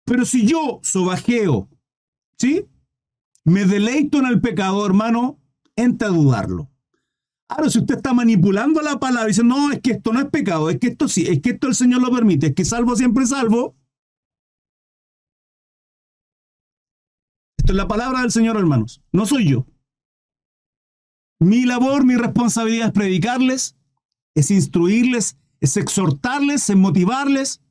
Pero 0.05 0.25
si 0.25 0.47
yo 0.47 0.79
sobajeo, 0.85 1.69
¿sí? 2.39 2.65
Me 3.45 3.65
deleito 3.65 4.19
en 4.19 4.27
el 4.27 4.41
pecado, 4.41 4.85
hermano, 4.85 5.39
entra 5.77 6.09
a 6.09 6.13
dudarlo. 6.13 6.71
Ahora, 7.49 7.69
si 7.69 7.81
usted 7.81 7.97
está 7.97 8.13
manipulando 8.13 8.81
la 8.81 9.01
palabra 9.01 9.25
y 9.25 9.33
dice, 9.33 9.43
no, 9.43 9.73
es 9.73 9.81
que 9.81 9.93
esto 9.93 10.13
no 10.13 10.21
es 10.21 10.27
pecado, 10.27 10.71
es 10.71 10.79
que 10.79 10.89
esto 10.89 11.09
sí, 11.09 11.27
es 11.27 11.41
que 11.41 11.51
esto 11.51 11.67
el 11.67 11.75
Señor 11.75 12.01
lo 12.01 12.13
permite, 12.13 12.49
es 12.49 12.55
que 12.55 12.65
salvo 12.65 12.95
siempre 12.95 13.27
salvo. 13.27 13.75
Esto 17.59 17.73
es 17.73 17.77
la 17.77 17.89
palabra 17.89 18.21
del 18.21 18.31
Señor, 18.31 18.57
hermanos, 18.57 19.03
no 19.11 19.27
soy 19.27 19.51
yo. 19.51 19.67
Mi 21.41 21.65
labor, 21.65 22.05
mi 22.05 22.15
responsabilidad 22.15 22.89
es 22.89 22.93
predicarles, 22.93 23.77
es 24.35 24.51
instruirles, 24.51 25.37
es 25.59 25.77
exhortarles, 25.77 26.71
es 26.71 26.77
motivarles. 26.77 27.63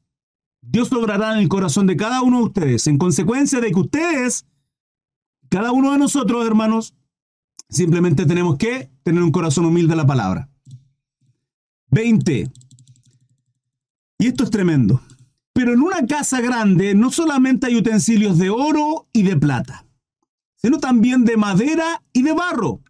Dios 0.61 0.91
obrará 0.91 1.33
en 1.33 1.39
el 1.39 1.47
corazón 1.47 1.87
de 1.87 1.95
cada 1.95 2.21
uno 2.21 2.39
de 2.39 2.43
ustedes, 2.43 2.87
en 2.87 2.97
consecuencia 2.97 3.61
de 3.61 3.71
que 3.71 3.79
ustedes, 3.79 4.45
cada 5.49 5.71
uno 5.71 5.91
de 5.91 5.97
nosotros, 5.97 6.45
hermanos, 6.45 6.95
simplemente 7.69 8.25
tenemos 8.25 8.57
que 8.57 8.89
tener 9.03 9.23
un 9.23 9.31
corazón 9.31 9.65
humilde 9.65 9.93
a 9.93 9.97
la 9.97 10.07
palabra. 10.07 10.49
20. 11.91 12.51
Y 14.19 14.27
esto 14.27 14.43
es 14.43 14.49
tremendo. 14.49 15.01
Pero 15.53 15.73
en 15.73 15.81
una 15.81 16.05
casa 16.05 16.39
grande 16.39 16.93
no 16.95 17.11
solamente 17.11 17.67
hay 17.67 17.75
utensilios 17.75 18.37
de 18.37 18.49
oro 18.49 19.07
y 19.11 19.23
de 19.23 19.35
plata, 19.35 19.85
sino 20.55 20.77
también 20.77 21.25
de 21.25 21.35
madera 21.35 22.03
y 22.13 22.21
de 22.21 22.33
barro 22.33 22.81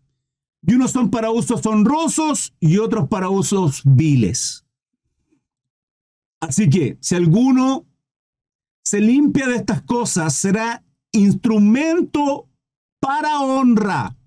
y 0.65 0.73
unos 0.73 0.91
son 0.91 1.09
para 1.09 1.31
usos 1.31 1.65
honrosos 1.65 2.53
y 2.59 2.77
otros 2.77 3.07
para 3.07 3.29
usos 3.29 3.81
viles. 3.85 4.65
Así 6.41 6.69
que 6.69 6.97
si 7.01 7.15
alguno 7.15 7.85
se 8.83 8.99
limpia 8.99 9.47
de 9.47 9.55
estas 9.55 9.81
cosas, 9.83 10.33
será 10.33 10.83
instrumento 11.11 12.48
para 12.99 13.39
honra, 13.41 14.17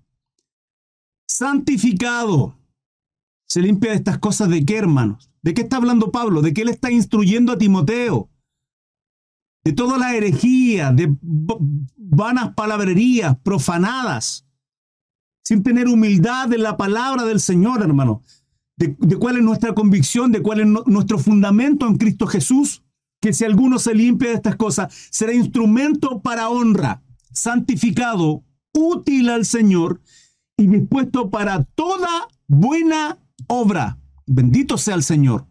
santificado. 1.27 2.57
Se 3.47 3.61
limpia 3.61 3.91
de 3.91 3.97
estas 3.97 4.17
cosas 4.17 4.49
de 4.49 4.65
qué, 4.65 4.77
hermanos? 4.77 5.29
¿De 5.41 5.53
qué 5.53 5.61
está 5.61 5.77
hablando 5.77 6.11
Pablo? 6.11 6.41
¿De 6.41 6.53
qué 6.53 6.65
le 6.65 6.71
está 6.71 6.91
instruyendo 6.91 7.51
a 7.51 7.57
Timoteo? 7.57 8.29
De 9.63 9.73
toda 9.73 9.97
la 9.97 10.15
herejía, 10.15 10.91
de 10.91 11.15
vanas 11.21 12.53
palabrerías 12.55 13.37
profanadas 13.39 14.45
sin 15.43 15.61
tener 15.61 15.87
humildad 15.87 16.51
en 16.53 16.63
la 16.63 16.77
palabra 16.77 17.25
del 17.25 17.39
Señor, 17.39 17.81
hermano. 17.81 18.23
De, 18.77 18.95
cuál 19.17 19.37
es 19.37 19.43
nuestra 19.43 19.75
convicción, 19.75 20.31
de 20.31 20.41
cuál 20.41 20.61
es 20.61 20.67
nuestro 20.87 21.19
fundamento 21.19 21.85
en 21.85 21.97
Cristo 21.97 22.25
Jesús, 22.25 22.81
que 23.21 23.33
si 23.33 23.45
alguno 23.45 23.77
se 23.77 23.93
limpia 23.93 24.29
de 24.29 24.35
estas 24.35 24.55
cosas, 24.55 24.93
será 25.11 25.33
instrumento 25.33 26.21
para 26.21 26.49
honra, 26.49 27.03
santificado, 27.31 28.43
útil 28.73 29.29
al 29.29 29.45
Señor 29.45 30.01
y 30.57 30.67
dispuesto 30.67 31.29
para 31.29 31.63
toda 31.63 32.27
buena 32.47 33.19
obra. 33.47 33.99
Bendito 34.25 34.77
sea 34.77 34.95
el 34.95 35.03
Señor. 35.03 35.47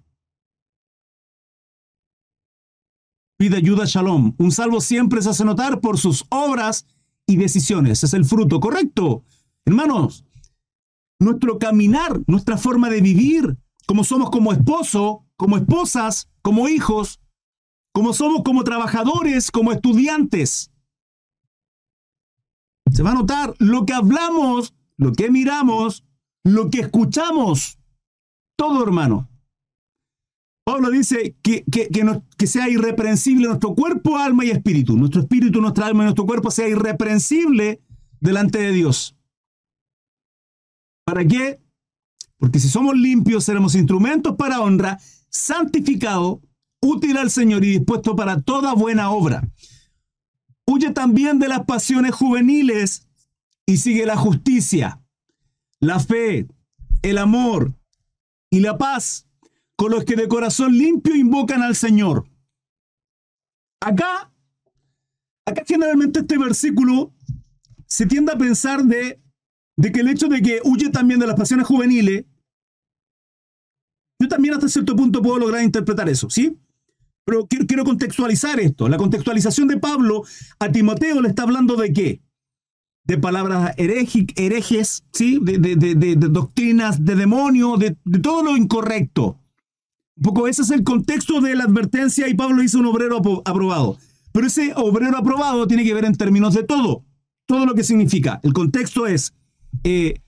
Pide 3.39 3.57
ayuda 3.57 3.85
Shalom. 3.87 4.35
Un 4.39 4.53
salvo 4.53 4.81
siempre 4.81 5.21
se 5.23 5.31
hace 5.31 5.45
notar 5.45 5.81
por 5.81 5.99
sus 5.99 6.25
obras 6.29 6.87
y 7.27 7.37
decisiones. 7.37 8.05
Es 8.05 8.15
el 8.15 8.25
fruto 8.25 8.61
correcto 8.61 9.25
Hermanos, 9.65 10.25
nuestro 11.21 11.59
caminar, 11.59 12.21
nuestra 12.27 12.57
forma 12.57 12.91
de 12.91 13.01
vivir, 13.01 13.57
como 13.87 14.03
somos 14.03 14.31
como 14.31 14.53
esposo, 14.53 15.25
como 15.37 15.57
esposas, 15.57 16.29
como 16.43 16.69
hijos, 16.69 17.21
como 17.93 18.13
somos 18.13 18.43
como 18.43 18.65
trabajadores, 18.65 19.51
como 19.51 19.71
estudiantes. 19.71 20.72
Se 22.93 23.03
va 23.03 23.13
a 23.13 23.15
notar 23.15 23.55
lo 23.59 23.87
que 23.87 23.95
hablamos, 23.95 24.75
lo 24.97 25.13
que 25.13 25.31
miramos, 25.31 26.05
lo 26.45 26.71
que 26.71 26.81
escuchamos. 26.81 27.79
Todo, 28.57 28.83
hermano. 28.83 29.29
Pablo 30.65 30.91
dice 30.91 31.37
que, 31.43 31.65
que, 31.65 31.89
que, 32.37 32.47
sea 32.47 32.69
irreprensible 32.69 33.49
nuestro 33.49 33.75
cuerpo, 33.75 34.17
alma 34.17 34.45
y 34.45 34.51
espíritu. 34.51 34.97
Nuestro 34.97 35.23
espíritu, 35.23 35.61
nuestra 35.61 35.87
alma 35.87 36.05
y 36.05 36.07
nuestro 36.07 36.27
cuerpo 36.27 36.51
sea 36.51 36.69
irreprensible 36.69 37.81
delante 38.21 38.61
de 38.61 38.71
Dios. 38.71 39.17
¿Para 41.05 41.25
qué? 41.25 41.61
Porque 42.39 42.61
si 42.61 42.69
somos 42.69 42.97
limpios, 42.97 43.45
seremos 43.45 43.75
instrumentos 43.75 44.37
para 44.37 44.61
honra, 44.61 45.01
santificado, 45.31 46.41
útil 46.81 47.17
al 47.17 47.31
Señor 47.31 47.65
y 47.65 47.71
dispuesto 47.71 48.15
para 48.15 48.41
toda 48.41 48.75
buena 48.75 49.11
obra. 49.11 49.49
Huye 50.73 50.91
también 50.93 51.39
de 51.39 51.49
las 51.49 51.67
pasiones 51.67 52.15
juveniles 52.15 53.07
y 53.67 53.77
sigue 53.77 54.07
la 54.07 54.17
justicia, 54.17 55.03
la 55.81 56.01
fe, 56.01 56.47
el 57.03 57.19
amor 57.19 57.75
y 58.51 58.61
la 58.61 58.79
paz 58.79 59.27
con 59.77 59.91
los 59.91 60.05
que 60.05 60.17
de 60.17 60.29
corazón 60.29 60.73
limpio 60.73 61.15
invocan 61.15 61.63
al 61.63 61.77
Señor. 61.77 62.27
Acá, 63.81 64.33
acá 65.45 65.63
generalmente 65.67 66.21
este 66.21 66.39
versículo 66.39 67.13
se 67.87 68.07
tiende 68.07 68.33
a 68.33 68.39
pensar 68.39 68.83
de 68.83 69.21
de 69.77 69.93
que 69.93 70.01
el 70.01 70.09
hecho 70.09 70.29
de 70.29 70.41
que 70.41 70.61
huye 70.65 70.89
también 70.89 71.21
de 71.21 71.27
las 71.27 71.37
pasiones 71.37 71.67
juveniles, 71.67 72.25
yo 74.19 74.29
también 74.29 74.55
hasta 74.55 74.69
cierto 74.69 74.97
punto 74.97 75.21
puedo 75.21 75.39
lograr 75.39 75.63
interpretar 75.63 76.09
eso, 76.09 76.31
¿sí? 76.31 76.59
Pero 77.25 77.47
quiero, 77.47 77.85
contextualizar 77.85 78.59
esto. 78.59 78.89
La 78.89 78.97
contextualización 78.97 79.69
de 79.69 79.79
Pablo 79.79 80.25
a 80.59 80.71
Timoteo 80.71 81.21
le 81.21 81.29
está 81.29 81.45
hablando 81.45 81.77
de 81.77 81.93
qué? 81.93 82.21
De 83.05 83.19
palabras 83.19 83.75
herejes, 83.77 85.05
¿sí? 85.13 85.39
De, 85.41 86.17
doctrinas 86.17 87.05
de 87.05 87.15
demonio, 87.15 87.77
de, 87.77 87.97
todo 88.21 88.43
lo 88.43 88.57
incorrecto. 88.57 89.39
Un 90.17 90.23
poco 90.23 90.49
ese 90.49 90.63
es 90.63 90.71
el 90.71 90.85
contexto 90.85 91.41
de 91.41 91.55
la 91.55 91.65
advertencia 91.65 92.29
y 92.29 92.35
Pablo 92.35 92.63
hizo 92.63 92.79
un 92.79 92.87
obrero 92.87 93.19
aprobado. 93.45 93.99
Pero 94.33 94.47
ese 94.47 94.73
obrero 94.77 95.17
aprobado 95.17 95.67
tiene 95.67 95.85
que 95.85 95.95
ver 95.95 96.05
en 96.05 96.17
términos 96.17 96.55
de 96.55 96.65
todo, 96.65 97.05
todo 97.47 97.67
lo 97.67 97.75
que 97.75 97.85
significa. 97.85 98.41
El 98.43 98.53
contexto 98.53 99.07
es 99.07 99.35
eh, 99.85 100.21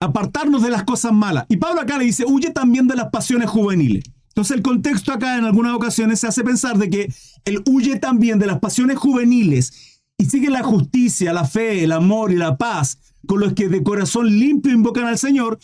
apartarnos 0.00 0.62
de 0.62 0.70
las 0.70 0.84
cosas 0.84 1.12
malas. 1.12 1.46
Y 1.48 1.56
Pablo 1.56 1.80
acá 1.80 1.98
le 1.98 2.04
dice, 2.04 2.24
huye 2.26 2.50
también 2.50 2.86
de 2.86 2.96
las 2.96 3.10
pasiones 3.10 3.50
juveniles. 3.50 4.04
Entonces 4.38 4.56
el 4.56 4.62
contexto 4.62 5.12
acá 5.12 5.36
en 5.36 5.44
algunas 5.46 5.74
ocasiones 5.74 6.20
se 6.20 6.28
hace 6.28 6.44
pensar 6.44 6.78
de 6.78 6.88
que 6.88 7.12
él 7.44 7.60
huye 7.66 7.98
también 7.98 8.38
de 8.38 8.46
las 8.46 8.60
pasiones 8.60 8.96
juveniles 8.96 10.00
y 10.16 10.26
sigue 10.26 10.48
la 10.48 10.62
justicia, 10.62 11.32
la 11.32 11.44
fe, 11.44 11.82
el 11.82 11.90
amor 11.90 12.30
y 12.30 12.36
la 12.36 12.56
paz 12.56 13.00
con 13.26 13.40
los 13.40 13.54
que 13.54 13.68
de 13.68 13.82
corazón 13.82 14.38
limpio 14.38 14.72
invocan 14.72 15.06
al 15.06 15.18
Señor. 15.18 15.58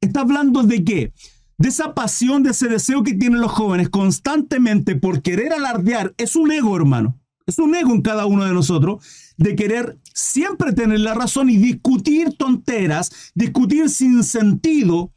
Está 0.00 0.20
hablando 0.20 0.62
de 0.62 0.84
qué? 0.84 1.12
De 1.58 1.70
esa 1.70 1.92
pasión, 1.92 2.44
de 2.44 2.50
ese 2.50 2.68
deseo 2.68 3.02
que 3.02 3.14
tienen 3.14 3.40
los 3.40 3.50
jóvenes 3.50 3.88
constantemente 3.88 4.94
por 4.94 5.22
querer 5.22 5.52
alardear. 5.52 6.14
Es 6.16 6.36
un 6.36 6.52
ego, 6.52 6.76
hermano. 6.76 7.18
Es 7.48 7.58
un 7.58 7.74
ego 7.74 7.92
en 7.92 8.02
cada 8.02 8.26
uno 8.26 8.44
de 8.44 8.54
nosotros 8.54 9.04
de 9.38 9.56
querer 9.56 9.98
siempre 10.14 10.72
tener 10.72 11.00
la 11.00 11.14
razón 11.14 11.50
y 11.50 11.56
discutir 11.56 12.36
tonteras, 12.38 13.10
discutir 13.34 13.90
sin 13.90 14.22
sentido 14.22 15.10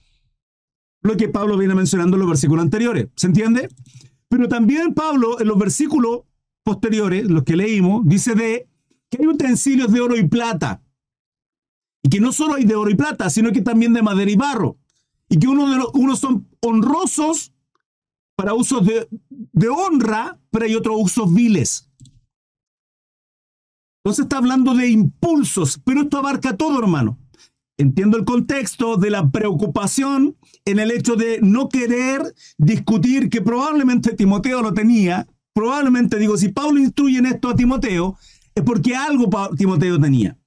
lo 1.03 1.17
que 1.17 1.29
Pablo 1.29 1.57
viene 1.57 1.75
mencionando 1.75 2.15
en 2.15 2.21
los 2.21 2.29
versículos 2.29 2.63
anteriores. 2.63 3.09
¿Se 3.15 3.27
entiende? 3.27 3.69
Pero 4.29 4.47
también 4.47 4.93
Pablo 4.93 5.39
en 5.39 5.47
los 5.47 5.57
versículos 5.57 6.21
posteriores, 6.63 7.29
los 7.29 7.43
que 7.43 7.57
leímos, 7.57 8.03
dice 8.05 8.33
de 8.35 8.67
que 9.09 9.17
hay 9.19 9.27
utensilios 9.27 9.91
de 9.91 10.01
oro 10.01 10.17
y 10.17 10.27
plata. 10.27 10.81
Y 12.01 12.09
que 12.09 12.19
no 12.19 12.31
solo 12.31 12.55
hay 12.55 12.63
de 12.63 12.75
oro 12.75 12.89
y 12.89 12.95
plata, 12.95 13.29
sino 13.29 13.51
que 13.51 13.61
también 13.61 13.93
de 13.93 14.01
madera 14.01 14.31
y 14.31 14.35
barro. 14.35 14.77
Y 15.29 15.37
que 15.37 15.47
uno 15.47 15.69
de 15.69 15.85
unos 15.93 16.19
son 16.19 16.47
honrosos 16.61 17.53
para 18.35 18.53
usos 18.53 18.85
de, 18.85 19.07
de 19.29 19.69
honra, 19.69 20.39
pero 20.49 20.65
hay 20.65 20.75
otros 20.75 20.95
usos 20.99 21.33
viles. 21.33 21.89
Entonces 24.03 24.23
está 24.23 24.37
hablando 24.37 24.73
de 24.73 24.89
impulsos, 24.89 25.79
pero 25.83 26.01
esto 26.01 26.17
abarca 26.17 26.57
todo, 26.57 26.79
hermano. 26.79 27.19
Entiendo 27.77 28.17
el 28.17 28.25
contexto 28.25 28.97
de 28.97 29.09
la 29.09 29.31
preocupación 29.31 30.35
en 30.65 30.79
el 30.79 30.91
hecho 30.91 31.15
de 31.15 31.39
no 31.41 31.69
querer 31.69 32.21
discutir, 32.57 33.29
que 33.29 33.41
probablemente 33.41 34.13
Timoteo 34.13 34.61
lo 34.61 34.73
tenía. 34.73 35.27
Probablemente, 35.53 36.17
digo, 36.17 36.37
si 36.37 36.49
Pablo 36.49 36.79
instruye 36.79 37.17
en 37.17 37.25
esto 37.25 37.49
a 37.49 37.55
Timoteo, 37.55 38.17
es 38.55 38.63
porque 38.63 38.95
algo 38.95 39.29
Timoteo 39.57 39.99
tenía. 39.99 40.37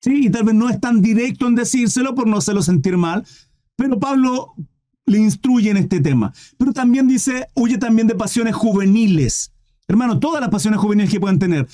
¿sí? 0.00 0.26
Y 0.26 0.30
tal 0.30 0.44
vez 0.44 0.54
no 0.54 0.68
es 0.68 0.80
tan 0.80 1.02
directo 1.02 1.46
en 1.46 1.56
decírselo 1.56 2.14
por 2.14 2.26
no 2.26 2.38
hacerlo 2.38 2.62
sentir 2.62 2.96
mal, 2.96 3.24
pero 3.76 3.98
Pablo 3.98 4.54
le 5.06 5.18
instruye 5.18 5.70
en 5.70 5.76
este 5.76 6.00
tema. 6.00 6.32
Pero 6.56 6.72
también 6.72 7.08
dice, 7.08 7.46
huye 7.54 7.78
también 7.78 8.06
de 8.06 8.14
pasiones 8.14 8.54
juveniles. 8.54 9.52
Hermano, 9.88 10.18
todas 10.18 10.40
las 10.40 10.50
pasiones 10.50 10.80
juveniles 10.80 11.10
que 11.10 11.20
puedan 11.20 11.38
tener. 11.38 11.66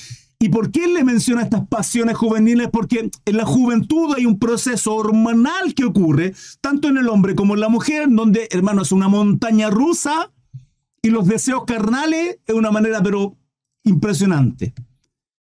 ¿Y 0.42 0.48
por 0.48 0.72
qué 0.72 0.88
le 0.88 1.04
menciona 1.04 1.42
estas 1.42 1.68
pasiones 1.68 2.16
juveniles? 2.16 2.68
Porque 2.68 3.08
en 3.24 3.36
la 3.36 3.46
juventud 3.46 4.12
hay 4.16 4.26
un 4.26 4.40
proceso 4.40 4.92
hormonal 4.96 5.72
que 5.72 5.84
ocurre, 5.84 6.34
tanto 6.60 6.88
en 6.88 6.98
el 6.98 7.08
hombre 7.08 7.36
como 7.36 7.54
en 7.54 7.60
la 7.60 7.68
mujer, 7.68 8.08
donde, 8.10 8.48
hermano, 8.50 8.82
es 8.82 8.90
una 8.90 9.06
montaña 9.06 9.70
rusa 9.70 10.32
y 11.00 11.10
los 11.10 11.28
deseos 11.28 11.62
carnales 11.64 12.40
es 12.44 12.54
una 12.56 12.72
manera, 12.72 13.00
pero 13.04 13.36
impresionante. 13.84 14.74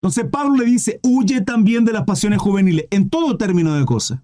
Entonces 0.01 0.25
Pablo 0.29 0.55
le 0.55 0.65
dice, 0.65 0.99
huye 1.01 1.39
también 1.39 1.85
de 1.85 1.93
las 1.93 2.03
pasiones 2.03 2.39
juveniles, 2.39 2.87
en 2.89 3.09
todo 3.09 3.37
término 3.37 3.75
de 3.75 3.85
cosas. 3.85 4.19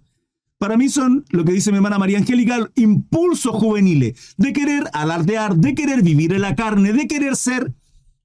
Para 0.57 0.75
mí 0.75 0.89
son, 0.89 1.23
lo 1.29 1.45
que 1.45 1.53
dice 1.53 1.71
mi 1.71 1.77
hermana 1.77 1.99
María 1.99 2.17
Angélica, 2.17 2.69
impulsos 2.75 3.55
juveniles, 3.55 4.35
de 4.35 4.51
querer 4.51 4.89
alardear, 4.91 5.55
de 5.55 5.73
querer 5.73 6.01
vivir 6.01 6.33
en 6.33 6.41
la 6.41 6.53
carne, 6.53 6.91
de 6.91 7.07
querer 7.07 7.37
ser, 7.37 7.73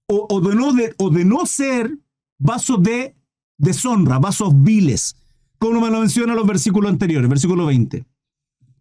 o, 0.08 0.40
de, 0.40 0.56
no 0.56 0.72
de, 0.72 0.92
o 0.98 1.10
de 1.10 1.24
no 1.24 1.46
ser, 1.46 1.96
vasos 2.40 2.82
de 2.82 3.14
deshonra, 3.56 4.18
vasos 4.18 4.52
viles, 4.62 5.14
como 5.58 5.80
me 5.80 5.90
lo 5.90 6.00
menciona 6.00 6.34
los 6.34 6.46
versículos 6.46 6.90
anteriores, 6.90 7.28
versículo 7.28 7.66
20. 7.66 8.04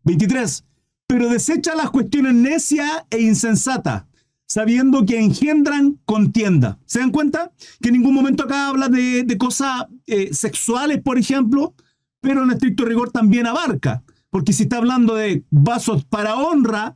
23. 0.04 0.64
Pero 1.06 1.30
desecha 1.30 1.76
las 1.76 1.92
cuestiones 1.92 2.34
necias 2.34 3.04
e 3.10 3.22
insensatas, 3.22 4.06
sabiendo 4.48 5.06
que 5.06 5.20
engendran 5.20 6.00
contienda. 6.06 6.80
¿Se 6.86 7.00
dan 7.00 7.12
cuenta? 7.12 7.52
Que 7.82 7.90
en 7.90 7.96
ningún 7.96 8.16
momento 8.16 8.44
acá 8.44 8.70
habla 8.70 8.90
de, 8.90 9.38
cosas 9.38 9.86
eh, 10.08 10.34
sexuales, 10.34 11.02
por 11.02 11.18
ejemplo, 11.18 11.76
pero 12.22 12.44
en 12.44 12.52
estricto 12.52 12.86
rigor 12.86 13.12
también 13.12 13.46
abarca. 13.46 14.04
Porque 14.30 14.54
si 14.54 14.64
está 14.64 14.78
hablando 14.78 15.16
de 15.16 15.44
vasos 15.50 16.06
para 16.06 16.36
honra, 16.36 16.96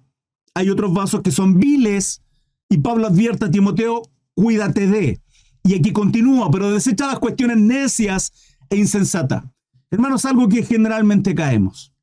hay 0.53 0.69
otros 0.69 0.93
vasos 0.93 1.21
que 1.21 1.31
son 1.31 1.59
viles, 1.59 2.21
y 2.69 2.77
Pablo 2.77 3.07
advierte 3.07 3.45
a 3.45 3.51
Timoteo, 3.51 4.03
cuídate 4.33 4.87
de. 4.87 5.22
Y 5.63 5.75
aquí 5.75 5.91
continúa, 5.91 6.51
pero 6.51 6.71
desecha 6.71 7.07
las 7.07 7.19
cuestiones 7.19 7.57
necias 7.57 8.33
e 8.69 8.75
insensatas. 8.75 9.45
Hermanos, 9.91 10.25
algo 10.25 10.49
que 10.49 10.63
generalmente 10.63 11.33
caemos. 11.35 11.93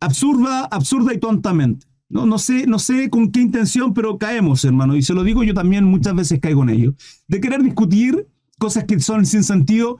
Absurda, 0.00 0.66
absurda 0.66 1.12
y 1.12 1.18
tontamente. 1.18 1.86
No, 2.08 2.26
no, 2.26 2.38
sé, 2.38 2.66
no 2.66 2.78
sé 2.78 3.08
con 3.08 3.30
qué 3.30 3.40
intención, 3.40 3.94
pero 3.94 4.18
caemos, 4.18 4.64
hermano. 4.64 4.96
Y 4.96 5.02
se 5.02 5.14
lo 5.14 5.22
digo 5.22 5.44
yo 5.44 5.54
también, 5.54 5.84
muchas 5.84 6.14
veces 6.14 6.40
caigo 6.40 6.62
en 6.64 6.70
ello. 6.70 6.94
De 7.28 7.40
querer 7.40 7.62
discutir 7.62 8.28
cosas 8.58 8.84
que 8.84 9.00
son 9.00 9.24
sin 9.26 9.42
sentido, 9.42 9.98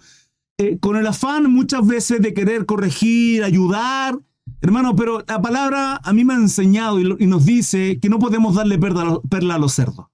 eh, 0.59 0.79
con 0.79 0.97
el 0.97 1.07
afán 1.07 1.51
muchas 1.51 1.87
veces 1.87 2.21
de 2.21 2.35
querer 2.35 2.67
corregir, 2.67 3.43
ayudar. 3.43 4.21
Hermano, 4.61 4.95
pero 4.95 5.25
la 5.27 5.41
palabra 5.41 5.97
a 5.97 6.13
mí 6.13 6.25
me 6.25 6.35
ha 6.35 6.37
enseñado 6.37 7.01
y, 7.01 7.27
nos 7.27 7.47
dice 7.47 7.99
que 7.99 8.11
no 8.11 8.19
podemos 8.19 8.55
darle 8.55 8.79
perla, 8.79 9.55
a 9.55 9.59
los 9.59 9.73
cerdos. 9.73 10.07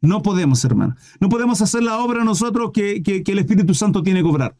No 0.00 0.22
podemos, 0.22 0.64
hermano. 0.64 0.96
No 1.20 1.28
podemos 1.28 1.60
hacer 1.60 1.82
la 1.82 1.98
obra 1.98 2.24
nosotros 2.24 2.70
que, 2.72 3.02
el 3.04 3.38
Espíritu 3.38 3.74
Santo 3.74 4.02
tiene 4.02 4.22
que 4.22 4.28
obrar. 4.28 4.56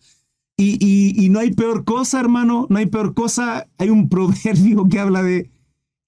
y, 0.57 1.29
no 1.31 1.39
hay 1.39 1.53
peor 1.53 1.85
cosa, 1.85 2.21
hermano, 2.21 2.67
no 2.69 2.79
hay 2.79 2.87
peor 2.87 3.15
cosa. 3.15 3.67
Hay 3.79 3.91
un 3.91 4.09
proverbio 4.09 4.89
que 4.89 5.01
habla 5.01 5.23
de 5.23 5.51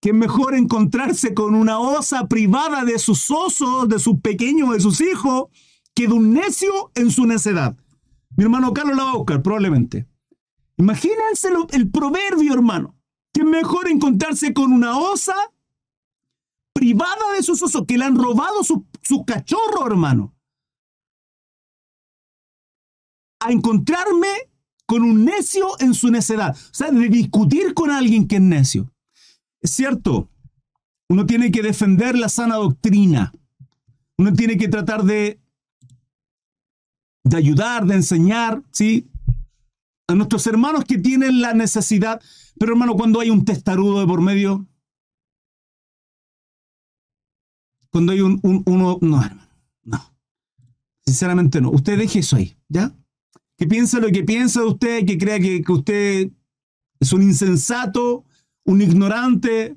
que 0.03 0.09
es 0.09 0.15
mejor 0.17 0.57
encontrarse 0.57 1.33
con 1.33 1.55
una 1.55 1.79
osa 1.79 2.27
privada 2.27 2.85
de 2.85 2.99
sus 2.99 3.31
osos, 3.31 3.89
de 3.89 4.01
sus 4.01 4.21
pequeños, 4.21 4.73
de 4.73 4.81
sus 4.81 5.01
hijos, 5.01 5.45
que 5.95 6.09
de 6.09 6.13
un 6.13 6.33
necio 6.33 6.91
en 6.97 7.13
su 7.13 7.25
necedad. 7.25 7.77
Mi 8.37 8.43
hermano 8.43 8.75
Carlos 8.75 8.97
la 8.97 9.05
va 9.05 9.11
a 9.13 9.17
buscar, 9.17 9.43
probablemente. 9.43 10.09
Imagínense 10.77 11.51
el 11.71 11.89
proverbio, 11.89 12.53
hermano, 12.53 12.97
que 13.33 13.43
es 13.43 13.47
mejor 13.47 13.89
encontrarse 13.89 14.53
con 14.53 14.73
una 14.73 14.99
osa 14.99 15.37
privada 16.73 17.35
de 17.37 17.45
sus 17.45 17.63
osos, 17.63 17.85
que 17.87 17.97
le 17.97 18.05
han 18.05 18.19
robado 18.19 18.65
su, 18.65 18.85
su 19.03 19.25
cachorro, 19.25 19.87
hermano. 19.87 20.35
A 23.41 23.51
encontrarme 23.51 24.29
con 24.87 25.03
un 25.03 25.25
necio 25.25 25.79
en 25.81 25.95
su 25.95 26.11
necedad. 26.11 26.55
O 26.55 26.75
sea, 26.75 26.91
de 26.91 27.09
discutir 27.09 27.75
con 27.75 27.91
alguien 27.91 28.29
que 28.29 28.37
es 28.37 28.43
necio. 28.43 28.93
Es 29.61 29.71
cierto, 29.71 30.29
uno 31.09 31.27
tiene 31.27 31.51
que 31.51 31.63
defender 31.63 32.17
la 32.17 32.29
sana 32.29 32.57
doctrina. 32.57 33.33
Uno 34.19 34.33
tiene 34.33 34.57
que 34.57 34.69
tratar 34.69 35.05
de, 35.05 35.41
de 37.25 37.37
ayudar, 37.37 37.87
de 37.87 37.95
enseñar, 37.95 38.63
¿sí? 38.71 39.09
A 40.09 40.15
nuestros 40.15 40.47
hermanos 40.47 40.85
que 40.85 40.99
tienen 40.99 41.41
la 41.41 41.55
necesidad. 41.55 42.21
Pero 42.59 42.73
hermano, 42.73 42.95
cuando 42.95 43.21
hay 43.21 43.31
un 43.31 43.45
testarudo 43.45 44.01
de 44.01 44.07
por 44.07 44.21
medio, 44.21 44.67
cuando 47.93 48.13
hay 48.13 48.23
un, 48.23 48.41
uno, 48.43 48.99
no, 49.03 49.23
hermano, 49.23 49.49
no. 49.85 50.01
Sinceramente 51.05 51.61
no. 51.61 51.71
Usted 51.71 51.99
deje 51.99 52.21
eso 52.21 52.37
ahí, 52.37 52.57
¿ya? 52.69 52.97
Que 53.59 53.67
piensa 53.67 54.01
lo 54.01 54.09
que 54.09 54.25
piensa 54.25 54.61
de 54.61 54.67
usted, 54.67 55.07
que 55.07 55.19
crea 55.19 55.39
que, 55.39 55.63
que 55.63 55.73
usted 55.73 56.31
es 56.99 57.13
un 57.13 57.23
insensato, 57.23 58.25
un 58.65 58.81
ignorante, 58.81 59.77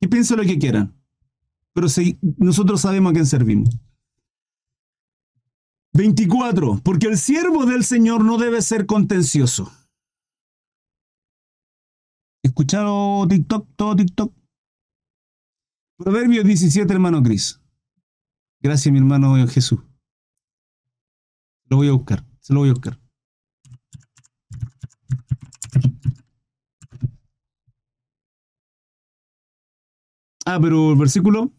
que 0.00 0.08
piense 0.08 0.36
lo 0.36 0.44
que 0.44 0.58
quieran. 0.58 0.94
Pero 1.72 1.88
si 1.88 2.18
nosotros 2.38 2.80
sabemos 2.80 3.10
a 3.10 3.14
quién 3.14 3.26
servimos. 3.26 3.76
24. 5.92 6.80
Porque 6.84 7.08
el 7.08 7.18
siervo 7.18 7.66
del 7.66 7.84
Señor 7.84 8.24
no 8.24 8.38
debe 8.38 8.62
ser 8.62 8.86
contencioso. 8.86 9.72
¿Escucharon 12.42 13.28
TikTok? 13.28 13.68
Todo 13.76 13.96
TikTok. 13.96 14.39
Proverbio 16.02 16.42
17, 16.42 16.90
hermano 16.90 17.22
Cris. 17.22 17.60
Gracias, 18.62 18.90
mi 18.90 18.98
hermano 18.98 19.36
Jesús. 19.46 19.80
Lo 21.66 21.76
voy 21.76 21.88
a 21.88 21.92
buscar. 21.92 22.24
Se 22.40 22.54
lo 22.54 22.60
voy 22.60 22.70
a 22.70 22.72
buscar. 22.72 22.98
Ah, 30.46 30.58
pero 30.58 30.92
el 30.92 30.98
versículo. 30.98 31.52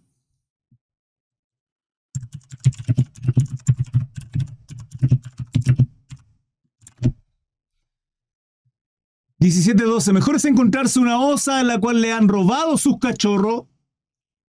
doce. 9.85 10.13
Mejor 10.13 10.35
es 10.37 10.45
encontrarse 10.45 10.99
una 10.99 11.19
osa 11.19 11.59
a 11.59 11.63
la 11.63 11.79
cual 11.79 12.01
le 12.01 12.11
han 12.11 12.27
robado 12.27 12.75
sus 12.77 12.97
cachorros 12.97 13.70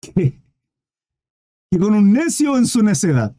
que, 0.02 0.42
con 1.80 1.94
un 1.96 2.12
necio 2.12 2.58
en 2.58 2.66
su 2.66 2.84
necedad. 2.84 3.36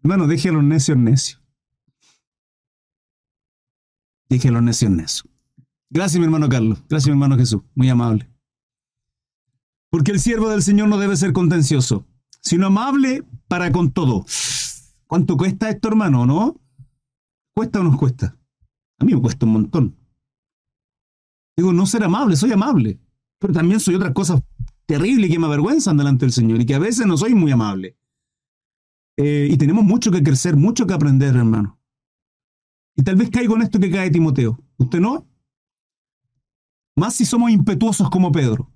Hermano, 0.00 0.26
deje 0.26 0.50
a 0.50 0.52
los 0.52 0.62
necios 0.62 0.96
necios. 0.96 1.42
Deje 4.28 4.48
a 4.48 4.52
los 4.52 4.62
necios 4.62 4.90
necios. 4.90 5.28
Gracias, 5.90 6.18
mi 6.18 6.24
hermano 6.24 6.48
Carlos. 6.48 6.82
Gracias, 6.88 7.06
mi 7.06 7.12
hermano 7.12 7.36
Jesús. 7.36 7.62
Muy 7.74 7.88
amable. 7.88 8.30
Porque 9.90 10.12
el 10.12 10.20
siervo 10.20 10.48
del 10.48 10.62
Señor 10.62 10.88
no 10.88 10.98
debe 10.98 11.16
ser 11.16 11.32
contencioso, 11.32 12.06
sino 12.40 12.66
amable 12.66 13.24
para 13.48 13.72
con 13.72 13.92
todo. 13.92 14.26
¿Cuánto 15.06 15.36
cuesta 15.36 15.70
esto, 15.70 15.88
hermano, 15.88 16.26
no? 16.26 16.60
¿Cuesta 17.54 17.80
o 17.80 17.84
no 17.84 17.96
cuesta? 17.96 18.36
A 18.98 19.04
mí 19.04 19.14
me 19.14 19.20
cuesta 19.20 19.46
un 19.46 19.52
montón. 19.52 19.96
Digo, 21.56 21.72
no 21.72 21.86
ser 21.86 22.04
amable, 22.04 22.36
soy 22.36 22.52
amable. 22.52 23.00
Pero 23.38 23.52
también 23.52 23.80
soy 23.80 23.94
otras 23.94 24.12
cosas 24.12 24.42
terribles 24.86 25.30
que 25.30 25.38
me 25.38 25.46
avergüenzan 25.46 25.96
delante 25.96 26.24
del 26.24 26.32
Señor 26.32 26.60
y 26.60 26.66
que 26.66 26.74
a 26.74 26.78
veces 26.78 27.06
no 27.06 27.16
soy 27.16 27.34
muy 27.34 27.52
amable. 27.52 27.96
Eh, 29.16 29.48
y 29.50 29.56
tenemos 29.56 29.84
mucho 29.84 30.10
que 30.10 30.22
crecer, 30.22 30.56
mucho 30.56 30.86
que 30.86 30.94
aprender, 30.94 31.34
hermano. 31.34 31.78
Y 32.94 33.02
tal 33.02 33.16
vez 33.16 33.30
caigo 33.30 33.56
en 33.56 33.62
esto 33.62 33.78
que 33.78 33.90
cae 33.90 34.10
Timoteo. 34.10 34.58
¿Usted 34.78 35.00
no? 35.00 35.26
Más 36.96 37.14
si 37.14 37.24
somos 37.24 37.50
impetuosos 37.50 38.08
como 38.08 38.32
Pedro. 38.32 38.70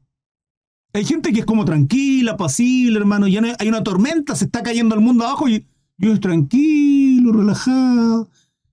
Hay 0.93 1.05
gente 1.05 1.33
que 1.33 1.41
es 1.41 1.47
como 1.47 1.65
tranquila, 1.65 2.37
pasible, 2.37 2.99
hermano. 2.99 3.29
Ya 3.29 3.41
hay 3.59 3.69
una 3.69 3.83
tormenta, 3.83 4.35
se 4.35 4.47
está 4.47 4.63
cayendo 4.63 4.95
el 4.95 5.01
mundo 5.01 5.25
abajo 5.25 5.49
y 5.49 5.67
yo 5.97 6.13
estoy 6.13 6.19
tranquilo, 6.19 7.33
relajado. 7.33 8.29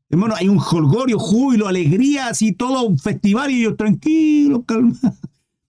Hermano, 0.09 0.35
hay 0.35 0.47
un 0.47 0.57
jolgorio, 0.57 1.19
júbilo, 1.19 1.67
alegría, 1.67 2.27
así 2.27 2.53
todo 2.53 2.83
un 2.83 2.97
festival 2.97 3.51
y 3.51 3.63
yo 3.63 3.75
tranquilo, 3.75 4.63
calmado. 4.63 5.17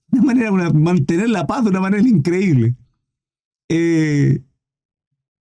De 0.08 0.20
manera 0.20 0.50
de 0.50 0.72
mantener 0.72 1.28
la 1.28 1.46
paz 1.46 1.64
de 1.64 1.70
una 1.70 1.80
manera 1.80 2.08
increíble. 2.08 2.76
Eh, 3.68 4.42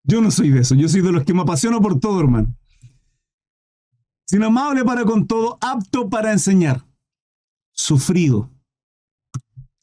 yo 0.03 0.21
no 0.21 0.31
soy 0.31 0.49
de 0.49 0.61
eso, 0.61 0.75
yo 0.75 0.87
soy 0.89 1.01
de 1.01 1.11
los 1.11 1.23
que 1.23 1.33
me 1.33 1.41
apasiono 1.41 1.81
por 1.81 1.99
todo, 1.99 2.19
hermano. 2.19 2.53
Sino 4.25 4.47
amable 4.47 4.83
para 4.83 5.05
con 5.05 5.25
todo, 5.25 5.57
apto 5.61 6.09
para 6.09 6.33
enseñar 6.33 6.85
sufrido. 7.77 8.51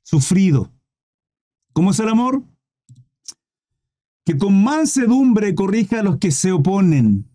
Sufrido. 0.02 0.70
¿Cómo 1.72 1.92
es 1.92 2.00
el 2.00 2.08
amor? 2.08 2.42
Que 4.24 4.36
con 4.36 4.62
mansedumbre 4.62 5.54
corrija 5.54 6.00
a 6.00 6.02
los 6.02 6.18
que 6.18 6.30
se 6.30 6.52
oponen. 6.52 7.28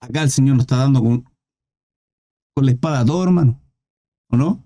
Acá 0.00 0.22
el 0.22 0.30
Señor 0.30 0.56
nos 0.56 0.64
está 0.64 0.76
dando 0.76 1.00
con, 1.02 1.24
con 2.54 2.64
la 2.64 2.72
espada 2.72 3.00
a 3.00 3.04
todo, 3.04 3.22
hermano. 3.22 3.59
¿O 4.30 4.36
no? 4.36 4.64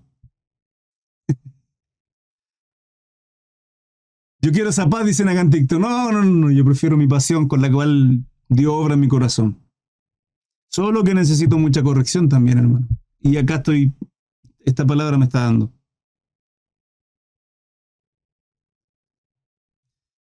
Yo 4.41 4.51
quiero 4.51 4.69
esa 4.69 4.87
paz, 4.87 5.05
dicen 5.05 5.27
acá 5.27 5.41
en 5.41 5.49
TikTok. 5.49 5.79
No, 5.79 6.11
no, 6.11 6.23
no, 6.23 6.51
yo 6.51 6.63
prefiero 6.63 6.97
mi 6.97 7.07
pasión 7.07 7.47
con 7.47 7.61
la 7.61 7.71
cual 7.71 8.23
dio 8.47 8.75
obra 8.75 8.93
en 8.93 8.99
mi 8.99 9.07
corazón. 9.07 9.59
Solo 10.69 11.03
que 11.03 11.15
necesito 11.15 11.57
mucha 11.57 11.81
corrección 11.81 12.29
también, 12.29 12.59
hermano. 12.59 12.87
Y 13.21 13.37
acá 13.37 13.55
estoy, 13.55 13.91
esta 14.59 14.85
palabra 14.85 15.17
me 15.17 15.25
está 15.25 15.41
dando. 15.41 15.71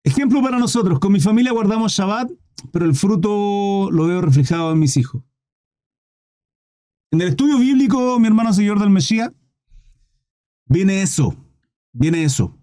Ejemplo 0.05 0.43
para 0.43 0.59
nosotros, 0.59 1.01
con 1.01 1.13
mi 1.13 1.19
familia 1.19 1.51
guardamos 1.51 1.93
Shabbat, 1.93 2.31
pero 2.71 2.85
el 2.85 2.95
fruto 2.95 3.91
lo 3.91 4.07
veo 4.07 4.21
reflejado 4.21 4.71
en 4.71 4.79
mis 4.79 4.97
hijos. 4.97 5.23
En 7.15 7.21
el 7.21 7.29
estudio 7.29 7.61
bíblico, 7.61 8.19
mi 8.19 8.27
hermano 8.27 8.53
señor 8.53 8.81
del 8.81 8.91
Mesías, 8.91 9.31
viene 10.67 11.01
eso, 11.01 11.37
viene 11.93 12.25
eso. 12.25 12.59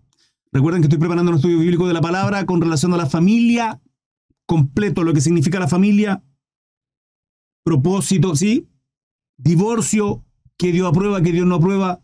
Recuerden 0.52 0.82
que 0.82 0.88
estoy 0.88 1.00
preparando 1.00 1.32
un 1.32 1.38
estudio 1.38 1.58
bíblico 1.58 1.88
de 1.88 1.94
la 1.94 2.02
palabra 2.02 2.46
con 2.46 2.60
relación 2.60 2.94
a 2.94 2.98
la 2.98 3.06
familia, 3.06 3.82
completo, 4.46 5.06
lo 5.06 5.14
que 5.14 5.22
significa 5.22 5.58
la 5.58 5.70
familia, 5.70 6.22
propósito, 7.64 8.36
¿sí? 8.36 8.68
Divorcio, 9.38 10.22
que 10.58 10.74
Dios 10.74 10.90
aprueba, 10.90 11.22
que 11.22 11.32
Dios 11.32 11.48
no 11.48 11.56
aprueba. 11.56 12.02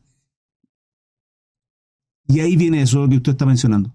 Y 2.30 2.40
ahí 2.40 2.56
viene 2.56 2.82
eso 2.82 3.10
que 3.10 3.18
usted 3.18 3.34
está 3.34 3.46
mencionando. 3.46 3.94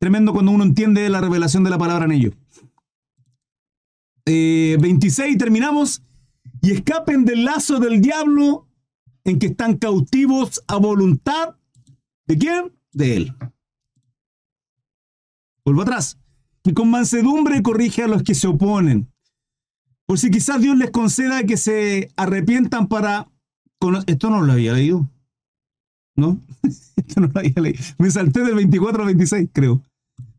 Tremendo 0.00 0.32
cuando 0.32 0.50
uno 0.50 0.64
entiende 0.64 1.08
la 1.08 1.20
revelación 1.20 1.62
de 1.62 1.70
la 1.70 1.78
palabra 1.78 2.06
en 2.06 2.10
ello. 2.10 2.32
26, 4.26 5.34
eh, 5.36 5.38
terminamos. 5.38 6.02
Y 6.64 6.70
escapen 6.70 7.26
del 7.26 7.44
lazo 7.44 7.78
del 7.78 8.00
diablo 8.00 8.66
en 9.24 9.38
que 9.38 9.48
están 9.48 9.76
cautivos 9.76 10.64
a 10.66 10.76
voluntad. 10.76 11.56
¿De 12.26 12.38
quién? 12.38 12.72
De 12.90 13.16
él. 13.16 13.34
Vuelvo 15.62 15.82
atrás. 15.82 16.18
Y 16.64 16.72
con 16.72 16.90
mansedumbre 16.90 17.62
corrige 17.62 18.04
a 18.04 18.08
los 18.08 18.22
que 18.22 18.34
se 18.34 18.46
oponen. 18.46 19.12
Por 20.06 20.18
si 20.18 20.30
quizás 20.30 20.62
Dios 20.62 20.78
les 20.78 20.90
conceda 20.90 21.44
que 21.44 21.58
se 21.58 22.08
arrepientan 22.16 22.88
para... 22.88 23.30
Esto 24.06 24.30
no 24.30 24.40
lo 24.40 24.52
había 24.54 24.72
leído. 24.72 25.06
¿No? 26.16 26.40
Esto 26.96 27.20
no 27.20 27.26
lo 27.26 27.40
había 27.40 27.60
leído. 27.60 27.84
Me 27.98 28.10
salté 28.10 28.40
del 28.40 28.54
24 28.54 29.02
al 29.02 29.06
26, 29.08 29.50
creo. 29.52 29.82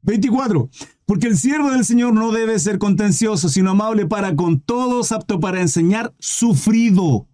24. 0.06 0.70
Porque 1.06 1.28
el 1.28 1.38
siervo 1.38 1.72
del 1.72 1.86
Señor 1.86 2.14
no 2.14 2.32
debe 2.32 2.58
ser 2.60 2.80
contencioso, 2.80 3.50
sino 3.50 3.72
amable 3.72 4.06
para 4.06 4.36
con 4.36 4.60
todos, 4.60 5.12
apto 5.12 5.40
para 5.40 5.62
enseñar, 5.62 6.14
sufrido. 6.20 7.28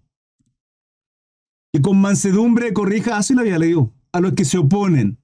Y 1.74 1.82
con 1.82 2.02
mansedumbre 2.02 2.74
corrija, 2.74 3.18
así 3.18 3.34
lo 3.34 3.42
había 3.42 3.60
leído, 3.60 3.94
a 4.12 4.20
los 4.20 4.34
que 4.34 4.44
se 4.44 4.58
oponen. 4.58 5.20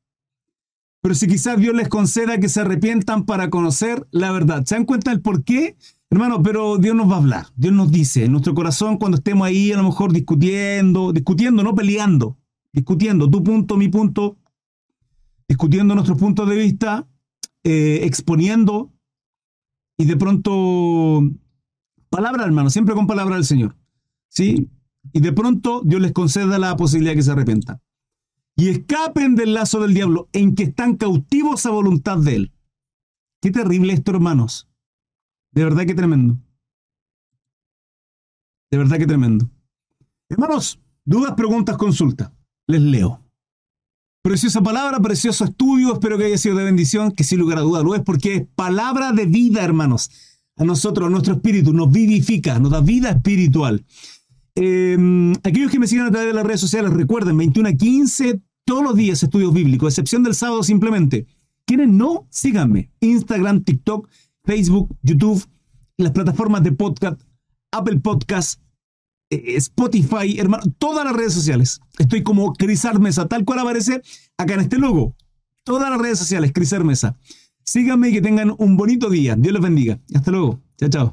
Pero 1.02 1.16
si 1.16 1.28
quizás 1.28 1.58
Dios 1.58 1.76
les 1.76 1.90
conceda 1.90 2.40
que 2.40 2.50
se 2.50 2.62
arrepientan 2.62 3.26
para 3.26 3.50
conocer 3.50 4.08
la 4.12 4.32
verdad. 4.32 4.66
¿Se 4.66 4.76
dan 4.76 4.86
cuenta 4.86 5.12
del 5.12 5.22
por 5.22 5.44
qué? 5.44 5.78
Hermano, 6.10 6.42
pero 6.42 6.78
Dios 6.78 6.96
nos 6.96 7.10
va 7.10 7.16
a 7.16 7.20
hablar. 7.20 7.48
Dios 7.56 7.74
nos 7.74 7.92
dice 7.92 8.26
en 8.26 8.32
nuestro 8.32 8.54
corazón 8.54 8.98
cuando 8.98 9.18
estemos 9.18 9.46
ahí 9.46 9.72
a 9.72 9.78
lo 9.78 9.84
mejor 9.84 10.14
discutiendo, 10.14 11.12
discutiendo, 11.12 11.64
no 11.64 11.76
peleando, 11.76 12.38
discutiendo 12.72 13.30
tu 13.30 13.44
punto, 13.44 13.76
mi 13.76 13.90
punto, 13.90 14.38
discutiendo 15.48 15.96
nuestros 15.96 16.18
puntos 16.18 16.50
de 16.50 16.56
vista, 16.56 17.08
eh, 17.70 18.06
exponiendo 18.06 18.94
y 19.98 20.06
de 20.06 20.16
pronto, 20.16 21.22
palabra 22.10 22.46
hermano, 22.46 22.70
siempre 22.70 22.96
con 22.96 23.08
palabra 23.08 23.36
del 23.36 23.44
Señor. 23.44 23.76
¿Sí? 24.30 24.70
Y 25.12 25.20
de 25.20 25.34
pronto 25.34 25.82
Dios 25.84 26.02
les 26.02 26.14
conceda 26.14 26.60
la 26.60 26.78
posibilidad 26.78 27.12
de 27.12 27.18
que 27.18 27.24
se 27.24 27.32
arrepientan. 27.32 27.82
Y 28.56 28.70
escapen 28.70 29.36
del 29.36 29.54
lazo 29.54 29.82
del 29.82 29.94
diablo 29.94 30.30
en 30.32 30.56
que 30.56 30.64
están 30.64 30.96
cautivos 30.96 31.66
a 31.66 31.72
voluntad 31.72 32.18
de 32.20 32.36
Él. 32.36 32.54
Qué 33.42 33.52
terrible 33.52 33.92
esto, 33.92 34.12
hermanos. 34.12 34.70
De 35.52 35.66
verdad 35.66 35.86
que 35.86 35.94
tremendo. 35.94 36.40
De 38.72 38.78
verdad 38.78 38.98
que 38.98 39.08
tremendo. 39.08 39.52
Hermanos, 40.30 40.80
dudas, 41.04 41.34
preguntas, 41.36 41.76
consulta. 41.76 42.34
Les 42.66 42.82
leo. 42.82 43.27
Preciosa 44.28 44.62
palabra, 44.62 45.00
precioso 45.00 45.46
estudio, 45.46 45.94
espero 45.94 46.18
que 46.18 46.26
haya 46.26 46.38
sido 46.38 46.58
de 46.58 46.66
bendición, 46.66 47.14
que 47.14 47.24
sin 47.24 47.40
lugar 47.40 47.60
a 47.60 47.62
duda 47.62 47.82
lo 47.82 47.96
es, 47.96 48.02
porque 48.02 48.36
es 48.36 48.44
palabra 48.56 49.14
de 49.14 49.26
vida, 49.26 49.64
hermanos. 49.64 50.12
A 50.58 50.66
nosotros, 50.66 51.08
a 51.08 51.10
nuestro 51.10 51.36
espíritu, 51.36 51.72
nos 51.72 51.90
vivifica, 51.90 52.60
nos 52.60 52.72
da 52.72 52.82
vida 52.82 53.12
espiritual. 53.12 53.86
Em, 54.54 55.32
aquellos 55.46 55.72
que 55.72 55.80
me 55.80 55.88
siguen 55.88 56.08
a 56.08 56.12
través 56.12 56.28
de 56.28 56.34
las 56.34 56.46
redes 56.46 56.60
sociales, 56.60 56.92
recuerden, 56.92 57.38
21 57.38 57.70
a 57.70 57.72
15, 57.72 58.42
todos 58.66 58.84
los 58.84 58.96
días 58.98 59.24
estudios 59.24 59.54
bíblicos, 59.54 59.94
excepción 59.94 60.24
del 60.24 60.36
sábado 60.36 60.62
simplemente. 60.62 61.26
Quienes 61.66 61.88
no, 61.88 62.28
síganme. 62.30 62.92
Instagram, 63.00 63.64
TikTok, 63.64 64.10
Facebook, 64.44 64.94
YouTube, 65.04 65.42
las 65.96 66.12
plataformas 66.12 66.64
de 66.64 66.74
podcast, 66.74 67.22
Apple 67.72 68.02
Podcast, 68.02 68.60
Spotify, 69.30 70.40
hermano, 70.40 70.64
todas 70.78 71.06
las 71.06 71.16
redes 71.16 71.34
sociales. 71.34 71.80
Estoy 71.98 72.24
como 72.24 72.54
Crisar 72.54 73.00
Mesa, 73.00 73.28
tal 73.28 73.46
cual 73.46 73.60
aparece 73.60 74.02
acá 74.38 74.54
en 74.54 74.62
este 74.62 74.78
logo. 74.78 75.16
Todas 75.64 75.90
las 75.90 76.00
redes 76.00 76.20
sociales, 76.20 76.52
Crisar 76.54 76.84
Mesa. 76.84 77.18
Síganme 77.64 78.10
y 78.10 78.14
que 78.14 78.22
tengan 78.22 78.56
un 78.58 78.78
bonito 78.78 79.10
día. 79.10 79.36
Dios 79.38 79.54
los 79.54 79.62
bendiga. 79.62 80.00
Hasta 80.14 80.32
luego. 80.32 80.62
Chao, 80.78 80.90
chao. 80.90 81.12